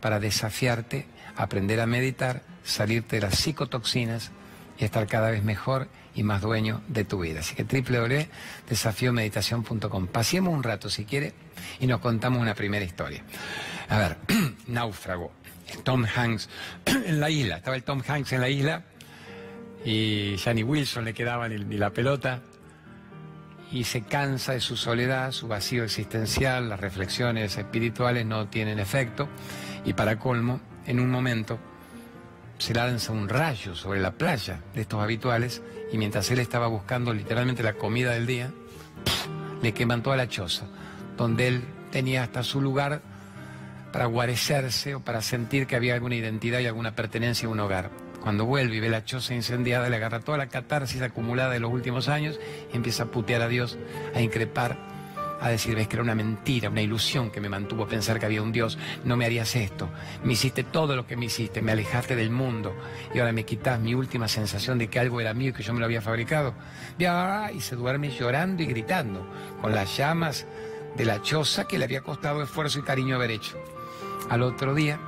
para 0.01 0.19
desafiarte, 0.19 1.07
aprender 1.35 1.79
a 1.79 1.85
meditar, 1.85 2.41
salirte 2.63 3.17
de 3.17 3.21
las 3.23 3.35
psicotoxinas 3.35 4.31
y 4.77 4.85
estar 4.85 5.07
cada 5.07 5.31
vez 5.31 5.43
mejor 5.43 5.89
y 6.15 6.23
más 6.23 6.41
dueño 6.41 6.81
de 6.87 7.03
tu 7.05 7.19
vida. 7.19 7.41
Así 7.41 7.53
que 7.55 7.63
www.desafiomeditación.com. 7.63 10.07
Pasemos 10.07 10.53
un 10.53 10.63
rato 10.63 10.89
si 10.89 11.05
quiere 11.05 11.33
y 11.79 11.87
nos 11.87 12.01
contamos 12.01 12.41
una 12.41 12.55
primera 12.55 12.85
historia. 12.85 13.23
A 13.89 13.97
ver, 13.97 14.17
náufrago. 14.67 15.31
Tom 15.83 16.05
Hanks 16.05 16.49
en 16.85 17.19
la 17.19 17.29
isla. 17.29 17.57
Estaba 17.57 17.75
el 17.75 17.83
Tom 17.83 18.01
Hanks 18.07 18.33
en 18.33 18.41
la 18.41 18.49
isla 18.49 18.83
y 19.83 20.35
Johnny 20.43 20.63
Wilson 20.63 21.05
le 21.05 21.13
quedaba 21.13 21.47
ni 21.49 21.77
la 21.77 21.89
pelota 21.91 22.41
y 23.71 23.83
se 23.83 24.01
cansa 24.01 24.53
de 24.53 24.59
su 24.59 24.75
soledad, 24.75 25.31
su 25.31 25.47
vacío 25.47 25.83
existencial, 25.83 26.69
las 26.69 26.79
reflexiones 26.79 27.57
espirituales 27.57 28.25
no 28.25 28.47
tienen 28.47 28.79
efecto 28.79 29.29
y 29.85 29.93
para 29.93 30.17
colmo, 30.17 30.59
en 30.85 30.99
un 30.99 31.09
momento 31.09 31.59
se 32.57 32.73
lanza 32.73 33.13
un 33.13 33.29
rayo 33.29 33.75
sobre 33.75 34.01
la 34.01 34.11
playa 34.11 34.59
de 34.73 34.81
estos 34.81 35.01
habituales 35.01 35.61
y 35.93 35.97
mientras 35.97 36.29
él 36.31 36.39
estaba 36.39 36.67
buscando 36.67 37.13
literalmente 37.13 37.63
la 37.63 37.73
comida 37.73 38.11
del 38.11 38.25
día, 38.25 38.51
le 39.61 39.73
queman 39.73 40.03
toda 40.03 40.17
la 40.17 40.27
choza, 40.27 40.65
donde 41.15 41.47
él 41.47 41.63
tenía 41.91 42.23
hasta 42.23 42.43
su 42.43 42.59
lugar 42.59 43.01
para 43.91 44.05
guarecerse 44.05 44.95
o 44.95 44.99
para 44.99 45.21
sentir 45.21 45.67
que 45.67 45.75
había 45.75 45.93
alguna 45.93 46.15
identidad 46.15 46.59
y 46.59 46.67
alguna 46.67 46.95
pertenencia 46.95 47.47
a 47.47 47.51
un 47.51 47.59
hogar. 47.59 47.89
Cuando 48.21 48.45
vuelve 48.45 48.75
y 48.75 48.79
ve 48.79 48.89
la 48.89 49.05
choza 49.05 49.33
incendiada, 49.33 49.89
le 49.89 49.95
agarra 49.95 50.19
toda 50.19 50.37
la 50.37 50.47
catarsis 50.47 51.01
acumulada 51.01 51.51
de 51.51 51.59
los 51.59 51.71
últimos 51.71 52.09
años 52.09 52.39
y 52.71 52.75
empieza 52.75 53.03
a 53.03 53.07
putear 53.07 53.41
a 53.41 53.47
Dios, 53.47 53.77
a 54.13 54.21
increpar 54.21 54.77
a 55.41 55.49
decir, 55.49 55.75
ves 55.75 55.87
que 55.87 55.95
era 55.95 56.03
una 56.03 56.15
mentira, 56.15 56.69
una 56.69 56.81
ilusión 56.81 57.31
que 57.31 57.39
me 57.39 57.49
mantuvo 57.49 57.87
pensar 57.87 58.19
que 58.19 58.25
había 58.25 58.41
un 58.41 58.51
Dios, 58.51 58.77
no 59.05 59.15
me 59.15 59.25
harías 59.25 59.55
esto, 59.55 59.89
me 60.23 60.33
hiciste 60.33 60.63
todo 60.63 60.95
lo 60.95 61.07
que 61.07 61.15
me 61.15 61.25
hiciste, 61.25 61.61
me 61.61 61.71
alejaste 61.71 62.15
del 62.15 62.29
mundo 62.29 62.75
y 63.13 63.19
ahora 63.19 63.31
me 63.31 63.45
quitas 63.45 63.79
mi 63.79 63.93
última 63.93 64.27
sensación 64.27 64.77
de 64.77 64.89
que 64.89 64.99
algo 64.99 65.21
era 65.21 65.33
mío 65.33 65.51
y 65.51 65.53
que 65.53 65.63
yo 65.63 65.73
me 65.73 65.79
lo 65.79 65.85
había 65.85 66.01
fabricado. 66.01 66.53
Y 66.97 67.61
se 67.61 67.75
duerme 67.75 68.09
llorando 68.09 68.63
y 68.63 68.65
gritando, 68.65 69.25
con 69.61 69.73
las 69.73 69.95
llamas 69.95 70.45
de 70.97 71.05
la 71.05 71.21
choza 71.21 71.65
que 71.67 71.77
le 71.77 71.85
había 71.85 72.01
costado 72.01 72.43
esfuerzo 72.43 72.79
y 72.79 72.83
cariño 72.83 73.15
haber 73.15 73.31
hecho. 73.31 73.57
Al 74.29 74.43
otro 74.43 74.75
día 74.75 74.99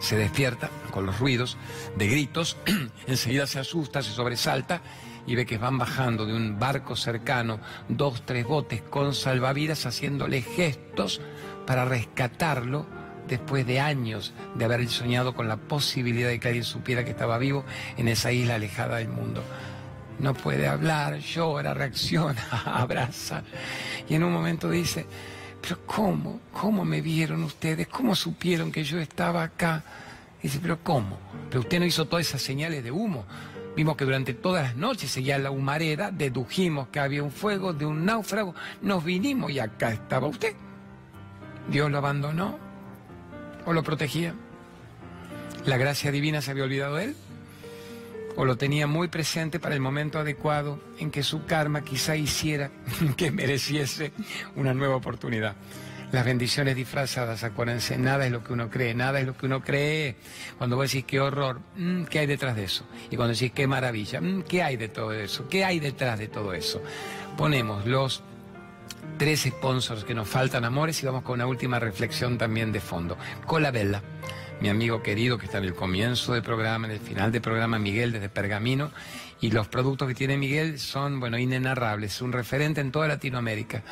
se 0.00 0.16
despierta 0.16 0.70
con 0.90 1.06
los 1.06 1.18
ruidos 1.18 1.56
de 1.96 2.08
gritos, 2.08 2.56
enseguida 3.06 3.46
se 3.46 3.60
asusta, 3.60 4.02
se 4.02 4.10
sobresalta 4.10 4.82
y 5.26 5.34
ve 5.34 5.46
que 5.46 5.58
van 5.58 5.78
bajando 5.78 6.26
de 6.26 6.34
un 6.34 6.58
barco 6.58 6.96
cercano 6.96 7.60
dos, 7.88 8.24
tres 8.26 8.44
botes 8.44 8.82
con 8.82 9.14
salvavidas 9.14 9.86
haciéndole 9.86 10.42
gestos 10.42 11.20
para 11.66 11.84
rescatarlo 11.84 12.86
después 13.28 13.66
de 13.66 13.80
años 13.80 14.34
de 14.54 14.64
haber 14.64 14.86
soñado 14.88 15.34
con 15.34 15.48
la 15.48 15.56
posibilidad 15.56 16.28
de 16.28 16.40
que 16.40 16.48
alguien 16.48 16.64
supiera 16.64 17.04
que 17.04 17.10
estaba 17.10 17.38
vivo 17.38 17.64
en 17.96 18.08
esa 18.08 18.32
isla 18.32 18.56
alejada 18.56 18.96
del 18.96 19.08
mundo. 19.08 19.42
No 20.18 20.34
puede 20.34 20.68
hablar, 20.68 21.18
llora, 21.18 21.74
reacciona, 21.74 22.42
abraza. 22.64 23.42
Y 24.08 24.14
en 24.14 24.24
un 24.24 24.32
momento 24.32 24.70
dice, 24.70 25.06
pero 25.64 25.78
¿cómo? 25.86 26.40
¿Cómo 26.52 26.84
me 26.84 27.00
vieron 27.00 27.42
ustedes? 27.42 27.88
¿Cómo 27.88 28.14
supieron 28.14 28.70
que 28.70 28.84
yo 28.84 29.00
estaba 29.00 29.42
acá? 29.42 29.82
dice, 30.42 30.58
pero 30.60 30.78
¿cómo? 30.82 31.18
Pero 31.48 31.60
usted 31.60 31.80
no 31.80 31.86
hizo 31.86 32.04
todas 32.04 32.26
esas 32.26 32.42
señales 32.42 32.84
de 32.84 32.90
humo. 32.90 33.24
Vimos 33.74 33.96
que 33.96 34.04
durante 34.04 34.34
todas 34.34 34.62
las 34.62 34.76
noches 34.76 35.10
seguía 35.10 35.38
la 35.38 35.50
humareda, 35.50 36.10
dedujimos 36.10 36.88
que 36.88 37.00
había 37.00 37.22
un 37.22 37.30
fuego 37.30 37.72
de 37.72 37.86
un 37.86 38.04
náufrago, 38.04 38.54
nos 38.82 39.02
vinimos 39.02 39.52
y 39.52 39.58
acá 39.58 39.90
estaba 39.90 40.26
usted. 40.26 40.52
Dios 41.70 41.90
lo 41.90 41.96
abandonó 41.96 42.58
o 43.64 43.72
lo 43.72 43.82
protegía. 43.82 44.34
La 45.64 45.78
gracia 45.78 46.12
divina 46.12 46.42
se 46.42 46.50
había 46.50 46.64
olvidado 46.64 46.96
de 46.96 47.04
él 47.04 47.16
o 48.36 48.44
lo 48.44 48.56
tenía 48.56 48.86
muy 48.86 49.08
presente 49.08 49.60
para 49.60 49.74
el 49.74 49.80
momento 49.80 50.18
adecuado 50.18 50.80
en 50.98 51.10
que 51.10 51.22
su 51.22 51.46
karma 51.46 51.82
quizá 51.82 52.16
hiciera 52.16 52.70
que 53.16 53.30
mereciese 53.30 54.12
una 54.56 54.74
nueva 54.74 54.96
oportunidad. 54.96 55.56
Las 56.12 56.24
bendiciones 56.24 56.76
disfrazadas, 56.76 57.42
acuérdense, 57.42 57.98
nada 57.98 58.24
es 58.24 58.30
lo 58.30 58.44
que 58.44 58.52
uno 58.52 58.70
cree, 58.70 58.94
nada 58.94 59.18
es 59.18 59.26
lo 59.26 59.36
que 59.36 59.46
uno 59.46 59.62
cree. 59.62 60.14
Cuando 60.58 60.76
vos 60.76 60.88
decís 60.88 61.04
qué 61.04 61.18
horror, 61.18 61.60
mm, 61.76 62.04
¿qué 62.04 62.20
hay 62.20 62.26
detrás 62.26 62.54
de 62.54 62.64
eso? 62.64 62.86
Y 63.10 63.16
cuando 63.16 63.34
decís 63.34 63.50
qué 63.52 63.66
maravilla, 63.66 64.20
mm, 64.20 64.42
¿qué 64.42 64.62
hay 64.62 64.76
de 64.76 64.88
todo 64.88 65.12
eso? 65.12 65.48
¿Qué 65.48 65.64
hay 65.64 65.80
detrás 65.80 66.18
de 66.18 66.28
todo 66.28 66.52
eso? 66.52 66.80
Ponemos 67.36 67.84
los 67.84 68.22
tres 69.18 69.42
sponsors 69.42 70.04
que 70.04 70.14
nos 70.14 70.28
faltan, 70.28 70.64
amores, 70.64 71.02
y 71.02 71.06
vamos 71.06 71.22
con 71.22 71.34
una 71.34 71.46
última 71.46 71.80
reflexión 71.80 72.38
también 72.38 72.70
de 72.70 72.80
fondo. 72.80 73.16
Colabella, 73.46 74.00
mi 74.64 74.70
amigo 74.70 75.02
querido 75.02 75.36
que 75.36 75.44
está 75.44 75.58
en 75.58 75.64
el 75.64 75.74
comienzo 75.74 76.32
del 76.32 76.42
programa, 76.42 76.86
en 76.86 76.94
el 76.94 76.98
final 76.98 77.30
del 77.30 77.42
programa, 77.42 77.78
Miguel 77.78 78.12
desde 78.12 78.30
Pergamino, 78.30 78.92
y 79.42 79.50
los 79.50 79.68
productos 79.68 80.08
que 80.08 80.14
tiene 80.14 80.38
Miguel 80.38 80.78
son, 80.78 81.20
bueno, 81.20 81.36
inenarrables, 81.36 82.22
un 82.22 82.32
referente 82.32 82.80
en 82.80 82.90
toda 82.90 83.06
Latinoamérica 83.06 83.82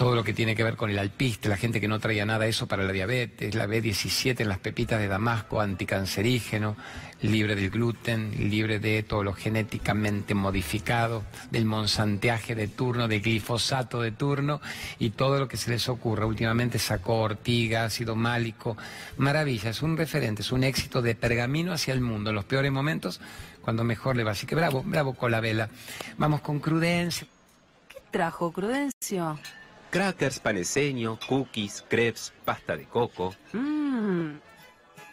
todo 0.00 0.14
lo 0.14 0.24
que 0.24 0.32
tiene 0.32 0.56
que 0.56 0.64
ver 0.64 0.76
con 0.76 0.88
el 0.88 0.98
alpiste, 0.98 1.50
la 1.50 1.58
gente 1.58 1.78
que 1.78 1.86
no 1.86 2.00
traía 2.00 2.24
nada 2.24 2.46
eso 2.46 2.66
para 2.66 2.84
la 2.84 2.90
diabetes, 2.90 3.54
la 3.54 3.66
B17 3.66 4.40
en 4.40 4.48
las 4.48 4.56
pepitas 4.56 4.98
de 4.98 5.08
Damasco, 5.08 5.60
anticancerígeno, 5.60 6.74
libre 7.20 7.54
del 7.54 7.68
gluten, 7.68 8.48
libre 8.48 8.78
de 8.78 9.02
todo 9.02 9.22
lo 9.22 9.34
genéticamente 9.34 10.32
modificado, 10.32 11.22
del 11.50 11.66
monsanteaje 11.66 12.54
de 12.54 12.66
turno, 12.66 13.08
del 13.08 13.20
glifosato 13.20 14.00
de 14.00 14.10
turno 14.10 14.62
y 14.98 15.10
todo 15.10 15.38
lo 15.38 15.48
que 15.48 15.58
se 15.58 15.68
les 15.68 15.86
ocurra. 15.90 16.24
Últimamente 16.24 16.78
sacó 16.78 17.16
ortiga, 17.16 17.84
ácido 17.84 18.16
málico, 18.16 18.78
maravilla, 19.18 19.68
es 19.68 19.82
un 19.82 19.98
referente, 19.98 20.40
es 20.40 20.50
un 20.50 20.64
éxito 20.64 21.02
de 21.02 21.14
pergamino 21.14 21.74
hacia 21.74 21.92
el 21.92 22.00
mundo, 22.00 22.30
en 22.30 22.36
los 22.36 22.46
peores 22.46 22.72
momentos, 22.72 23.20
cuando 23.60 23.84
mejor 23.84 24.16
le 24.16 24.24
va. 24.24 24.30
Así 24.30 24.46
que 24.46 24.54
bravo, 24.54 24.82
bravo 24.82 25.12
con 25.12 25.30
la 25.30 25.40
vela. 25.40 25.68
Vamos 26.16 26.40
con 26.40 26.58
Crudencio. 26.58 27.26
¿Qué 27.86 27.98
trajo 28.10 28.50
Crudencio? 28.50 29.38
Crackers, 29.90 30.38
paneseño, 30.38 31.18
cookies, 31.28 31.84
crepes, 31.88 32.32
pasta 32.44 32.76
de 32.76 32.84
coco. 32.84 33.34
Mmm. 33.52 34.38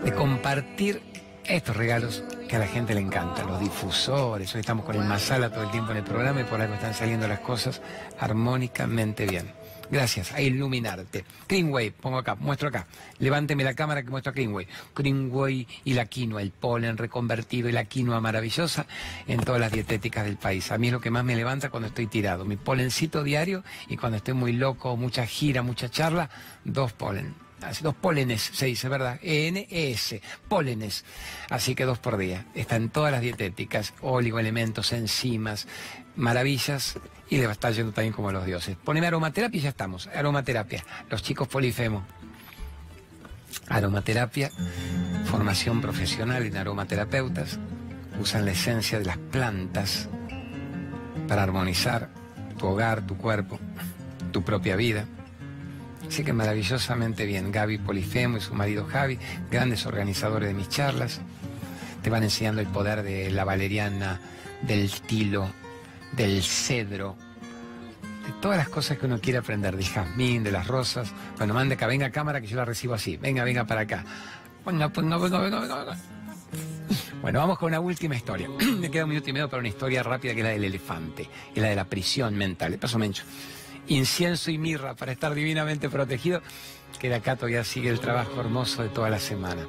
de 0.03 0.13
compartir 0.13 1.01
estos 1.49 1.75
regalos 1.75 2.23
que 2.47 2.55
a 2.55 2.59
la 2.59 2.67
gente 2.67 2.93
le 2.93 3.01
encantan, 3.01 3.47
los 3.47 3.59
difusores, 3.59 4.53
hoy 4.53 4.61
estamos 4.61 4.85
con 4.85 4.95
el 4.95 5.03
masala 5.03 5.49
todo 5.49 5.63
el 5.63 5.71
tiempo 5.71 5.91
en 5.91 5.97
el 5.97 6.03
programa 6.03 6.41
y 6.41 6.43
por 6.43 6.61
algo 6.61 6.75
están 6.75 6.93
saliendo 6.93 7.27
las 7.27 7.39
cosas 7.39 7.81
armónicamente 8.19 9.25
bien. 9.25 9.51
Gracias, 9.89 10.31
a 10.33 10.41
iluminarte. 10.41 11.25
Greenway, 11.47 11.89
pongo 11.89 12.19
acá, 12.19 12.35
muestro 12.35 12.69
acá. 12.69 12.85
Levánteme 13.17 13.63
la 13.63 13.73
cámara 13.73 14.03
que 14.03 14.11
muestro 14.11 14.29
a 14.29 14.33
Greenway. 14.33 14.67
Greenway 14.95 15.67
y 15.83 15.93
la 15.93 16.05
quinoa, 16.05 16.43
el 16.43 16.51
polen 16.51 16.95
reconvertido 16.95 17.67
y 17.67 17.71
la 17.71 17.85
quinoa 17.85 18.21
maravillosa 18.21 18.85
en 19.27 19.39
todas 19.39 19.59
las 19.59 19.71
dietéticas 19.71 20.25
del 20.25 20.37
país. 20.37 20.71
A 20.71 20.77
mí 20.77 20.87
es 20.87 20.93
lo 20.93 21.01
que 21.01 21.09
más 21.09 21.25
me 21.25 21.35
levanta 21.35 21.71
cuando 21.71 21.87
estoy 21.87 22.05
tirado. 22.05 22.45
Mi 22.45 22.57
polencito 22.57 23.23
diario 23.23 23.63
y 23.87 23.97
cuando 23.97 24.17
estoy 24.17 24.35
muy 24.35 24.53
loco, 24.53 24.95
mucha 24.95 25.25
gira, 25.25 25.63
mucha 25.63 25.89
charla, 25.89 26.29
dos 26.63 26.93
polen 26.93 27.48
dos 27.81 27.95
pólenes 27.95 28.41
se 28.53 28.67
dice, 28.67 28.89
¿verdad? 28.89 29.19
E-N-E-S, 29.21 30.21
pólenes. 30.47 31.05
Así 31.49 31.75
que 31.75 31.85
dos 31.85 31.99
por 31.99 32.17
día. 32.17 32.45
Está 32.55 32.75
en 32.75 32.89
todas 32.89 33.11
las 33.11 33.21
dietéticas, 33.21 33.93
oligoelementos, 34.01 34.93
enzimas, 34.93 35.67
maravillas. 36.15 36.97
Y 37.29 37.37
le 37.37 37.45
va 37.45 37.51
a 37.51 37.53
estar 37.53 37.73
yendo 37.73 37.91
también 37.91 38.13
como 38.13 38.31
los 38.31 38.45
dioses. 38.45 38.75
Poneme 38.83 39.07
aromaterapia 39.07 39.57
y 39.57 39.61
ya 39.61 39.69
estamos. 39.69 40.07
Aromaterapia. 40.07 40.83
Los 41.09 41.21
chicos 41.21 41.47
polifemo. 41.47 42.05
Aromaterapia, 43.67 44.51
formación 45.25 45.81
profesional 45.81 46.43
en 46.43 46.57
aromaterapeutas. 46.57 47.59
Usan 48.19 48.45
la 48.45 48.51
esencia 48.51 48.99
de 48.99 49.05
las 49.05 49.17
plantas 49.17 50.09
para 51.27 51.43
armonizar 51.43 52.09
tu 52.57 52.67
hogar, 52.67 53.05
tu 53.05 53.15
cuerpo, 53.17 53.59
tu 54.31 54.43
propia 54.43 54.75
vida. 54.75 55.05
Así 56.09 56.23
que 56.23 56.33
maravillosamente 56.33 57.23
bien. 57.27 57.51
Gaby 57.51 57.77
Polifemo 57.77 58.37
y 58.37 58.41
su 58.41 58.55
marido 58.55 58.85
Javi, 58.85 59.19
grandes 59.51 59.85
organizadores 59.85 60.49
de 60.49 60.55
mis 60.55 60.67
charlas. 60.67 61.21
Te 62.01 62.09
van 62.09 62.23
enseñando 62.23 62.61
el 62.61 62.67
poder 62.67 63.03
de 63.03 63.29
la 63.29 63.45
valeriana, 63.45 64.19
del 64.63 64.89
tilo, 65.01 65.51
del 66.13 66.41
cedro, 66.41 67.15
de 68.25 68.33
todas 68.41 68.57
las 68.57 68.69
cosas 68.69 68.97
que 68.97 69.05
uno 69.05 69.19
quiere 69.21 69.37
aprender, 69.37 69.77
del 69.77 69.85
jazmín, 69.85 70.43
de 70.43 70.51
las 70.51 70.65
rosas. 70.65 71.13
Bueno, 71.37 71.53
mande 71.53 71.75
acá, 71.75 71.85
venga 71.85 72.09
cámara 72.09 72.41
que 72.41 72.47
yo 72.47 72.57
la 72.57 72.65
recibo 72.65 72.95
así. 72.95 73.15
Venga, 73.17 73.43
venga 73.43 73.65
para 73.65 73.81
acá. 73.81 74.03
Venga, 74.65 74.87
venga, 74.87 75.17
venga, 75.17 75.39
venga, 75.39 75.59
venga. 75.59 75.97
Bueno, 77.21 77.39
vamos 77.39 77.59
con 77.59 77.67
una 77.67 77.79
última 77.79 78.15
historia. 78.15 78.49
Me 78.79 78.89
queda 78.89 79.03
un 79.03 79.09
minuto 79.09 79.29
y 79.29 79.33
medio 79.33 79.47
para 79.47 79.59
una 79.59 79.69
historia 79.69 80.01
rápida 80.01 80.33
que 80.33 80.39
es 80.39 80.45
la 80.45 80.51
del 80.53 80.63
elefante, 80.63 81.29
y 81.53 81.59
la 81.59 81.67
de 81.67 81.75
la 81.75 81.85
prisión 81.85 82.35
mental. 82.35 82.71
Le 82.71 82.79
paso 82.79 82.97
mencho 82.97 83.23
incienso 83.89 84.51
y 84.51 84.57
mirra 84.57 84.95
para 84.95 85.11
estar 85.11 85.33
divinamente 85.33 85.89
protegido, 85.89 86.41
que 86.99 87.09
de 87.09 87.15
acá 87.15 87.35
todavía 87.35 87.63
sigue 87.63 87.89
el 87.89 87.99
trabajo 87.99 88.39
hermoso 88.39 88.83
de 88.83 88.89
toda 88.89 89.09
la 89.09 89.19
semana. 89.19 89.67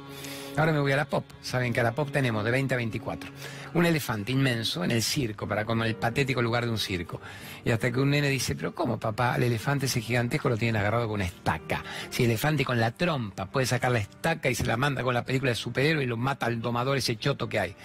Ahora 0.57 0.73
me 0.73 0.79
voy 0.79 0.91
a 0.91 0.97
la 0.97 1.05
pop. 1.05 1.23
Saben 1.41 1.73
que 1.73 1.79
a 1.79 1.83
la 1.83 1.93
pop 1.93 2.09
tenemos 2.11 2.43
de 2.43 2.51
20 2.51 2.73
a 2.73 2.77
24. 2.77 3.29
Un 3.73 3.85
elefante 3.85 4.31
inmenso 4.31 4.83
en 4.83 4.91
el 4.91 5.01
circo, 5.01 5.47
para 5.47 5.63
como 5.63 5.85
el 5.85 5.95
patético 5.95 6.41
lugar 6.41 6.65
de 6.65 6.71
un 6.71 6.77
circo. 6.77 7.21
Y 7.63 7.71
hasta 7.71 7.91
que 7.91 7.99
un 7.99 8.09
nene 8.09 8.29
dice, 8.29 8.55
pero 8.55 8.75
¿cómo 8.75 8.99
papá? 8.99 9.35
El 9.37 9.43
elefante 9.43 9.85
ese 9.85 10.01
gigantesco 10.01 10.49
lo 10.49 10.57
tienen 10.57 10.75
agarrado 10.81 11.07
con 11.07 11.15
una 11.15 11.25
estaca. 11.25 11.83
Si 12.09 12.23
el 12.23 12.31
elefante 12.31 12.65
con 12.65 12.79
la 12.79 12.91
trompa 12.91 13.45
puede 13.45 13.65
sacar 13.65 13.91
la 13.91 13.99
estaca 13.99 14.49
y 14.49 14.55
se 14.55 14.65
la 14.65 14.77
manda 14.77 15.03
con 15.03 15.13
la 15.13 15.23
película 15.23 15.51
de 15.51 15.55
superhéroe 15.55 16.03
y 16.03 16.07
lo 16.07 16.17
mata 16.17 16.47
al 16.47 16.61
domador 16.61 16.97
ese 16.97 17.15
choto 17.15 17.47
que 17.47 17.59
hay. 17.59 17.75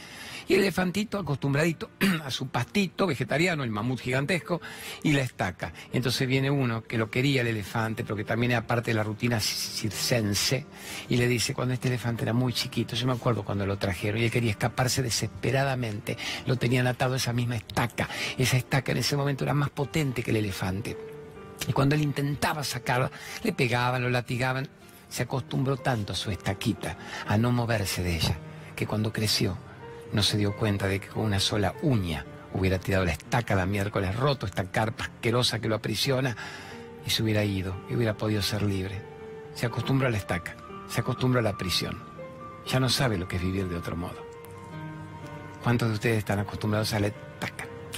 Y 0.49 0.55
el 0.55 0.61
elefantito 0.61 1.19
acostumbradito 1.19 1.91
a 2.25 2.31
su 2.31 2.49
pastito 2.49 3.07
vegetariano, 3.07 3.65
el 3.65 3.71
mamut 3.71 4.01
gigantesco, 4.01 4.61
y 5.03 5.13
la 5.13 5.23
estaca. 5.23 5.73
Entonces 5.93 6.29
viene 6.29 6.51
uno 6.51 6.85
que 6.85 6.99
lo 6.99 7.11
quería 7.11 7.41
el 7.41 7.49
elefante, 7.49 8.05
pero 8.05 8.15
que 8.15 8.25
también 8.25 8.53
era 8.53 8.67
parte 8.67 8.93
de 8.93 8.95
la 8.95 9.03
rutina 9.03 9.41
circense, 9.41 10.67
y 11.09 11.17
le 11.17 11.27
dice, 11.27 11.53
cuando 11.53 11.75
este 11.75 11.89
elefante 11.89 12.23
era 12.23 12.33
muy 12.33 12.53
chiquito, 12.53 12.95
yo 12.95 13.07
me 13.07 13.15
acuerdo 13.15 13.45
cuando 13.45 13.67
lo 13.67 13.77
trajeron, 13.77 14.21
y 14.21 14.25
él 14.25 14.31
quería 14.31 14.53
escaparse 14.53 15.03
desesperadamente, 15.03 15.76
lo 16.47 16.57
tenían 16.57 16.87
atado 16.87 17.15
esa 17.15 17.33
misma 17.33 17.57
estaca. 17.57 18.09
Esa 18.37 18.57
estaca 18.57 18.93
en 18.93 18.99
ese 18.99 19.17
momento 19.17 19.45
era 19.45 19.55
más 19.55 19.71
potente 19.71 20.23
que 20.23 20.31
el 20.31 20.39
elefante. 20.39 20.97
Y 21.69 21.73
cuando 21.73 21.95
él 21.95 22.03
intentaba 22.03 22.63
sacarla, 22.65 23.11
le 23.43 23.53
pegaban, 23.53 24.03
lo 24.03 24.11
latigaban. 24.11 24.69
Se 25.09 25.23
acostumbró 25.23 25.77
tanto 25.77 26.13
a 26.13 26.17
su 26.17 26.31
estaquita, 26.31 26.97
a 27.27 27.37
no 27.39 27.53
moverse 27.53 28.03
de 28.03 28.17
ella, 28.17 28.37
que 28.75 28.87
cuando 28.87 29.13
creció 29.13 29.57
no 30.13 30.23
se 30.23 30.37
dio 30.37 30.57
cuenta 30.57 30.87
de 30.87 31.01
que 31.01 31.09
con 31.09 31.25
una 31.25 31.41
sola 31.41 31.75
uña 31.83 32.25
hubiera 32.53 32.79
tirado 32.79 33.05
la 33.05 33.13
estaca 33.13 33.55
la 33.55 33.67
miércoles 33.67 34.17
roto, 34.17 34.47
esta 34.47 34.65
carpa 34.71 35.05
asquerosa 35.05 35.59
que 35.59 35.69
lo 35.69 35.77
aprisiona, 35.77 36.37
y 37.07 37.11
se 37.11 37.23
hubiera 37.23 37.45
ido 37.45 37.77
y 37.89 37.95
hubiera 37.95 38.17
podido 38.17 38.43
ser 38.43 38.63
libre. 38.63 39.01
Se 39.55 39.67
acostumbró 39.67 40.09
a 40.09 40.11
la 40.11 40.19
estaca, 40.19 40.57
se 40.89 41.01
acostumbró 41.01 41.41
a 41.41 41.43
la 41.43 41.57
prisión. 41.57 42.03
Ya 42.67 42.81
no 42.81 42.89
sabe 42.89 43.17
lo 43.17 43.29
que 43.29 43.37
es 43.37 43.43
vivir 43.43 43.69
de 43.69 43.77
otro 43.77 43.97
modo. 43.97 44.26
¿Cuántos 45.67 45.89
de 45.89 45.95
ustedes 45.95 46.19
están 46.19 46.39
acostumbrados 46.39 46.93
a 46.93 47.01
la 47.01 47.11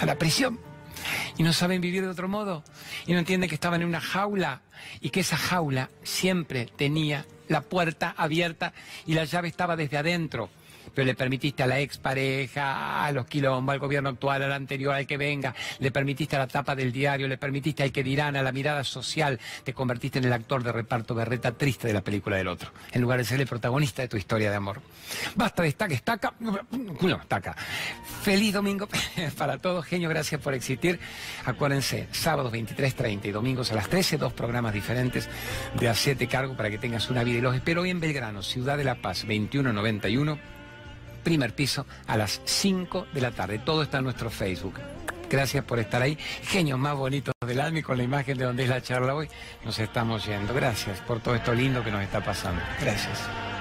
a 0.00 0.06
la 0.06 0.16
prisión? 0.16 0.58
y 1.36 1.42
no 1.42 1.52
saben 1.52 1.82
vivir 1.82 2.00
de 2.00 2.08
otro 2.08 2.26
modo 2.26 2.64
y 3.06 3.12
no 3.12 3.18
entienden 3.18 3.46
que 3.50 3.56
estaban 3.56 3.82
en 3.82 3.88
una 3.88 4.00
jaula 4.00 4.62
y 5.02 5.10
que 5.10 5.20
esa 5.20 5.36
jaula 5.36 5.90
siempre 6.02 6.64
tenía 6.64 7.26
la 7.46 7.60
puerta 7.60 8.14
abierta 8.16 8.72
y 9.04 9.12
la 9.12 9.24
llave 9.24 9.48
estaba 9.48 9.76
desde 9.76 9.98
adentro 9.98 10.48
pero 10.98 11.06
le 11.06 11.14
permitiste 11.14 11.62
a 11.62 11.68
la 11.68 11.78
expareja, 11.78 13.04
a 13.04 13.12
los 13.12 13.24
quilombos, 13.26 13.72
al 13.72 13.78
gobierno 13.78 14.08
actual, 14.08 14.42
al 14.42 14.52
anterior, 14.52 14.92
al 14.96 15.06
que 15.06 15.16
venga, 15.16 15.54
le 15.78 15.92
permitiste 15.92 16.34
a 16.34 16.40
la 16.40 16.48
tapa 16.48 16.74
del 16.74 16.90
diario, 16.90 17.28
le 17.28 17.38
permitiste 17.38 17.84
al 17.84 17.92
que 17.92 18.02
dirán, 18.02 18.34
a 18.34 18.42
la 18.42 18.50
mirada 18.50 18.82
social, 18.82 19.38
te 19.62 19.72
convertiste 19.72 20.18
en 20.18 20.24
el 20.24 20.32
actor 20.32 20.64
de 20.64 20.72
reparto 20.72 21.14
berreta 21.14 21.52
triste 21.52 21.86
de 21.86 21.92
la 21.92 22.00
película 22.00 22.36
del 22.36 22.48
otro, 22.48 22.72
en 22.90 23.00
lugar 23.00 23.18
de 23.18 23.24
ser 23.26 23.40
el 23.40 23.46
protagonista 23.46 24.02
de 24.02 24.08
tu 24.08 24.16
historia 24.16 24.50
de 24.50 24.56
amor. 24.56 24.80
Basta 25.36 25.62
de 25.62 25.68
estaca, 25.68 25.94
estaca, 25.94 26.34
no, 26.40 26.58
estaca. 27.22 27.54
Feliz 28.22 28.54
domingo 28.54 28.88
para 29.38 29.58
todos, 29.58 29.84
genio, 29.84 30.08
gracias 30.08 30.40
por 30.40 30.52
existir. 30.52 30.98
Acuérdense, 31.44 32.08
sábados 32.10 32.52
23.30 32.52 33.26
y 33.26 33.30
domingos 33.30 33.70
a 33.70 33.76
las 33.76 33.88
13, 33.88 34.18
dos 34.18 34.32
programas 34.32 34.74
diferentes 34.74 35.28
de 35.78 35.88
Hacete 35.88 36.26
Cargo 36.26 36.56
para 36.56 36.70
que 36.70 36.78
tengas 36.78 37.08
una 37.08 37.22
vida. 37.22 37.38
Y 37.38 37.40
los 37.40 37.54
espero 37.54 37.82
hoy 37.82 37.90
en 37.90 38.00
Belgrano, 38.00 38.42
Ciudad 38.42 38.76
de 38.76 38.82
la 38.82 38.96
Paz, 38.96 39.18
2191 39.18 40.57
primer 41.28 41.54
piso 41.54 41.84
a 42.06 42.16
las 42.16 42.40
5 42.46 43.08
de 43.12 43.20
la 43.20 43.30
tarde. 43.32 43.58
Todo 43.58 43.82
está 43.82 43.98
en 43.98 44.04
nuestro 44.04 44.30
Facebook. 44.30 44.72
Gracias 45.28 45.62
por 45.62 45.78
estar 45.78 46.00
ahí. 46.00 46.16
Genios 46.44 46.78
más 46.78 46.96
bonitos 46.96 47.34
del 47.46 47.60
alma 47.60 47.82
con 47.82 47.98
la 47.98 48.02
imagen 48.02 48.38
de 48.38 48.46
donde 48.46 48.62
es 48.62 48.70
la 48.70 48.80
charla 48.80 49.14
hoy. 49.14 49.28
Nos 49.62 49.78
estamos 49.78 50.24
yendo. 50.24 50.54
Gracias 50.54 51.00
por 51.00 51.20
todo 51.20 51.34
esto 51.34 51.52
lindo 51.52 51.84
que 51.84 51.90
nos 51.90 52.02
está 52.02 52.24
pasando. 52.24 52.62
Gracias. 52.80 53.57